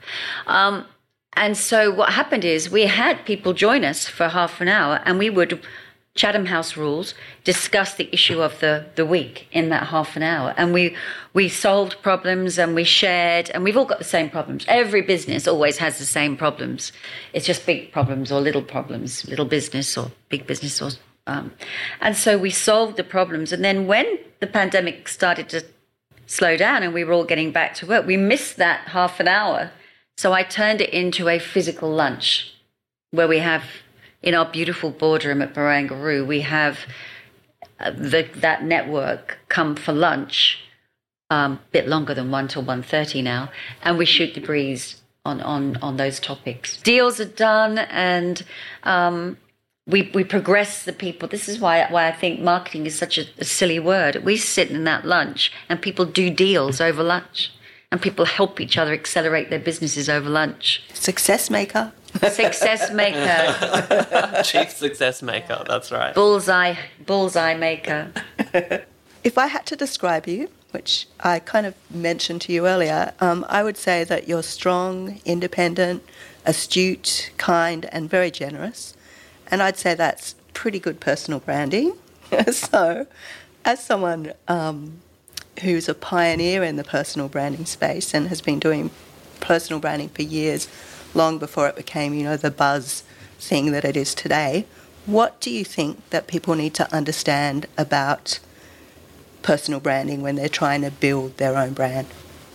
Um, 0.47 0.85
and 1.33 1.57
so 1.57 1.91
what 1.91 2.13
happened 2.13 2.45
is 2.45 2.69
we 2.69 2.83
had 2.83 3.25
people 3.25 3.51
join 3.53 3.83
us 3.83 4.07
for 4.07 4.29
half 4.29 4.61
an 4.61 4.69
hour, 4.69 5.01
and 5.05 5.19
we 5.19 5.29
would 5.29 5.61
Chatham 6.15 6.45
House 6.45 6.77
rules, 6.77 7.13
discuss 7.43 7.95
the 7.95 8.09
issue 8.13 8.41
of 8.41 8.57
the, 8.61 8.85
the 8.95 9.05
week 9.05 9.47
in 9.51 9.67
that 9.69 9.87
half 9.87 10.15
an 10.15 10.23
hour. 10.23 10.53
And 10.55 10.73
we, 10.73 10.95
we 11.33 11.49
solved 11.49 12.01
problems 12.01 12.57
and 12.57 12.73
we 12.73 12.85
shared, 12.85 13.49
and 13.49 13.65
we've 13.65 13.75
all 13.75 13.85
got 13.85 13.97
the 13.97 14.05
same 14.05 14.29
problems. 14.29 14.63
Every 14.69 15.01
business 15.01 15.45
always 15.45 15.77
has 15.79 15.99
the 15.99 16.05
same 16.05 16.37
problems. 16.37 16.93
It's 17.33 17.45
just 17.45 17.65
big 17.65 17.91
problems 17.91 18.31
or 18.31 18.39
little 18.39 18.61
problems, 18.61 19.27
little 19.27 19.45
business 19.45 19.97
or 19.97 20.09
big 20.29 20.47
business. 20.47 20.81
Or, 20.81 20.91
um, 21.27 21.51
and 21.99 22.15
so 22.15 22.37
we 22.37 22.49
solved 22.49 22.95
the 22.95 23.03
problems. 23.03 23.51
And 23.51 23.63
then 23.63 23.85
when 23.85 24.17
the 24.39 24.47
pandemic 24.47 25.09
started 25.09 25.49
to 25.49 25.65
slow 26.27 26.55
down 26.55 26.81
and 26.81 26.93
we 26.93 27.03
were 27.03 27.11
all 27.11 27.25
getting 27.25 27.51
back 27.51 27.73
to 27.75 27.85
work, 27.85 28.07
we 28.07 28.15
missed 28.15 28.55
that 28.55 28.87
half 28.87 29.19
an 29.19 29.27
hour. 29.27 29.71
So 30.15 30.31
I 30.31 30.43
turned 30.43 30.79
it 30.79 30.91
into 30.91 31.27
a 31.27 31.39
physical 31.39 31.91
lunch 31.91 32.53
where 33.11 33.27
we 33.27 33.39
have 33.39 33.63
in 34.25 34.33
our 34.33 34.45
beautiful 34.45 34.89
boardroom 34.89 35.41
at 35.41 35.53
Barangaroo, 35.53 36.25
we 36.25 36.41
have 36.41 36.79
uh, 37.79 37.91
the, 37.91 38.27
that 38.35 38.63
network 38.63 39.37
come 39.47 39.75
for 39.75 39.93
lunch, 39.93 40.59
a 41.29 41.35
um, 41.35 41.59
bit 41.71 41.87
longer 41.87 42.13
than 42.13 42.31
1 42.31 42.47
till 42.49 42.63
1.30 42.63 43.23
now, 43.23 43.51
and 43.83 43.97
we 43.97 44.05
shoot 44.05 44.33
the 44.33 44.41
breeze 44.41 45.01
on, 45.23 45.41
on, 45.41 45.77
on 45.77 45.97
those 45.97 46.19
topics. 46.19 46.81
Deals 46.81 47.19
are 47.19 47.25
done 47.25 47.77
and 47.77 48.43
um, 48.83 49.37
we, 49.87 50.09
we 50.13 50.23
progress 50.23 50.85
the 50.85 50.93
people. 50.93 51.27
This 51.27 51.47
is 51.47 51.59
why, 51.59 51.85
why 51.89 52.07
I 52.07 52.11
think 52.11 52.39
marketing 52.39 52.85
is 52.85 52.97
such 52.97 53.17
a, 53.17 53.25
a 53.37 53.45
silly 53.45 53.79
word. 53.79 54.23
We 54.23 54.37
sit 54.37 54.71
in 54.71 54.83
that 54.85 55.05
lunch 55.05 55.51
and 55.69 55.81
people 55.81 56.05
do 56.05 56.29
deals 56.29 56.81
over 56.81 57.03
lunch 57.03 57.51
and 57.91 58.01
people 58.01 58.25
help 58.25 58.59
each 58.59 58.77
other 58.77 58.93
accelerate 58.93 59.49
their 59.49 59.59
businesses 59.59 60.09
over 60.09 60.29
lunch. 60.29 60.83
Success 60.93 61.49
maker. 61.49 61.91
Success 62.19 62.91
maker. 62.91 64.41
Chief 64.43 64.69
success 64.69 65.21
maker, 65.21 65.63
that's 65.67 65.91
right. 65.91 66.13
Bullseye, 66.13 66.75
bullseye 67.05 67.55
maker. 67.55 68.11
if 69.23 69.37
I 69.37 69.47
had 69.47 69.65
to 69.67 69.75
describe 69.75 70.27
you, 70.27 70.49
which 70.71 71.07
I 71.19 71.39
kind 71.39 71.65
of 71.65 71.75
mentioned 71.89 72.41
to 72.41 72.53
you 72.53 72.67
earlier, 72.67 73.13
um, 73.19 73.45
I 73.49 73.63
would 73.63 73.77
say 73.77 74.03
that 74.03 74.27
you're 74.27 74.43
strong, 74.43 75.19
independent, 75.25 76.03
astute, 76.45 77.31
kind, 77.37 77.87
and 77.91 78.09
very 78.09 78.31
generous. 78.31 78.93
And 79.47 79.61
I'd 79.61 79.77
say 79.77 79.93
that's 79.93 80.35
pretty 80.53 80.79
good 80.79 80.99
personal 80.99 81.39
branding. 81.39 81.93
so, 82.51 83.07
as 83.63 83.83
someone 83.83 84.33
um, 84.47 84.99
who's 85.61 85.87
a 85.87 85.93
pioneer 85.93 86.63
in 86.63 86.75
the 86.75 86.83
personal 86.83 87.27
branding 87.27 87.65
space 87.65 88.13
and 88.13 88.27
has 88.27 88.41
been 88.41 88.59
doing 88.59 88.91
personal 89.39 89.79
branding 89.79 90.09
for 90.09 90.23
years, 90.23 90.67
long 91.15 91.37
before 91.37 91.67
it 91.67 91.75
became, 91.75 92.13
you 92.13 92.23
know, 92.23 92.37
the 92.37 92.51
buzz 92.51 93.03
thing 93.39 93.71
that 93.71 93.85
it 93.85 93.97
is 93.97 94.13
today. 94.13 94.65
What 95.05 95.39
do 95.39 95.51
you 95.51 95.63
think 95.63 96.09
that 96.09 96.27
people 96.27 96.55
need 96.55 96.73
to 96.75 96.93
understand 96.93 97.67
about 97.77 98.39
personal 99.43 99.79
branding 99.79 100.21
when 100.21 100.35
they're 100.35 100.49
trying 100.49 100.81
to 100.81 100.91
build 100.91 101.37
their 101.37 101.55
own 101.55 101.73
brand? 101.73 102.07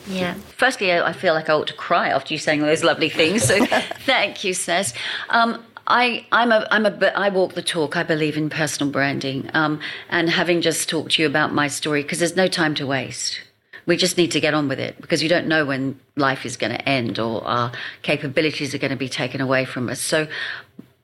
Yeah. 0.06 0.34
Firstly, 0.56 0.92
I 0.92 1.12
feel 1.12 1.34
like 1.34 1.48
I 1.48 1.52
ought 1.52 1.68
to 1.68 1.74
cry 1.74 2.08
after 2.08 2.34
you 2.34 2.38
saying 2.38 2.60
all 2.60 2.66
those 2.66 2.82
lovely 2.82 3.08
things. 3.08 3.44
So 3.44 3.64
thank 4.06 4.42
you, 4.42 4.54
Saz. 4.54 4.94
Um, 5.28 5.62
I, 5.86 6.26
I'm 6.32 6.52
a, 6.52 6.66
I'm 6.70 6.86
a, 6.86 7.12
I 7.16 7.28
walk 7.28 7.54
the 7.54 7.62
talk. 7.62 7.96
I 7.96 8.02
believe 8.02 8.36
in 8.36 8.50
personal 8.50 8.92
branding. 8.92 9.50
Um, 9.54 9.80
and 10.08 10.30
having 10.30 10.60
just 10.60 10.88
talked 10.88 11.12
to 11.12 11.22
you 11.22 11.28
about 11.28 11.52
my 11.52 11.68
story, 11.68 12.02
because 12.02 12.18
there's 12.18 12.36
no 12.36 12.48
time 12.48 12.74
to 12.76 12.86
waste. 12.86 13.40
We 13.86 13.96
just 13.96 14.16
need 14.16 14.30
to 14.32 14.40
get 14.40 14.54
on 14.54 14.68
with 14.68 14.78
it 14.78 15.00
because 15.00 15.22
you 15.22 15.28
don't 15.28 15.46
know 15.46 15.64
when 15.64 15.98
life 16.16 16.44
is 16.44 16.56
going 16.56 16.72
to 16.72 16.88
end 16.88 17.18
or 17.18 17.46
our 17.46 17.72
capabilities 18.02 18.74
are 18.74 18.78
going 18.78 18.90
to 18.90 18.96
be 18.96 19.08
taken 19.08 19.40
away 19.40 19.64
from 19.64 19.88
us. 19.88 20.00
So, 20.00 20.28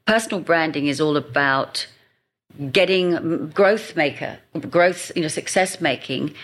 personal 0.06 0.40
branding 0.40 0.86
is 0.86 1.00
all 1.00 1.16
about 1.16 1.86
getting 2.72 3.48
growth 3.48 3.96
maker, 3.96 4.38
growth, 4.70 5.12
you 5.14 5.22
know, 5.22 5.28
success 5.28 5.80
making, 5.80 6.34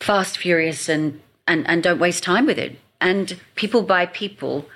fast, 0.00 0.38
furious, 0.38 0.88
and, 0.88 1.20
and, 1.46 1.66
and 1.68 1.82
don't 1.82 1.98
waste 1.98 2.22
time 2.22 2.46
with 2.46 2.58
it. 2.58 2.78
And 3.00 3.40
people 3.54 3.82
buy 3.82 4.06
people. 4.06 4.66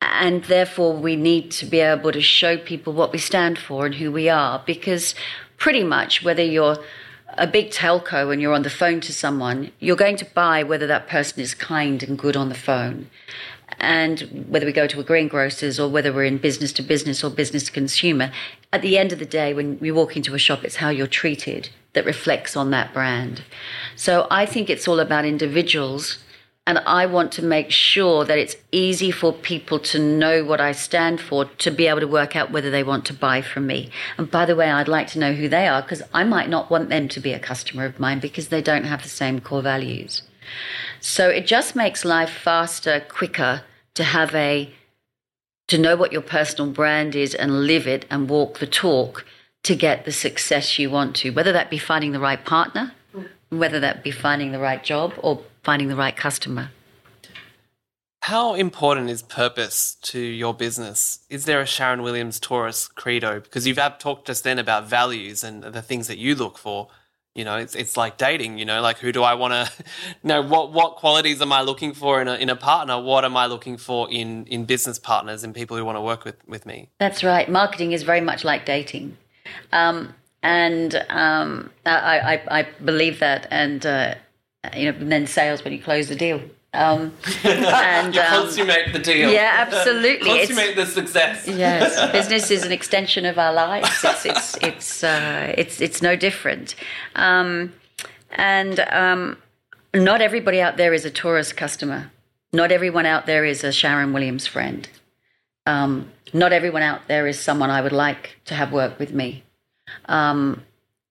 And 0.00 0.44
therefore, 0.44 0.94
we 0.94 1.16
need 1.16 1.50
to 1.52 1.66
be 1.66 1.80
able 1.80 2.12
to 2.12 2.20
show 2.20 2.56
people 2.58 2.92
what 2.92 3.12
we 3.12 3.18
stand 3.18 3.58
for 3.58 3.86
and 3.86 3.94
who 3.94 4.12
we 4.12 4.28
are 4.28 4.62
because 4.66 5.14
pretty 5.56 5.82
much 5.82 6.22
whether 6.22 6.44
you're 6.44 6.78
a 7.38 7.46
big 7.46 7.70
telco 7.70 8.32
and 8.32 8.40
you're 8.40 8.54
on 8.54 8.62
the 8.62 8.70
phone 8.70 9.00
to 9.02 9.12
someone, 9.12 9.70
you're 9.78 9.96
going 9.96 10.16
to 10.16 10.24
buy 10.24 10.62
whether 10.62 10.86
that 10.86 11.08
person 11.08 11.40
is 11.40 11.54
kind 11.54 12.02
and 12.02 12.18
good 12.18 12.36
on 12.36 12.48
the 12.48 12.54
phone. 12.54 13.08
And 13.78 14.46
whether 14.48 14.64
we 14.64 14.72
go 14.72 14.86
to 14.86 15.00
a 15.00 15.04
greengrocers 15.04 15.78
or 15.78 15.88
whether 15.88 16.12
we're 16.12 16.24
in 16.24 16.38
business 16.38 16.72
to 16.74 16.82
business 16.82 17.22
or 17.22 17.30
business 17.30 17.64
to 17.64 17.72
consumer, 17.72 18.32
at 18.72 18.82
the 18.82 18.96
end 18.96 19.12
of 19.12 19.18
the 19.18 19.26
day, 19.26 19.52
when 19.52 19.78
we 19.80 19.90
walk 19.90 20.16
into 20.16 20.34
a 20.34 20.38
shop, 20.38 20.64
it's 20.64 20.76
how 20.76 20.88
you're 20.88 21.06
treated 21.06 21.70
that 21.92 22.04
reflects 22.04 22.56
on 22.56 22.70
that 22.70 22.92
brand. 22.92 23.42
So 23.96 24.26
I 24.30 24.46
think 24.46 24.70
it's 24.70 24.86
all 24.86 25.00
about 25.00 25.24
individuals 25.24 26.18
and 26.66 26.78
I 26.80 27.06
want 27.06 27.30
to 27.32 27.44
make 27.44 27.70
sure 27.70 28.24
that 28.24 28.38
it's 28.38 28.56
easy 28.72 29.12
for 29.12 29.32
people 29.32 29.78
to 29.78 30.00
know 30.00 30.44
what 30.44 30.60
I 30.60 30.72
stand 30.72 31.20
for 31.20 31.44
to 31.44 31.70
be 31.70 31.86
able 31.86 32.00
to 32.00 32.08
work 32.08 32.34
out 32.34 32.50
whether 32.50 32.72
they 32.72 32.82
want 32.82 33.04
to 33.06 33.14
buy 33.14 33.40
from 33.40 33.68
me. 33.68 33.90
And 34.18 34.28
by 34.28 34.46
the 34.46 34.56
way, 34.56 34.68
I'd 34.68 34.88
like 34.88 35.06
to 35.08 35.20
know 35.20 35.32
who 35.32 35.48
they 35.48 35.68
are 35.68 35.80
because 35.80 36.02
I 36.12 36.24
might 36.24 36.48
not 36.48 36.68
want 36.68 36.88
them 36.88 37.08
to 37.08 37.20
be 37.20 37.32
a 37.32 37.38
customer 37.38 37.84
of 37.84 38.00
mine 38.00 38.18
because 38.18 38.48
they 38.48 38.62
don't 38.62 38.84
have 38.84 39.04
the 39.04 39.08
same 39.08 39.40
core 39.40 39.62
values. 39.62 40.22
So 41.00 41.28
it 41.28 41.46
just 41.46 41.76
makes 41.76 42.04
life 42.04 42.30
faster, 42.30 43.00
quicker 43.08 43.62
to 43.94 44.04
have 44.04 44.34
a 44.34 44.72
to 45.68 45.78
know 45.78 45.96
what 45.96 46.12
your 46.12 46.22
personal 46.22 46.70
brand 46.70 47.16
is 47.16 47.34
and 47.34 47.66
live 47.66 47.86
it 47.88 48.06
and 48.10 48.28
walk 48.28 48.58
the 48.58 48.66
talk 48.66 49.24
to 49.64 49.74
get 49.74 50.04
the 50.04 50.12
success 50.12 50.78
you 50.78 50.88
want 50.90 51.16
to, 51.16 51.30
whether 51.30 51.52
that 51.52 51.70
be 51.70 51.78
finding 51.78 52.12
the 52.12 52.20
right 52.20 52.44
partner, 52.44 52.92
whether 53.48 53.80
that 53.80 54.04
be 54.04 54.12
finding 54.12 54.52
the 54.52 54.60
right 54.60 54.84
job 54.84 55.12
or 55.18 55.42
finding 55.66 55.88
the 55.88 55.96
right 55.96 56.16
customer. 56.16 56.70
How 58.20 58.54
important 58.54 59.10
is 59.10 59.22
purpose 59.22 59.96
to 60.02 60.20
your 60.20 60.54
business? 60.54 61.26
Is 61.28 61.44
there 61.44 61.60
a 61.60 61.66
Sharon 61.66 62.02
Williams 62.02 62.38
Taurus 62.38 62.86
credo? 62.86 63.40
Because 63.40 63.66
you've 63.66 63.80
talked 63.98 64.28
just 64.28 64.44
then 64.44 64.60
about 64.60 64.88
values 64.88 65.42
and 65.42 65.64
the 65.64 65.82
things 65.82 66.06
that 66.06 66.18
you 66.18 66.36
look 66.36 66.56
for. 66.56 66.86
You 67.34 67.44
know, 67.44 67.56
it's 67.56 67.74
it's 67.74 67.96
like 67.96 68.16
dating. 68.16 68.58
You 68.58 68.64
know, 68.64 68.80
like 68.80 68.98
who 68.98 69.10
do 69.10 69.24
I 69.24 69.34
want 69.34 69.52
to? 69.54 69.84
You 70.22 70.28
know, 70.28 70.42
what 70.42 70.72
what 70.72 70.96
qualities 70.96 71.42
am 71.42 71.52
I 71.52 71.62
looking 71.62 71.94
for 71.94 72.22
in 72.22 72.28
a 72.28 72.34
in 72.34 72.48
a 72.48 72.56
partner? 72.56 73.00
What 73.00 73.24
am 73.24 73.36
I 73.36 73.46
looking 73.46 73.76
for 73.76 74.08
in 74.10 74.46
in 74.46 74.66
business 74.66 74.98
partners 74.98 75.42
and 75.44 75.52
people 75.52 75.76
who 75.76 75.84
want 75.84 75.96
to 75.96 76.00
work 76.12 76.24
with 76.24 76.36
with 76.46 76.64
me? 76.64 76.88
That's 76.98 77.22
right. 77.24 77.48
Marketing 77.48 77.90
is 77.92 78.04
very 78.04 78.20
much 78.20 78.44
like 78.44 78.64
dating. 78.64 79.16
Um, 79.72 80.14
and 80.42 80.94
um, 81.08 81.70
I, 81.84 82.18
I, 82.32 82.58
I, 82.60 82.62
believe 82.84 83.18
that. 83.18 83.48
And 83.50 83.84
uh, 83.84 84.14
you 84.74 84.90
know, 84.90 84.98
and 84.98 85.12
then 85.12 85.26
sales 85.26 85.62
when 85.64 85.72
you 85.72 85.82
close 85.82 86.08
the 86.08 86.16
deal. 86.16 86.40
Um, 86.74 87.12
and 87.44 88.14
you 88.14 88.20
um, 88.20 88.26
consummate 88.26 88.92
the 88.92 88.98
deal. 88.98 89.30
Yeah, 89.30 89.66
absolutely. 89.66 90.28
consummate 90.28 90.76
it's, 90.76 90.94
the 90.94 91.00
success. 91.00 91.48
yes, 91.48 92.12
business 92.12 92.50
is 92.50 92.64
an 92.64 92.72
extension 92.72 93.24
of 93.24 93.38
our 93.38 93.52
lives. 93.52 93.88
It's 94.04 94.26
it's 94.26 94.56
it's 94.62 95.04
uh, 95.04 95.54
it's, 95.56 95.80
it's 95.80 96.02
no 96.02 96.16
different. 96.16 96.74
Um, 97.14 97.72
and 98.32 98.80
um, 98.90 99.38
not 99.94 100.20
everybody 100.20 100.60
out 100.60 100.76
there 100.76 100.92
is 100.92 101.04
a 101.04 101.10
Taurus 101.10 101.52
customer. 101.52 102.10
Not 102.52 102.72
everyone 102.72 103.06
out 103.06 103.26
there 103.26 103.44
is 103.44 103.64
a 103.64 103.72
Sharon 103.72 104.12
Williams 104.12 104.46
friend. 104.46 104.88
Um, 105.66 106.10
not 106.32 106.52
everyone 106.52 106.82
out 106.82 107.08
there 107.08 107.26
is 107.26 107.40
someone 107.40 107.70
I 107.70 107.80
would 107.80 107.92
like 107.92 108.36
to 108.46 108.54
have 108.54 108.72
work 108.72 108.98
with 108.98 109.12
me. 109.12 109.44
Um, 110.06 110.62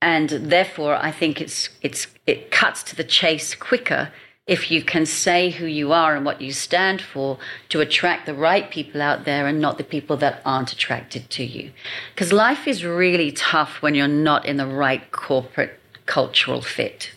and 0.06 0.30
therefore, 0.30 0.94
I 1.02 1.10
think 1.10 1.42
it's, 1.42 1.70
it's, 1.82 2.06
it 2.28 2.52
cuts 2.52 2.84
to 2.84 2.96
the 2.96 3.04
chase 3.04 3.56
quicker 3.56 4.12
if 4.46 4.70
you 4.70 4.84
can 4.84 5.04
say 5.08 5.50
who 5.50 5.66
you 5.66 5.94
are 5.94 6.16
and 6.16 6.24
what 6.24 6.42
you 6.42 6.52
stand 6.54 7.02
for 7.02 7.40
to 7.70 7.82
attract 7.82 8.28
the 8.28 8.36
right 8.36 8.70
people 8.70 9.02
out 9.02 9.26
there 9.26 9.48
and 9.48 9.60
not 9.60 9.80
the 9.80 9.84
people 9.84 10.16
that 10.18 10.44
aren't 10.46 10.72
attracted 10.72 11.28
to 11.32 11.44
you. 11.44 11.72
Because 12.14 12.32
life 12.32 12.68
is 12.68 12.86
really 12.86 13.32
tough 13.32 13.82
when 13.82 13.96
you're 13.96 14.08
not 14.08 14.46
in 14.46 14.58
the 14.58 14.68
right 14.68 15.12
corporate 15.12 15.80
cultural 16.06 16.62
fit. 16.62 17.12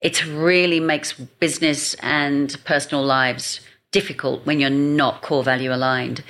It 0.00 0.24
really 0.24 0.78
makes 0.78 1.12
business 1.12 1.94
and 1.94 2.56
personal 2.64 3.04
lives 3.04 3.60
difficult 3.90 4.46
when 4.46 4.60
you're 4.60 4.70
not 4.70 5.22
core 5.22 5.42
value 5.42 5.74
aligned. 5.74 6.22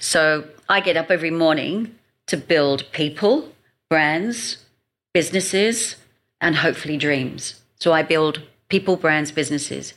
So 0.00 0.48
I 0.68 0.80
get 0.80 0.96
up 0.96 1.08
every 1.08 1.30
morning 1.30 1.94
to 2.26 2.36
build 2.36 2.90
people, 2.90 3.50
brands, 3.88 4.56
businesses, 5.12 5.96
and 6.40 6.56
hopefully 6.56 6.96
dreams. 6.96 7.60
So 7.78 7.92
I 7.92 8.02
build 8.02 8.42
people, 8.68 8.96
brands, 8.96 9.32
businesses. 9.32 9.94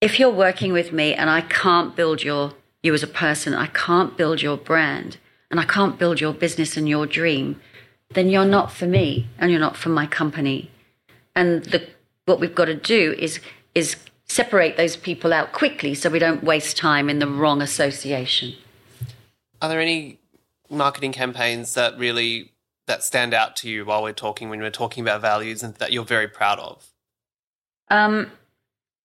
If 0.00 0.18
you're 0.18 0.30
working 0.30 0.72
with 0.72 0.92
me 0.92 1.14
and 1.14 1.28
I 1.28 1.42
can't 1.42 1.94
build 1.94 2.22
your 2.22 2.54
you 2.82 2.94
as 2.94 3.02
a 3.02 3.06
person, 3.06 3.52
I 3.52 3.66
can't 3.66 4.16
build 4.16 4.40
your 4.40 4.56
brand, 4.56 5.18
and 5.50 5.60
I 5.60 5.64
can't 5.64 5.98
build 5.98 6.20
your 6.20 6.32
business 6.32 6.76
and 6.78 6.88
your 6.88 7.06
dream, 7.06 7.60
then 8.14 8.30
you're 8.30 8.46
not 8.46 8.72
for 8.72 8.86
me 8.86 9.28
and 9.38 9.50
you're 9.50 9.60
not 9.60 9.76
for 9.76 9.90
my 9.90 10.06
company. 10.06 10.70
And 11.36 11.62
the, 11.64 11.86
what 12.24 12.40
we've 12.40 12.54
got 12.54 12.66
to 12.66 12.74
do 12.74 13.14
is 13.18 13.40
is 13.74 13.96
separate 14.26 14.76
those 14.76 14.96
people 14.96 15.32
out 15.32 15.52
quickly 15.52 15.94
so 15.94 16.08
we 16.08 16.18
don't 16.18 16.42
waste 16.42 16.76
time 16.76 17.10
in 17.10 17.18
the 17.18 17.26
wrong 17.26 17.60
association. 17.60 18.54
Are 19.60 19.68
there 19.68 19.80
any 19.80 20.18
marketing 20.70 21.12
campaigns 21.12 21.74
that 21.74 21.98
really 21.98 22.52
that 22.90 23.04
stand 23.04 23.32
out 23.32 23.54
to 23.56 23.70
you 23.70 23.84
while 23.84 24.02
we're 24.02 24.12
talking 24.12 24.50
when 24.50 24.60
we're 24.60 24.70
talking 24.70 25.02
about 25.02 25.20
values 25.20 25.62
and 25.62 25.74
that 25.76 25.92
you're 25.92 26.04
very 26.04 26.26
proud 26.28 26.58
of? 26.58 26.92
Um, 27.88 28.32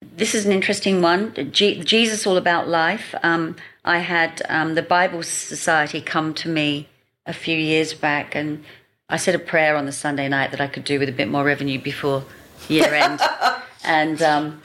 this 0.02 0.34
is 0.34 0.46
an 0.46 0.52
interesting 0.52 1.02
one. 1.02 1.34
G- 1.52 1.84
Jesus 1.84 2.26
All 2.26 2.38
About 2.38 2.68
Life. 2.68 3.14
Um, 3.22 3.56
I 3.84 4.00
had 4.00 4.42
um, 4.50 4.76
the 4.76 4.82
Bible 4.82 5.22
Society 5.24 6.02
come 6.02 6.34
to 6.36 6.50
me 6.50 6.88
a 7.28 7.34
few 7.34 7.58
years 7.58 7.94
back, 7.94 8.36
and 8.36 8.64
I 9.08 9.18
said 9.18 9.36
a 9.36 9.40
prayer 9.40 9.76
on 9.76 9.86
the 9.86 9.92
Sunday 9.92 10.28
night 10.28 10.52
that 10.52 10.62
I 10.62 10.68
could 10.68 10.84
do 10.84 11.00
with 11.00 11.10
a 11.10 11.12
bit 11.12 11.28
more 11.28 11.44
revenue 11.44 11.80
before 11.80 12.26
year 12.68 12.92
end. 12.94 13.20
and 13.84 14.22
um, 14.22 14.62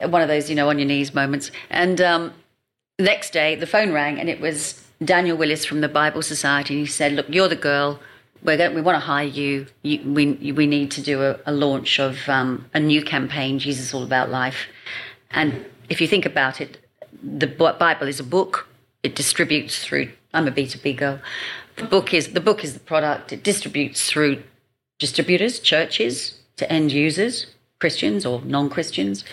one 0.00 0.22
of 0.22 0.28
those, 0.28 0.48
you 0.48 0.56
know, 0.56 0.70
on 0.70 0.78
your 0.78 0.88
knees 0.88 1.14
moments. 1.14 1.50
And 1.68 2.00
um, 2.00 2.32
next 2.98 3.32
day, 3.32 3.54
the 3.54 3.66
phone 3.66 3.92
rang, 3.92 4.18
and 4.18 4.30
it 4.30 4.40
was 4.40 4.82
Daniel 5.04 5.36
Willis 5.36 5.64
from 5.66 5.82
the 5.82 5.88
Bible 5.88 6.22
Society. 6.22 6.74
And 6.74 6.80
he 6.80 6.86
said, 6.86 7.12
Look, 7.12 7.26
you're 7.28 7.48
the 7.48 7.56
girl 7.56 8.00
we're 8.46 8.70
we 8.70 8.80
want 8.80 8.94
to 8.94 9.00
hire 9.00 9.26
you. 9.26 9.66
you 9.82 10.00
we, 10.06 10.52
we 10.52 10.66
need 10.66 10.92
to 10.92 11.02
do 11.02 11.22
a, 11.22 11.38
a 11.46 11.52
launch 11.52 11.98
of 11.98 12.28
um, 12.28 12.64
a 12.72 12.80
new 12.80 13.02
campaign, 13.02 13.58
Jesus 13.58 13.92
All 13.92 14.04
About 14.04 14.30
Life. 14.30 14.68
And 15.32 15.66
if 15.90 16.00
you 16.00 16.06
think 16.06 16.24
about 16.24 16.60
it, 16.60 16.78
the 17.22 17.48
Bible 17.48 18.06
is 18.06 18.20
a 18.20 18.24
book. 18.24 18.68
It 19.02 19.16
distributes 19.16 19.84
through. 19.84 20.10
I'm 20.32 20.46
a 20.46 20.52
B2B 20.52 20.96
girl. 20.96 21.20
The 21.76 21.84
book 21.84 22.14
is 22.14 22.32
the 22.32 22.40
book 22.40 22.62
is 22.62 22.72
the 22.72 22.80
product. 22.80 23.32
It 23.32 23.42
distributes 23.42 24.08
through 24.08 24.42
distributors, 24.98 25.58
churches, 25.60 26.38
to 26.56 26.70
end 26.72 26.92
users, 26.92 27.46
Christians 27.80 28.24
or 28.24 28.40
non-Christians, 28.42 29.24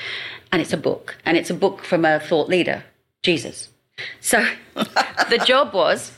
and 0.51 0.61
it's 0.61 0.73
a 0.73 0.77
book. 0.77 1.15
And 1.23 1.37
it's 1.37 1.49
a 1.49 1.53
book 1.53 1.83
from 1.83 2.03
a 2.03 2.19
thought 2.19 2.49
leader, 2.49 2.83
Jesus. 3.21 3.69
So 4.19 4.45
the 4.73 5.41
job 5.45 5.73
was 5.73 6.11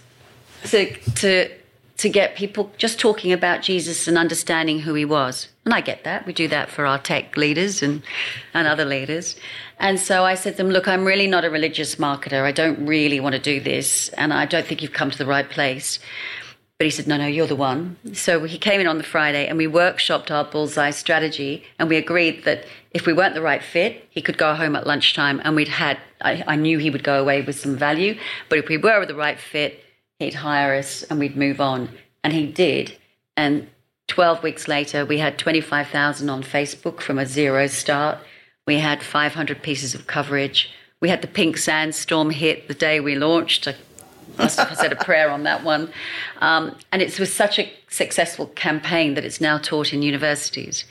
to 0.65 0.95
to 0.95 1.51
to 1.97 2.09
get 2.09 2.35
people 2.35 2.71
just 2.77 2.99
talking 2.99 3.31
about 3.31 3.61
Jesus 3.61 4.07
and 4.07 4.17
understanding 4.17 4.79
who 4.79 4.93
he 4.93 5.05
was. 5.05 5.47
And 5.63 5.73
I 5.73 5.81
get 5.81 6.03
that. 6.03 6.25
We 6.25 6.33
do 6.33 6.47
that 6.49 6.69
for 6.69 6.85
our 6.85 6.99
tech 6.99 7.37
leaders 7.37 7.81
and, 7.81 8.03
and 8.53 8.67
other 8.67 8.85
leaders. 8.85 9.37
And 9.79 9.99
so 9.99 10.25
I 10.25 10.35
said 10.35 10.53
to 10.53 10.57
them, 10.57 10.69
look, 10.69 10.87
I'm 10.87 11.05
really 11.05 11.27
not 11.27 11.45
a 11.45 11.49
religious 11.49 11.95
marketer. 11.95 12.43
I 12.43 12.51
don't 12.51 12.85
really 12.85 13.19
want 13.19 13.33
to 13.33 13.41
do 13.41 13.61
this. 13.61 14.09
And 14.09 14.33
I 14.33 14.45
don't 14.45 14.65
think 14.65 14.81
you've 14.81 14.93
come 14.93 15.09
to 15.09 15.17
the 15.17 15.25
right 15.25 15.49
place. 15.49 15.99
But 16.77 16.85
he 16.85 16.91
said, 16.91 17.07
no, 17.07 17.15
no, 17.15 17.27
you're 17.27 17.47
the 17.47 17.55
one. 17.55 17.95
So 18.11 18.43
he 18.43 18.57
came 18.57 18.81
in 18.81 18.87
on 18.87 18.97
the 18.97 19.03
Friday 19.03 19.47
and 19.47 19.57
we 19.57 19.65
workshopped 19.65 20.29
our 20.29 20.43
bullseye 20.43 20.91
strategy. 20.91 21.63
And 21.79 21.87
we 21.87 21.95
agreed 21.95 22.43
that 22.43 22.65
if 22.91 23.05
we 23.05 23.13
weren't 23.13 23.35
the 23.35 23.41
right 23.41 23.63
fit, 23.63 24.05
he 24.09 24.21
could 24.21 24.37
go 24.37 24.53
home 24.53 24.75
at 24.75 24.85
lunchtime 24.85 25.41
and 25.45 25.55
we'd 25.55 25.69
had, 25.69 25.97
I, 26.19 26.43
I 26.45 26.55
knew 26.57 26.77
he 26.77 26.89
would 26.89 27.03
go 27.05 27.21
away 27.21 27.41
with 27.41 27.57
some 27.57 27.77
value. 27.77 28.19
But 28.49 28.59
if 28.59 28.67
we 28.67 28.75
were 28.75 29.05
the 29.05 29.15
right 29.15 29.39
fit, 29.39 29.84
he'd 30.19 30.35
hire 30.35 30.75
us 30.75 31.03
and 31.03 31.19
we'd 31.19 31.37
move 31.37 31.61
on. 31.61 31.89
And 32.23 32.33
he 32.33 32.47
did. 32.47 32.97
And 33.37 33.67
12 34.07 34.43
weeks 34.43 34.67
later, 34.67 35.05
we 35.05 35.17
had 35.17 35.37
25,000 35.37 36.29
on 36.29 36.43
Facebook 36.43 37.01
from 37.01 37.19
a 37.19 37.25
zero 37.25 37.67
start. 37.67 38.19
We 38.65 38.79
had 38.79 39.03
500 39.03 39.61
pieces 39.61 39.93
of 39.93 40.07
coverage. 40.07 40.71
We 41.01 41.09
had 41.09 41.21
the 41.21 41.27
pink 41.27 41.57
sandstorm 41.57 42.29
hit 42.29 42.67
the 42.67 42.73
day 42.73 42.99
we 42.99 43.15
launched. 43.15 43.67
I 43.67 43.75
must 44.37 44.59
have 44.59 44.77
said 44.77 44.91
a 44.91 44.95
prayer 44.95 45.29
on 45.29 45.43
that 45.43 45.63
one. 45.63 45.91
Um, 46.41 46.75
and 46.91 47.01
it 47.01 47.19
was 47.19 47.33
such 47.33 47.59
a 47.59 47.71
successful 47.89 48.47
campaign 48.47 49.13
that 49.13 49.25
it's 49.25 49.41
now 49.41 49.57
taught 49.57 49.93
in 49.93 50.01
universities. 50.01 50.85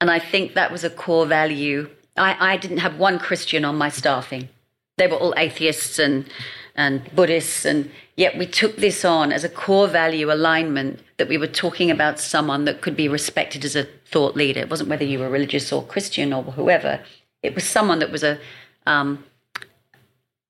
And 0.00 0.10
I 0.10 0.18
think 0.18 0.54
that 0.54 0.72
was 0.72 0.84
a 0.84 0.90
core 0.90 1.26
value. 1.26 1.88
I, 2.16 2.52
I 2.52 2.56
didn't 2.56 2.78
have 2.78 2.98
one 2.98 3.18
Christian 3.18 3.64
on 3.64 3.76
my 3.76 3.88
staffing. 3.88 4.48
They 4.96 5.06
were 5.06 5.16
all 5.16 5.34
atheists 5.36 5.98
and, 5.98 6.28
and 6.74 7.08
Buddhists 7.14 7.64
and 7.64 7.90
Yet 8.16 8.38
we 8.38 8.46
took 8.46 8.76
this 8.76 9.04
on 9.04 9.32
as 9.32 9.42
a 9.42 9.48
core 9.48 9.88
value 9.88 10.32
alignment 10.32 11.00
that 11.16 11.28
we 11.28 11.36
were 11.36 11.48
talking 11.48 11.90
about 11.90 12.20
someone 12.20 12.64
that 12.64 12.80
could 12.80 12.96
be 12.96 13.08
respected 13.08 13.64
as 13.64 13.74
a 13.74 13.88
thought 14.06 14.36
leader. 14.36 14.60
It 14.60 14.70
wasn't 14.70 14.88
whether 14.88 15.04
you 15.04 15.18
were 15.18 15.28
religious 15.28 15.72
or 15.72 15.82
Christian 15.84 16.32
or 16.32 16.44
whoever. 16.44 17.00
It 17.42 17.56
was 17.56 17.64
someone 17.64 17.98
that 17.98 18.12
was 18.12 18.22
a 18.22 18.38
um, 18.86 19.24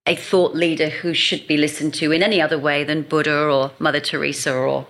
a 0.06 0.14
thought 0.14 0.54
leader 0.54 0.90
who 0.90 1.14
should 1.14 1.46
be 1.46 1.56
listened 1.56 1.94
to 1.94 2.12
in 2.12 2.22
any 2.22 2.38
other 2.38 2.58
way 2.58 2.84
than 2.84 3.02
Buddha 3.02 3.48
or 3.48 3.70
Mother 3.78 4.00
Teresa 4.00 4.52
or 4.52 4.86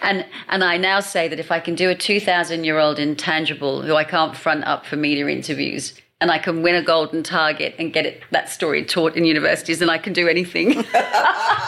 and 0.00 0.24
and 0.48 0.62
I 0.62 0.76
now 0.76 1.00
say 1.00 1.26
that 1.26 1.40
if 1.40 1.50
I 1.50 1.58
can 1.58 1.74
do 1.74 1.90
a 1.90 1.96
2000 1.96 2.62
year 2.62 2.78
old 2.78 3.00
intangible 3.00 3.82
who 3.82 3.96
I 3.96 4.04
can't 4.04 4.36
front 4.36 4.64
up 4.64 4.86
for 4.86 4.94
media 4.96 5.26
interviews 5.26 6.00
and 6.20 6.30
I 6.30 6.38
can 6.38 6.62
win 6.62 6.74
a 6.74 6.82
golden 6.82 7.22
target 7.22 7.74
and 7.78 7.92
get 7.92 8.06
it, 8.06 8.22
that 8.30 8.48
story 8.48 8.84
taught 8.84 9.16
in 9.16 9.24
universities, 9.24 9.80
and 9.80 9.90
I 9.90 9.98
can 9.98 10.12
do 10.12 10.28
anything. 10.28 10.84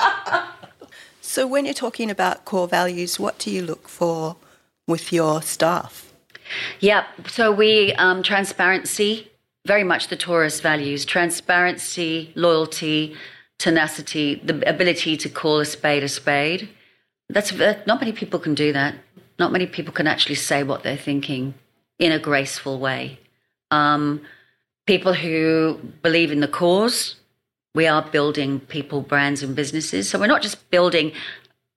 so, 1.21 1.47
when 1.47 1.65
you're 1.65 1.75
talking 1.75 2.11
about 2.11 2.45
core 2.45 2.67
values, 2.67 3.19
what 3.19 3.39
do 3.39 3.51
you 3.51 3.63
look 3.63 3.89
for 3.89 4.37
with 4.87 5.13
your 5.13 5.41
staff? 5.43 6.13
Yeah, 6.81 7.05
so 7.29 7.53
we 7.53 7.93
um, 7.95 8.23
transparency, 8.23 9.31
very 9.67 9.85
much 9.85 10.09
the 10.09 10.17
Taurus 10.17 10.61
values: 10.61 11.05
transparency, 11.05 12.33
loyalty, 12.35 13.17
tenacity, 13.59 14.41
the 14.45 14.69
ability 14.69 15.17
to 15.19 15.29
call 15.29 15.61
a 15.61 15.65
spade 15.65 16.03
a 16.03 16.09
spade. 16.09 16.69
That's 17.29 17.53
not 17.53 18.01
many 18.01 18.11
people 18.11 18.41
can 18.41 18.55
do 18.55 18.73
that. 18.73 18.97
Not 19.39 19.53
many 19.53 19.67
people 19.67 19.93
can 19.93 20.09
actually 20.09 20.35
say 20.35 20.65
what 20.65 20.83
they're 20.83 20.97
thinking 20.97 21.55
in 22.01 22.11
a 22.11 22.19
graceful 22.19 22.81
way. 22.81 23.21
Um, 23.71 24.23
people 24.91 25.13
who 25.13 25.79
believe 26.03 26.33
in 26.33 26.41
the 26.41 26.49
cause. 26.49 27.15
We 27.77 27.87
are 27.87 28.03
building 28.03 28.59
people, 28.59 29.03
brands, 29.03 29.41
and 29.41 29.55
businesses. 29.55 30.11
So 30.11 30.19
we're 30.19 30.27
not 30.27 30.43
just 30.43 30.69
building 30.73 31.13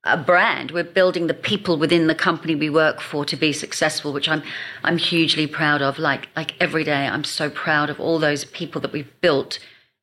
a 0.03 0.17
brand. 0.17 0.71
We're 0.71 0.83
building 0.83 1.27
the 1.27 1.35
people 1.35 1.77
within 1.77 2.07
the 2.07 2.15
company 2.15 2.55
we 2.55 2.71
work 2.71 3.01
for 3.01 3.23
to 3.25 3.35
be 3.35 3.53
successful, 3.53 4.13
which 4.13 4.27
I'm 4.27 4.41
I'm 4.83 4.97
hugely 4.97 5.45
proud 5.45 5.83
of. 5.83 5.99
Like 5.99 6.27
like 6.35 6.55
every 6.59 6.83
day, 6.83 7.05
I'm 7.07 7.23
so 7.23 7.51
proud 7.51 7.91
of 7.91 7.99
all 7.99 8.17
those 8.17 8.45
people 8.45 8.81
that 8.81 8.91
we've 8.91 9.21
built 9.21 9.59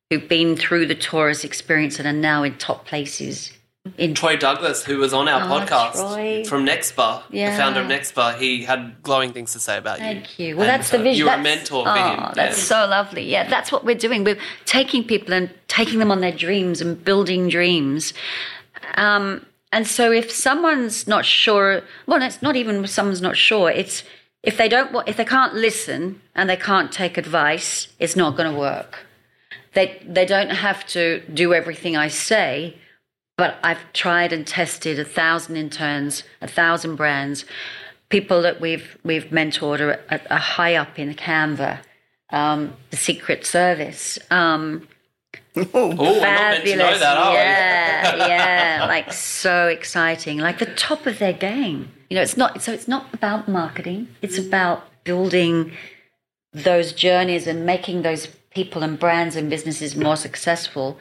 who've 0.09 0.29
been 0.29 0.55
through 0.55 0.85
the 0.85 0.95
Taurus 0.95 1.43
experience 1.43 1.99
and 1.99 2.07
are 2.07 2.13
now 2.13 2.43
in 2.43 2.57
top 2.57 2.85
places 2.85 3.51
in 3.97 4.13
Troy 4.13 4.37
Douglas, 4.37 4.83
who 4.83 4.97
was 4.97 5.13
on 5.13 5.27
our 5.27 5.41
oh, 5.41 5.59
podcast 5.59 5.93
Troy. 5.93 6.43
from 6.45 6.65
Nexba, 6.65 7.23
yeah. 7.31 7.51
the 7.51 7.57
founder 7.57 7.81
of 7.81 7.87
Nexba, 7.87 8.37
he 8.37 8.63
had 8.63 9.01
glowing 9.01 9.33
things 9.33 9.53
to 9.53 9.59
say 9.59 9.77
about 9.77 9.99
you. 9.99 10.05
Thank 10.05 10.39
you. 10.39 10.55
Well, 10.55 10.69
and 10.69 10.79
that's 10.79 10.91
the 10.91 10.99
vision. 10.99 11.17
You 11.17 11.25
were 11.25 11.37
a 11.37 11.41
mentor 11.41 11.83
oh, 11.87 11.93
for 11.93 11.99
him. 11.99 12.31
That's 12.35 12.57
so 12.57 12.85
lovely. 12.87 13.23
Yeah, 13.23 13.49
that's 13.49 13.71
what 13.71 13.83
we're 13.83 13.95
doing. 13.95 14.23
We're 14.23 14.37
taking 14.65 15.03
people 15.03 15.33
and 15.33 15.49
taking 15.67 15.97
them 15.97 16.11
on 16.11 16.21
their 16.21 16.31
dreams 16.31 16.79
and 16.79 17.03
building 17.03 17.49
dreams. 17.49 18.13
Um, 18.95 19.45
and 19.71 19.87
so, 19.87 20.11
if 20.11 20.31
someone's 20.31 21.07
not 21.07 21.25
sure, 21.25 21.81
well, 22.05 22.21
it's 22.21 22.41
not 22.41 22.55
even 22.55 22.85
someone's 22.85 23.21
not 23.21 23.35
sure. 23.35 23.71
It's 23.71 24.03
if 24.43 24.57
they 24.57 24.69
don't, 24.69 24.95
if 25.07 25.17
they 25.17 25.25
can't 25.25 25.55
listen 25.55 26.21
and 26.35 26.49
they 26.49 26.57
can't 26.57 26.91
take 26.91 27.17
advice, 27.17 27.87
it's 27.97 28.15
not 28.15 28.37
going 28.37 28.51
to 28.51 28.59
work. 28.59 29.07
They 29.73 30.01
they 30.05 30.25
don't 30.25 30.49
have 30.49 30.85
to 30.87 31.21
do 31.33 31.53
everything 31.53 31.97
I 31.97 32.09
say 32.09 32.75
but 33.41 33.57
I've 33.63 33.91
tried 33.93 34.33
and 34.33 34.45
tested 34.45 34.99
a 34.99 35.03
thousand 35.03 35.55
interns, 35.55 36.23
a 36.41 36.47
thousand 36.47 36.95
brands, 36.95 37.43
people 38.09 38.43
that 38.43 38.61
we've 38.61 38.99
we've 39.03 39.25
mentored 39.31 39.79
are, 39.79 39.99
are, 40.11 40.21
are 40.29 40.37
high 40.37 40.75
up 40.75 40.99
in 40.99 41.15
Canva, 41.15 41.79
um, 42.29 42.75
the 42.91 42.97
Secret 42.97 43.43
Service, 43.43 44.19
um, 44.29 44.87
Oh, 45.55 45.87
we're 45.87 45.95
not 45.95 46.21
meant 46.21 46.65
to 46.65 46.75
know 46.75 46.99
that, 46.99 47.17
are 47.17 47.31
we? 47.31 47.37
yeah, 47.37 48.15
yeah, 48.27 48.85
like 48.85 49.11
so 49.11 49.69
exciting, 49.69 50.37
like 50.37 50.59
the 50.59 50.67
top 50.75 51.07
of 51.07 51.17
their 51.17 51.33
game. 51.33 51.91
You 52.11 52.17
know, 52.17 52.21
it's 52.21 52.37
not 52.37 52.61
so. 52.61 52.71
It's 52.71 52.87
not 52.87 53.11
about 53.11 53.47
marketing. 53.47 54.07
It's 54.21 54.37
about 54.37 54.83
building 55.03 55.71
those 56.53 56.93
journeys 56.93 57.47
and 57.47 57.65
making 57.65 58.03
those 58.03 58.27
people 58.53 58.83
and 58.83 58.99
brands 58.99 59.35
and 59.35 59.49
businesses 59.49 59.95
more 59.95 60.15
successful. 60.15 60.97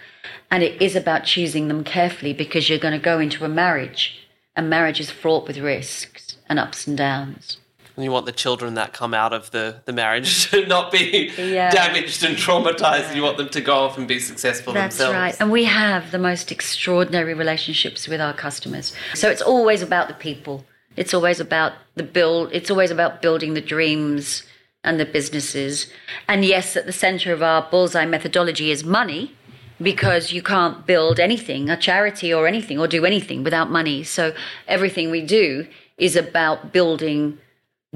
And 0.50 0.62
it 0.62 0.80
is 0.80 0.96
about 0.96 1.24
choosing 1.24 1.68
them 1.68 1.84
carefully 1.84 2.32
because 2.32 2.68
you're 2.68 2.78
going 2.78 2.98
to 2.98 3.04
go 3.04 3.18
into 3.18 3.44
a 3.44 3.48
marriage, 3.48 4.28
and 4.56 4.70
marriage 4.70 5.00
is 5.00 5.10
fraught 5.10 5.46
with 5.46 5.58
risks 5.58 6.36
and 6.48 6.58
ups 6.58 6.86
and 6.86 6.96
downs. 6.96 7.58
And 7.96 8.04
you 8.04 8.12
want 8.12 8.24
the 8.24 8.32
children 8.32 8.74
that 8.74 8.92
come 8.92 9.12
out 9.12 9.32
of 9.32 9.50
the, 9.50 9.82
the 9.84 9.92
marriage 9.92 10.46
to 10.50 10.64
not 10.66 10.90
be 10.92 11.30
Yeah. 11.36 11.70
damaged 11.70 12.24
and 12.24 12.36
traumatized. 12.36 13.14
You 13.14 13.22
want 13.22 13.36
them 13.36 13.48
to 13.50 13.60
go 13.60 13.74
off 13.74 13.98
and 13.98 14.08
be 14.08 14.18
successful 14.18 14.72
That's 14.72 14.96
themselves. 14.96 15.12
That's 15.14 15.34
right. 15.34 15.42
And 15.42 15.52
we 15.52 15.64
have 15.64 16.10
the 16.10 16.18
most 16.18 16.50
extraordinary 16.50 17.34
relationships 17.34 18.08
with 18.08 18.20
our 18.20 18.32
customers. 18.32 18.94
So 19.14 19.28
it's 19.28 19.42
always 19.42 19.82
about 19.82 20.08
the 20.08 20.14
people. 20.14 20.64
It's 20.96 21.12
always 21.12 21.40
about 21.40 21.72
the 21.94 22.02
build. 22.02 22.50
It's 22.52 22.70
always 22.70 22.90
about 22.90 23.22
building 23.22 23.54
the 23.54 23.60
dreams 23.60 24.44
and 24.84 24.98
the 24.98 25.04
businesses. 25.04 25.86
And 26.28 26.44
yes, 26.44 26.76
at 26.76 26.86
the 26.86 26.92
center 26.92 27.32
of 27.32 27.42
our 27.42 27.68
bullseye 27.70 28.06
methodology 28.06 28.70
is 28.70 28.84
money 28.84 29.34
because 29.80 30.32
you 30.32 30.42
can't 30.42 30.86
build 30.86 31.18
anything, 31.18 31.70
a 31.70 31.76
charity 31.76 32.32
or 32.32 32.46
anything, 32.46 32.78
or 32.78 32.86
do 32.86 33.04
anything 33.04 33.42
without 33.42 33.70
money. 33.70 34.02
So 34.02 34.34
everything 34.68 35.10
we 35.10 35.22
do 35.22 35.66
is 35.96 36.16
about 36.16 36.72
building 36.72 37.38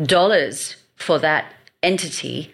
dollars 0.02 0.76
for 0.96 1.18
that 1.18 1.52
entity, 1.82 2.52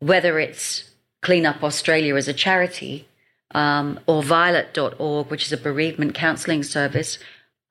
whether 0.00 0.38
it's 0.38 0.90
Clean 1.22 1.44
Up 1.44 1.62
Australia 1.62 2.14
as 2.14 2.28
a 2.28 2.32
charity 2.32 3.08
um, 3.52 3.98
or 4.06 4.22
Violet.org, 4.22 5.28
which 5.30 5.44
is 5.44 5.52
a 5.52 5.56
bereavement 5.56 6.14
counselling 6.14 6.62
service, 6.62 7.18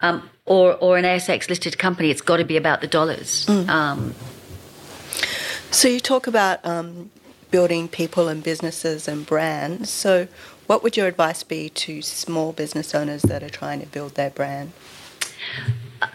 um, 0.01 0.29
or, 0.45 0.75
or 0.75 0.97
an 0.97 1.05
ASX 1.05 1.49
listed 1.49 1.77
company. 1.77 2.09
It's 2.09 2.21
got 2.21 2.37
to 2.37 2.45
be 2.45 2.57
about 2.57 2.81
the 2.81 2.87
dollars. 2.87 3.47
Um, 3.69 4.13
So 5.71 5.87
you 5.87 5.99
talk 5.99 6.27
about 6.27 6.65
um, 6.65 7.11
building 7.51 7.87
people 7.87 8.27
and 8.27 8.43
businesses 8.43 9.07
and 9.07 9.25
brands. 9.25 9.89
So 9.89 10.27
what 10.65 10.83
would 10.83 10.97
your 10.97 11.07
advice 11.07 11.43
be 11.43 11.69
to 11.69 12.01
small 12.01 12.51
business 12.51 12.95
owners 12.95 13.21
that 13.23 13.43
are 13.43 13.49
trying 13.49 13.79
to 13.81 13.87
build 13.87 14.15
their 14.15 14.29
brand? 14.29 14.71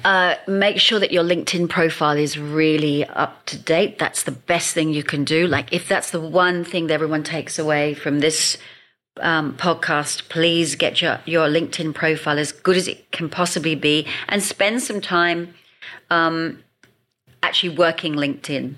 uh, 0.05 0.36
make 0.46 0.78
sure 0.78 0.98
that 0.98 1.12
your 1.12 1.24
LinkedIn 1.24 1.68
profile 1.68 2.16
is 2.16 2.38
really 2.38 3.05
up 3.05 3.44
to 3.46 3.59
date. 3.59 3.98
That's 3.98 4.22
the 4.22 4.32
best 4.32 4.74
thing 4.74 4.92
you 4.92 5.03
can 5.03 5.24
do. 5.24 5.46
Like, 5.46 5.72
if 5.72 5.88
that's 5.88 6.11
the 6.11 6.20
one 6.20 6.64
thing 6.64 6.86
that 6.86 6.94
everyone 6.94 7.22
takes 7.22 7.59
away 7.59 7.94
from 7.94 8.20
this 8.20 8.59
um, 9.20 9.57
podcast, 9.57 10.28
please 10.28 10.74
get 10.74 11.03
your, 11.03 11.20
your 11.26 11.48
LinkedIn 11.48 11.94
profile 11.94 12.38
as 12.38 12.53
good 12.53 12.76
as 12.76 12.88
it 12.88 13.11
can 13.12 13.28
possibly 13.28 13.74
be 13.74 14.07
and 14.28 14.42
spend 14.42 14.82
some 14.82 15.00
time 15.00 15.55
um, 16.11 16.62
actually 17.42 17.76
working 17.76 18.14
LinkedIn 18.14 18.76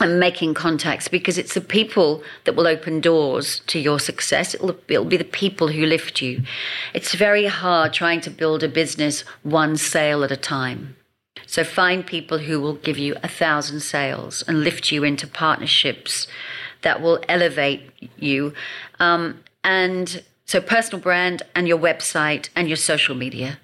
and 0.00 0.18
making 0.18 0.54
contacts 0.54 1.08
because 1.08 1.36
it's 1.36 1.54
the 1.54 1.60
people 1.60 2.22
that 2.44 2.56
will 2.56 2.66
open 2.66 3.00
doors 3.00 3.60
to 3.66 3.78
your 3.78 4.00
success. 4.00 4.54
It'll, 4.54 4.76
it'll 4.88 5.04
be 5.04 5.16
the 5.16 5.24
people 5.24 5.68
who 5.68 5.84
lift 5.84 6.22
you. 6.22 6.42
It's 6.94 7.14
very 7.14 7.46
hard 7.46 7.92
trying 7.92 8.22
to 8.22 8.30
build 8.30 8.62
a 8.62 8.68
business 8.68 9.20
one 9.42 9.76
sale 9.76 10.24
at 10.24 10.32
a 10.32 10.36
time. 10.36 10.96
So 11.46 11.64
find 11.64 12.06
people 12.06 12.38
who 12.38 12.60
will 12.60 12.74
give 12.74 12.98
you 12.98 13.16
a 13.22 13.28
thousand 13.28 13.80
sales 13.80 14.42
and 14.46 14.64
lift 14.64 14.90
you 14.90 15.04
into 15.04 15.26
partnerships 15.26 16.26
that 16.82 17.02
will 17.02 17.20
elevate 17.28 17.90
you. 18.16 18.54
Um, 18.98 19.42
and 19.62 20.22
so 20.46 20.60
personal 20.60 21.00
brand 21.00 21.42
and 21.54 21.68
your 21.68 21.78
website 21.78 22.48
and 22.56 22.68
your 22.68 22.76
social 22.76 23.14
media. 23.14 23.58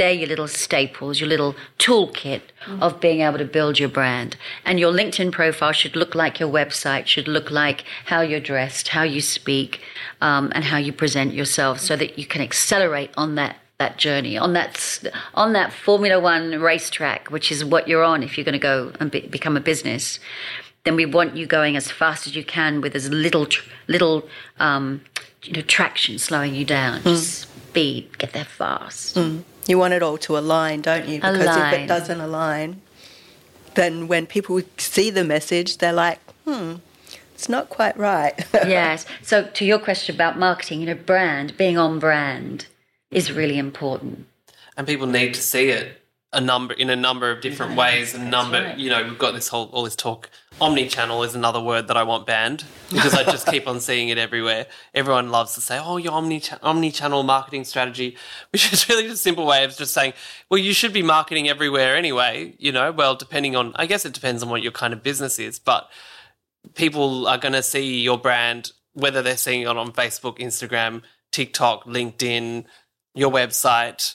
They're 0.00 0.12
your 0.12 0.28
little 0.28 0.48
staples, 0.48 1.20
your 1.20 1.28
little 1.28 1.54
toolkit 1.78 2.40
of 2.80 3.00
being 3.00 3.20
able 3.20 3.36
to 3.36 3.44
build 3.44 3.78
your 3.78 3.90
brand. 3.90 4.34
And 4.64 4.80
your 4.80 4.94
LinkedIn 4.94 5.30
profile 5.30 5.72
should 5.72 5.94
look 5.94 6.14
like 6.14 6.40
your 6.40 6.48
website, 6.48 7.04
should 7.04 7.28
look 7.28 7.50
like 7.50 7.84
how 8.06 8.22
you're 8.22 8.40
dressed, 8.40 8.88
how 8.88 9.02
you 9.02 9.20
speak, 9.20 9.82
um, 10.22 10.52
and 10.54 10.64
how 10.64 10.78
you 10.78 10.90
present 10.90 11.34
yourself 11.34 11.80
so 11.80 11.96
that 11.96 12.18
you 12.18 12.24
can 12.24 12.40
accelerate 12.40 13.10
on 13.18 13.34
that 13.34 13.56
that 13.76 13.98
journey 13.98 14.38
on 14.38 14.54
that 14.54 15.02
on 15.34 15.52
that 15.52 15.70
Formula 15.70 16.18
One 16.18 16.58
racetrack, 16.58 17.30
which 17.30 17.52
is 17.52 17.62
what 17.62 17.86
you're 17.86 18.02
on 18.02 18.22
if 18.22 18.38
you're 18.38 18.44
going 18.46 18.54
to 18.54 18.58
go 18.58 18.92
and 19.00 19.10
be, 19.10 19.20
become 19.26 19.54
a 19.54 19.60
business. 19.60 20.18
Then 20.84 20.96
we 20.96 21.04
want 21.04 21.36
you 21.36 21.44
going 21.44 21.76
as 21.76 21.90
fast 21.90 22.26
as 22.26 22.34
you 22.34 22.42
can 22.42 22.80
with 22.80 22.96
as 22.96 23.10
little 23.10 23.46
little 23.86 24.26
um, 24.58 25.02
you 25.42 25.52
know 25.52 25.60
traction 25.60 26.18
slowing 26.18 26.54
you 26.54 26.64
down. 26.64 27.02
Just 27.02 27.49
speed, 27.70 28.18
get 28.18 28.32
there 28.32 28.44
fast. 28.44 29.16
You 29.66 29.78
want 29.78 29.94
it 29.94 30.02
all 30.02 30.18
to 30.18 30.36
align, 30.36 30.80
don't 30.82 31.06
you? 31.06 31.18
Because 31.20 31.56
if 31.56 31.72
it 31.80 31.86
doesn't 31.86 32.20
align, 32.20 32.80
then 33.74 34.08
when 34.08 34.26
people 34.26 34.60
see 34.78 35.10
the 35.10 35.22
message, 35.24 35.78
they're 35.78 35.92
like, 35.92 36.18
hmm, 36.44 36.76
it's 37.34 37.48
not 37.48 37.68
quite 37.68 37.96
right. 37.96 38.34
yes. 38.54 39.06
So 39.22 39.44
to 39.44 39.64
your 39.64 39.78
question 39.78 40.14
about 40.16 40.38
marketing, 40.38 40.80
you 40.80 40.86
know, 40.86 40.94
brand 40.94 41.56
being 41.56 41.78
on 41.78 41.98
brand 42.00 42.66
is 43.12 43.30
really 43.32 43.58
important. 43.58 44.26
and 44.76 44.86
people 44.86 45.06
need 45.06 45.34
to 45.34 45.42
see 45.42 45.68
it 45.68 46.00
a 46.32 46.40
number 46.40 46.74
in 46.74 46.90
a 46.90 46.96
number 46.96 47.30
of 47.30 47.40
different 47.40 47.74
ways 47.76 48.14
and 48.14 48.30
number 48.30 48.62
right. 48.62 48.78
you 48.78 48.88
know 48.88 49.02
we've 49.02 49.18
got 49.18 49.34
this 49.34 49.48
whole 49.48 49.66
all 49.72 49.82
this 49.82 49.96
talk 49.96 50.30
omni-channel 50.60 51.24
is 51.24 51.34
another 51.34 51.60
word 51.60 51.88
that 51.88 51.96
i 51.96 52.04
want 52.04 52.24
banned 52.24 52.64
because 52.90 53.14
i 53.14 53.24
just 53.24 53.46
keep 53.48 53.66
on 53.66 53.80
seeing 53.88 54.10
it 54.10 54.18
everywhere 54.18 54.66
everyone 54.94 55.30
loves 55.30 55.54
to 55.54 55.60
say 55.60 55.78
oh 55.82 55.96
your 55.96 56.12
omni 56.12 56.40
omni-channel 56.62 57.24
marketing 57.24 57.64
strategy 57.64 58.16
which 58.52 58.72
is 58.72 58.88
really 58.88 59.02
just 59.02 59.14
a 59.14 59.18
simple 59.18 59.44
way 59.44 59.64
of 59.64 59.76
just 59.76 59.92
saying 59.92 60.12
well 60.48 60.58
you 60.58 60.72
should 60.72 60.92
be 60.92 61.02
marketing 61.02 61.48
everywhere 61.48 61.96
anyway 61.96 62.54
you 62.58 62.70
know 62.70 62.92
well 62.92 63.16
depending 63.16 63.56
on 63.56 63.72
i 63.74 63.86
guess 63.86 64.04
it 64.04 64.12
depends 64.12 64.42
on 64.42 64.48
what 64.48 64.62
your 64.62 64.72
kind 64.72 64.92
of 64.92 65.02
business 65.02 65.38
is 65.38 65.58
but 65.58 65.90
people 66.74 67.26
are 67.26 67.38
going 67.38 67.54
to 67.54 67.62
see 67.62 68.02
your 68.02 68.18
brand 68.18 68.70
whether 68.92 69.22
they're 69.22 69.36
seeing 69.36 69.62
it 69.62 69.66
on 69.66 69.92
Facebook, 69.92 70.38
Instagram, 70.38 71.02
TikTok, 71.32 71.84
LinkedIn, 71.84 72.64
your 73.14 73.30
website. 73.30 74.14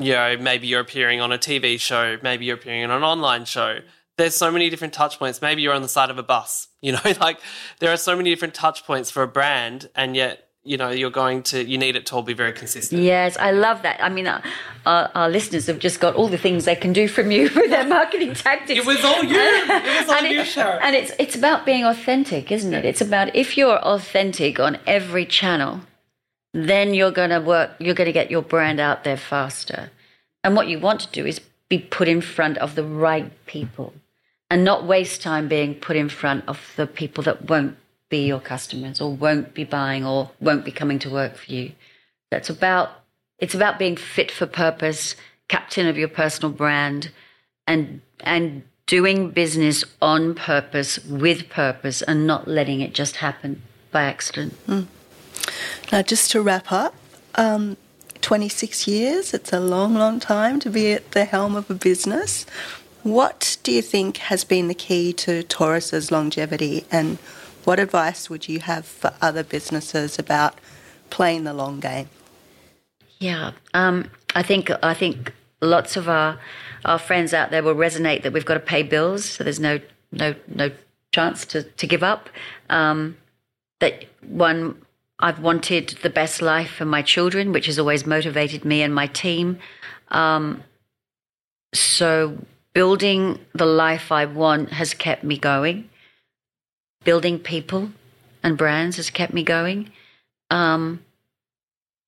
You 0.00 0.12
know, 0.14 0.36
maybe 0.38 0.66
you're 0.66 0.80
appearing 0.80 1.20
on 1.20 1.30
a 1.32 1.38
TV 1.38 1.78
show, 1.78 2.18
maybe 2.22 2.44
you're 2.46 2.56
appearing 2.56 2.84
on 2.84 2.90
an 2.90 3.02
online 3.02 3.44
show. 3.44 3.78
There's 4.16 4.34
so 4.34 4.50
many 4.50 4.68
different 4.70 4.92
touch 4.92 5.18
points. 5.18 5.40
Maybe 5.40 5.62
you're 5.62 5.72
on 5.74 5.82
the 5.82 5.88
side 5.88 6.10
of 6.10 6.18
a 6.18 6.22
bus. 6.22 6.66
You 6.82 6.92
know, 6.92 7.00
like 7.20 7.38
there 7.80 7.92
are 7.92 7.98
so 7.98 8.16
many 8.16 8.30
different 8.30 8.54
touch 8.54 8.86
points 8.86 9.10
for 9.10 9.22
a 9.22 9.28
brand, 9.28 9.90
and 9.94 10.16
yet 10.16 10.48
you 10.64 10.78
know 10.78 10.88
you're 10.88 11.10
going 11.10 11.42
to 11.42 11.62
you 11.62 11.76
need 11.76 11.94
it 11.94 12.06
to 12.06 12.14
all 12.14 12.22
be 12.22 12.32
very 12.32 12.54
consistent. 12.54 13.02
Yes, 13.02 13.36
I 13.38 13.50
love 13.50 13.82
that. 13.82 14.02
I 14.02 14.08
mean, 14.08 14.26
uh, 14.26 14.40
our, 14.86 15.10
our 15.14 15.28
listeners 15.28 15.66
have 15.66 15.78
just 15.78 16.00
got 16.00 16.14
all 16.14 16.28
the 16.28 16.38
things 16.38 16.64
they 16.64 16.74
can 16.76 16.94
do 16.94 17.06
from 17.06 17.30
you 17.30 17.50
with 17.54 17.68
their 17.68 17.86
marketing 17.86 18.32
tactics. 18.32 18.80
It 18.80 18.86
was 18.86 19.04
all 19.04 19.22
you. 19.22 19.36
It 19.38 20.00
was 20.00 20.08
all 20.08 20.14
and, 20.24 20.32
you, 20.32 20.40
it- 20.40 20.46
Sharon. 20.46 20.80
and 20.82 20.96
it's 20.96 21.12
it's 21.18 21.36
about 21.36 21.66
being 21.66 21.84
authentic, 21.84 22.50
isn't 22.50 22.72
it? 22.72 22.86
It's 22.86 23.02
about 23.02 23.36
if 23.36 23.58
you're 23.58 23.78
authentic 23.78 24.58
on 24.58 24.78
every 24.86 25.26
channel, 25.26 25.82
then 26.52 26.94
you're 26.94 27.10
going 27.10 27.30
to 27.30 27.40
work. 27.40 27.70
You're 27.78 27.94
going 27.94 28.06
to 28.06 28.12
get 28.12 28.30
your 28.30 28.42
brand 28.42 28.80
out 28.80 29.04
there 29.04 29.16
faster. 29.16 29.90
And 30.42 30.56
what 30.56 30.68
you 30.68 30.78
want 30.78 31.00
to 31.00 31.10
do 31.10 31.26
is 31.26 31.40
be 31.68 31.78
put 31.78 32.08
in 32.08 32.20
front 32.20 32.58
of 32.58 32.74
the 32.74 32.84
right 32.84 33.30
people, 33.46 33.92
and 34.50 34.64
not 34.64 34.86
waste 34.86 35.22
time 35.22 35.48
being 35.48 35.74
put 35.74 35.96
in 35.96 36.08
front 36.08 36.44
of 36.48 36.72
the 36.76 36.86
people 36.86 37.22
that 37.24 37.48
won't 37.48 37.76
be 38.08 38.26
your 38.26 38.40
customers 38.40 39.00
or 39.00 39.14
won't 39.14 39.54
be 39.54 39.64
buying 39.64 40.04
or 40.04 40.30
won't 40.40 40.64
be 40.64 40.72
coming 40.72 40.98
to 40.98 41.10
work 41.10 41.36
for 41.36 41.52
you. 41.52 41.72
That's 42.30 42.50
about 42.50 42.90
it's 43.38 43.54
about 43.54 43.78
being 43.78 43.96
fit 43.96 44.30
for 44.30 44.46
purpose, 44.46 45.16
captain 45.48 45.86
of 45.86 45.96
your 45.96 46.08
personal 46.08 46.50
brand, 46.50 47.10
and 47.66 48.02
and 48.20 48.64
doing 48.86 49.30
business 49.30 49.84
on 50.02 50.34
purpose 50.34 50.98
with 51.04 51.48
purpose 51.48 52.02
and 52.02 52.26
not 52.26 52.48
letting 52.48 52.80
it 52.80 52.92
just 52.92 53.16
happen 53.16 53.62
by 53.92 54.02
accident. 54.02 54.52
Hmm. 54.66 54.82
Now, 55.92 56.02
just 56.02 56.30
to 56.32 56.40
wrap 56.40 56.70
up, 56.70 56.94
um, 57.34 57.76
26 58.20 58.86
years, 58.86 59.34
it's 59.34 59.52
a 59.52 59.58
long, 59.58 59.94
long 59.94 60.20
time 60.20 60.60
to 60.60 60.70
be 60.70 60.92
at 60.92 61.10
the 61.12 61.24
helm 61.24 61.56
of 61.56 61.68
a 61.70 61.74
business. 61.74 62.46
What 63.02 63.56
do 63.62 63.72
you 63.72 63.82
think 63.82 64.18
has 64.18 64.44
been 64.44 64.68
the 64.68 64.74
key 64.74 65.12
to 65.14 65.42
Taurus's 65.42 66.12
longevity, 66.12 66.84
and 66.92 67.18
what 67.64 67.80
advice 67.80 68.30
would 68.30 68.48
you 68.48 68.60
have 68.60 68.84
for 68.84 69.14
other 69.20 69.42
businesses 69.42 70.18
about 70.18 70.54
playing 71.08 71.44
the 71.44 71.54
long 71.54 71.80
game? 71.80 72.08
Yeah, 73.18 73.52
um, 73.74 74.10
I 74.34 74.42
think 74.42 74.70
I 74.82 74.94
think 74.94 75.32
lots 75.60 75.96
of 75.96 76.08
our 76.08 76.38
our 76.84 76.98
friends 76.98 77.34
out 77.34 77.50
there 77.50 77.62
will 77.62 77.74
resonate 77.74 78.22
that 78.22 78.32
we've 78.32 78.44
got 78.44 78.54
to 78.54 78.60
pay 78.60 78.82
bills, 78.82 79.24
so 79.24 79.44
there's 79.44 79.60
no 79.60 79.80
no 80.12 80.34
no 80.46 80.70
chance 81.12 81.44
to 81.46 81.62
to 81.62 81.86
give 81.86 82.02
up. 82.02 82.28
Um, 82.68 83.16
that 83.80 84.04
one, 84.28 84.82
I've 85.20 85.40
wanted 85.40 85.98
the 86.02 86.10
best 86.10 86.42
life 86.42 86.70
for 86.78 86.86
my 86.86 87.02
children, 87.02 87.52
which 87.52 87.66
has 87.66 87.78
always 87.78 88.06
motivated 88.06 88.64
me 88.64 88.82
and 88.82 88.94
my 88.94 89.06
team. 89.06 89.58
Um, 90.08 90.62
so 91.74 92.10
building 92.72 93.38
the 93.54 93.66
life 93.66 94.10
I 94.10 94.24
want 94.24 94.72
has 94.72 94.94
kept 94.94 95.22
me 95.22 95.36
going. 95.38 95.88
Building 97.04 97.38
people 97.38 97.90
and 98.42 98.58
brands 98.58 98.96
has 98.96 99.10
kept 99.10 99.32
me 99.32 99.42
going. 99.42 99.92
Um, 100.50 101.04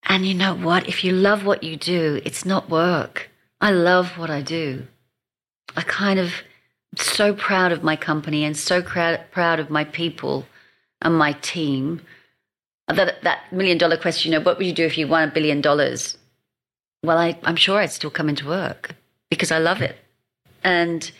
And 0.05 0.27
you 0.27 0.35
know 0.35 0.55
what? 0.55 0.89
If 0.89 1.05
you 1.05 1.13
love 1.13 1.47
what 1.47 1.63
you 1.63 1.77
do, 1.77 2.21
it's 2.25 2.45
not 2.45 2.69
work. 2.69 3.31
I 3.61 3.71
love 3.71 4.19
what 4.19 4.31
I 4.31 4.43
do. 4.43 4.67
I 5.77 5.83
kind 5.83 6.19
of 6.19 6.31
so 6.97 7.33
proud 7.33 7.73
of 7.73 7.83
my 7.83 7.97
company 7.97 8.45
and 8.45 8.57
so 8.57 8.83
proud 8.83 9.21
proud 9.31 9.61
of 9.61 9.71
my 9.71 9.85
people 9.85 10.45
and 11.01 11.15
my 11.17 11.33
team. 11.55 12.01
That 12.89 13.23
that 13.23 13.53
million 13.53 13.79
dollar 13.79 13.97
question, 13.97 14.33
you 14.33 14.39
know, 14.39 14.45
what 14.45 14.59
would 14.59 14.67
you 14.67 14.73
do 14.73 14.85
if 14.85 14.99
you 14.99 15.07
won 15.07 15.29
a 15.29 15.33
billion 15.33 15.61
dollars? 15.61 16.19
Well, 17.05 17.19
I, 17.19 17.39
I'm 17.45 17.57
sure 17.57 17.79
I'd 17.79 17.91
still 17.93 18.11
come 18.11 18.29
into 18.29 18.47
work 18.47 18.95
because 19.31 19.51
I 19.51 19.59
love 19.59 19.81
it. 19.81 19.97
And 20.63 21.11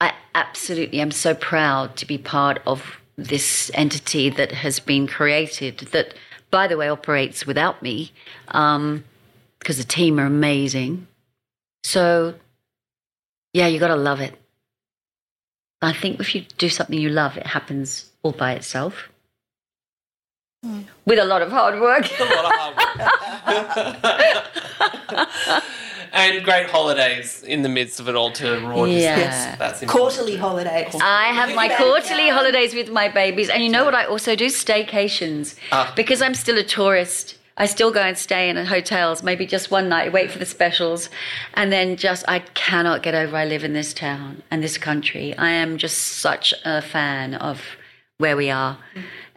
I 0.00 0.12
absolutely 0.34 1.00
am 1.00 1.10
so 1.10 1.34
proud 1.34 1.96
to 1.96 2.06
be 2.06 2.18
part 2.18 2.62
of 2.66 3.00
this 3.16 3.70
entity 3.74 4.30
that 4.30 4.52
has 4.52 4.78
been 4.80 5.06
created 5.06 5.78
that, 5.92 6.14
by 6.50 6.66
the 6.66 6.76
way, 6.76 6.88
operates 6.88 7.46
without 7.46 7.82
me 7.82 8.12
because 8.46 8.76
um, 8.76 9.04
the 9.62 9.84
team 9.84 10.18
are 10.20 10.26
amazing. 10.26 11.06
So, 11.82 12.34
yeah, 13.52 13.66
you 13.66 13.78
got 13.80 13.88
to 13.88 13.96
love 13.96 14.20
it. 14.20 14.34
I 15.82 15.92
think 15.92 16.20
if 16.20 16.34
you 16.34 16.42
do 16.58 16.68
something 16.68 16.98
you 16.98 17.08
love, 17.08 17.36
it 17.36 17.46
happens 17.46 18.10
all 18.22 18.32
by 18.32 18.52
itself. 18.52 19.08
Mm. 20.64 20.84
With 21.06 21.18
a 21.18 21.24
lot 21.24 21.40
of 21.40 21.50
hard 21.50 21.80
work. 21.80 22.06
a 22.20 22.24
lot 22.24 22.44
of 22.44 22.52
hard 22.52 24.02
work. 25.16 25.64
and 26.12 26.44
great 26.44 26.68
holidays 26.68 27.42
in 27.44 27.62
the 27.62 27.68
midst 27.70 27.98
of 27.98 28.10
it 28.10 28.14
all 28.14 28.30
to 28.32 28.60
reward 28.60 28.90
yeah. 28.90 29.16
Yes. 29.16 29.58
That's 29.58 29.84
quarterly 29.90 30.36
holidays. 30.36 30.94
I 31.00 31.28
have 31.28 31.54
my 31.54 31.68
quarterly 31.68 32.28
holidays 32.28 32.74
with 32.74 32.90
my 32.90 33.08
babies. 33.08 33.48
And 33.48 33.62
you 33.62 33.70
know 33.70 33.86
what 33.86 33.94
I 33.94 34.04
also 34.04 34.36
do? 34.36 34.46
Staycations. 34.46 35.56
Ah. 35.72 35.90
Because 35.96 36.20
I'm 36.20 36.34
still 36.34 36.58
a 36.58 36.64
tourist. 36.64 37.38
I 37.56 37.64
still 37.64 37.90
go 37.90 38.00
and 38.00 38.16
stay 38.16 38.50
in 38.50 38.56
hotels, 38.56 39.22
maybe 39.22 39.46
just 39.46 39.70
one 39.70 39.88
night, 39.88 40.12
wait 40.12 40.30
for 40.30 40.38
the 40.38 40.46
specials, 40.46 41.10
and 41.54 41.70
then 41.70 41.96
just 41.96 42.24
I 42.26 42.38
cannot 42.54 43.02
get 43.02 43.14
over 43.14 43.36
I 43.36 43.44
live 43.44 43.64
in 43.64 43.74
this 43.74 43.92
town 43.92 44.42
and 44.50 44.62
this 44.62 44.78
country. 44.78 45.36
I 45.36 45.50
am 45.50 45.76
just 45.76 45.98
such 45.98 46.54
a 46.64 46.80
fan 46.80 47.34
of 47.34 47.62
where 48.16 48.36
we 48.36 48.50
are. 48.50 48.78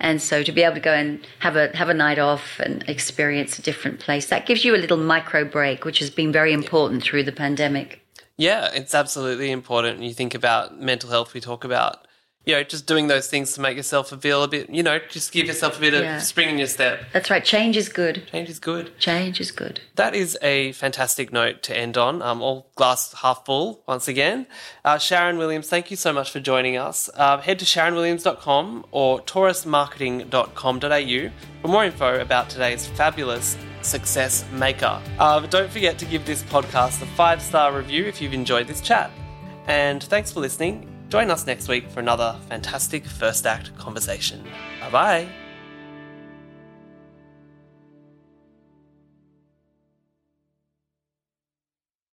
And 0.04 0.22
so 0.22 0.44
to 0.44 0.52
be 0.52 0.62
able 0.62 0.76
to 0.76 0.82
go 0.82 0.94
and 0.94 1.26
have 1.40 1.56
a 1.56 1.76
have 1.76 1.88
a 1.88 1.94
night 1.94 2.20
off 2.20 2.60
and 2.60 2.84
experience 2.90 3.58
a 3.58 3.62
different 3.62 4.02
place, 4.02 4.28
that 4.28 4.46
gives 4.46 4.66
you 4.66 4.76
a 4.76 4.78
little 4.78 4.98
micro 4.98 5.46
break, 5.46 5.86
which 5.86 6.00
has 6.00 6.10
been 6.10 6.32
very 6.32 6.52
important 6.52 7.02
through 7.02 7.24
the 7.24 7.32
pandemic. 7.32 8.02
Yeah, 8.36 8.70
it's 8.74 8.94
absolutely 8.94 9.50
important. 9.50 10.02
You 10.02 10.14
think 10.14 10.36
about 10.36 10.80
mental 10.80 11.10
health, 11.10 11.34
we 11.34 11.40
talk 11.40 11.64
about 11.64 12.06
you 12.46 12.54
know, 12.54 12.64
just 12.64 12.88
doing 12.88 13.08
those 13.08 13.28
things 13.28 13.54
to 13.54 13.62
make 13.62 13.78
yourself 13.78 14.10
feel 14.10 14.44
a 14.44 14.48
bit, 14.48 14.70
you 14.70 14.84
know, 14.84 15.00
just 15.10 15.32
give 15.32 15.48
yourself 15.48 15.78
a 15.78 15.82
bit 15.82 15.94
yeah. 15.94 16.18
of 16.18 16.24
spring 16.24 16.50
in 16.50 16.58
your 16.58 16.68
step. 16.68 17.02
That's 17.14 17.30
right. 17.30 17.44
Change 17.44 17.78
is 17.78 17.88
good. 17.88 18.28
Change 18.32 18.50
is 18.50 18.60
good. 18.60 19.00
Change 19.00 19.40
is 19.40 19.52
good. 19.52 19.80
That 19.96 20.14
is 20.14 20.38
a 20.42 20.74
fantastic 20.74 21.32
note 21.32 21.64
to 21.64 21.78
end 21.78 21.98
on. 21.98 22.22
Um, 22.22 22.42
all 22.42 22.68
glass 22.76 23.14
half 23.14 23.46
full 23.46 23.82
once 23.88 24.10
again. 24.10 24.46
Uh, 24.84 24.98
Sharon 24.98 25.38
Williams, 25.38 25.70
thank 25.70 25.90
you 25.90 25.96
so 25.96 26.12
much 26.12 26.32
for 26.32 26.42
joining 26.42 26.76
us. 26.76 27.10
Uh, 27.16 27.38
head 27.38 27.60
to 27.60 27.66
sharonwilliams.com 27.66 28.88
or 28.92 29.22
taurusmarketing.com.au 29.22 31.32
for 31.62 31.68
more 31.68 31.86
info 31.86 32.20
about 32.20 32.50
today's 32.50 32.88
fabulous 32.88 33.56
success 33.82 34.44
maker. 34.52 35.02
Uh, 35.18 35.40
don't 35.48 35.72
forget 35.72 35.98
to 36.00 36.06
give 36.06 36.26
this 36.26 36.44
podcast 36.44 37.02
a 37.02 37.06
five 37.06 37.42
star 37.42 37.74
review 37.76 38.06
if 38.06 38.22
you've 38.22 38.34
enjoyed 38.34 38.68
this 38.68 38.82
chat. 38.82 39.10
And 39.68 40.04
thanks 40.04 40.32
for 40.32 40.42
listening. 40.42 40.93
Join 41.14 41.30
us 41.30 41.46
next 41.46 41.68
week 41.68 41.88
for 41.92 42.00
another 42.00 42.36
fantastic 42.50 43.06
first 43.06 43.46
act 43.46 43.78
conversation. 43.78 44.44
Bye 44.82 44.90
bye. 44.90 45.43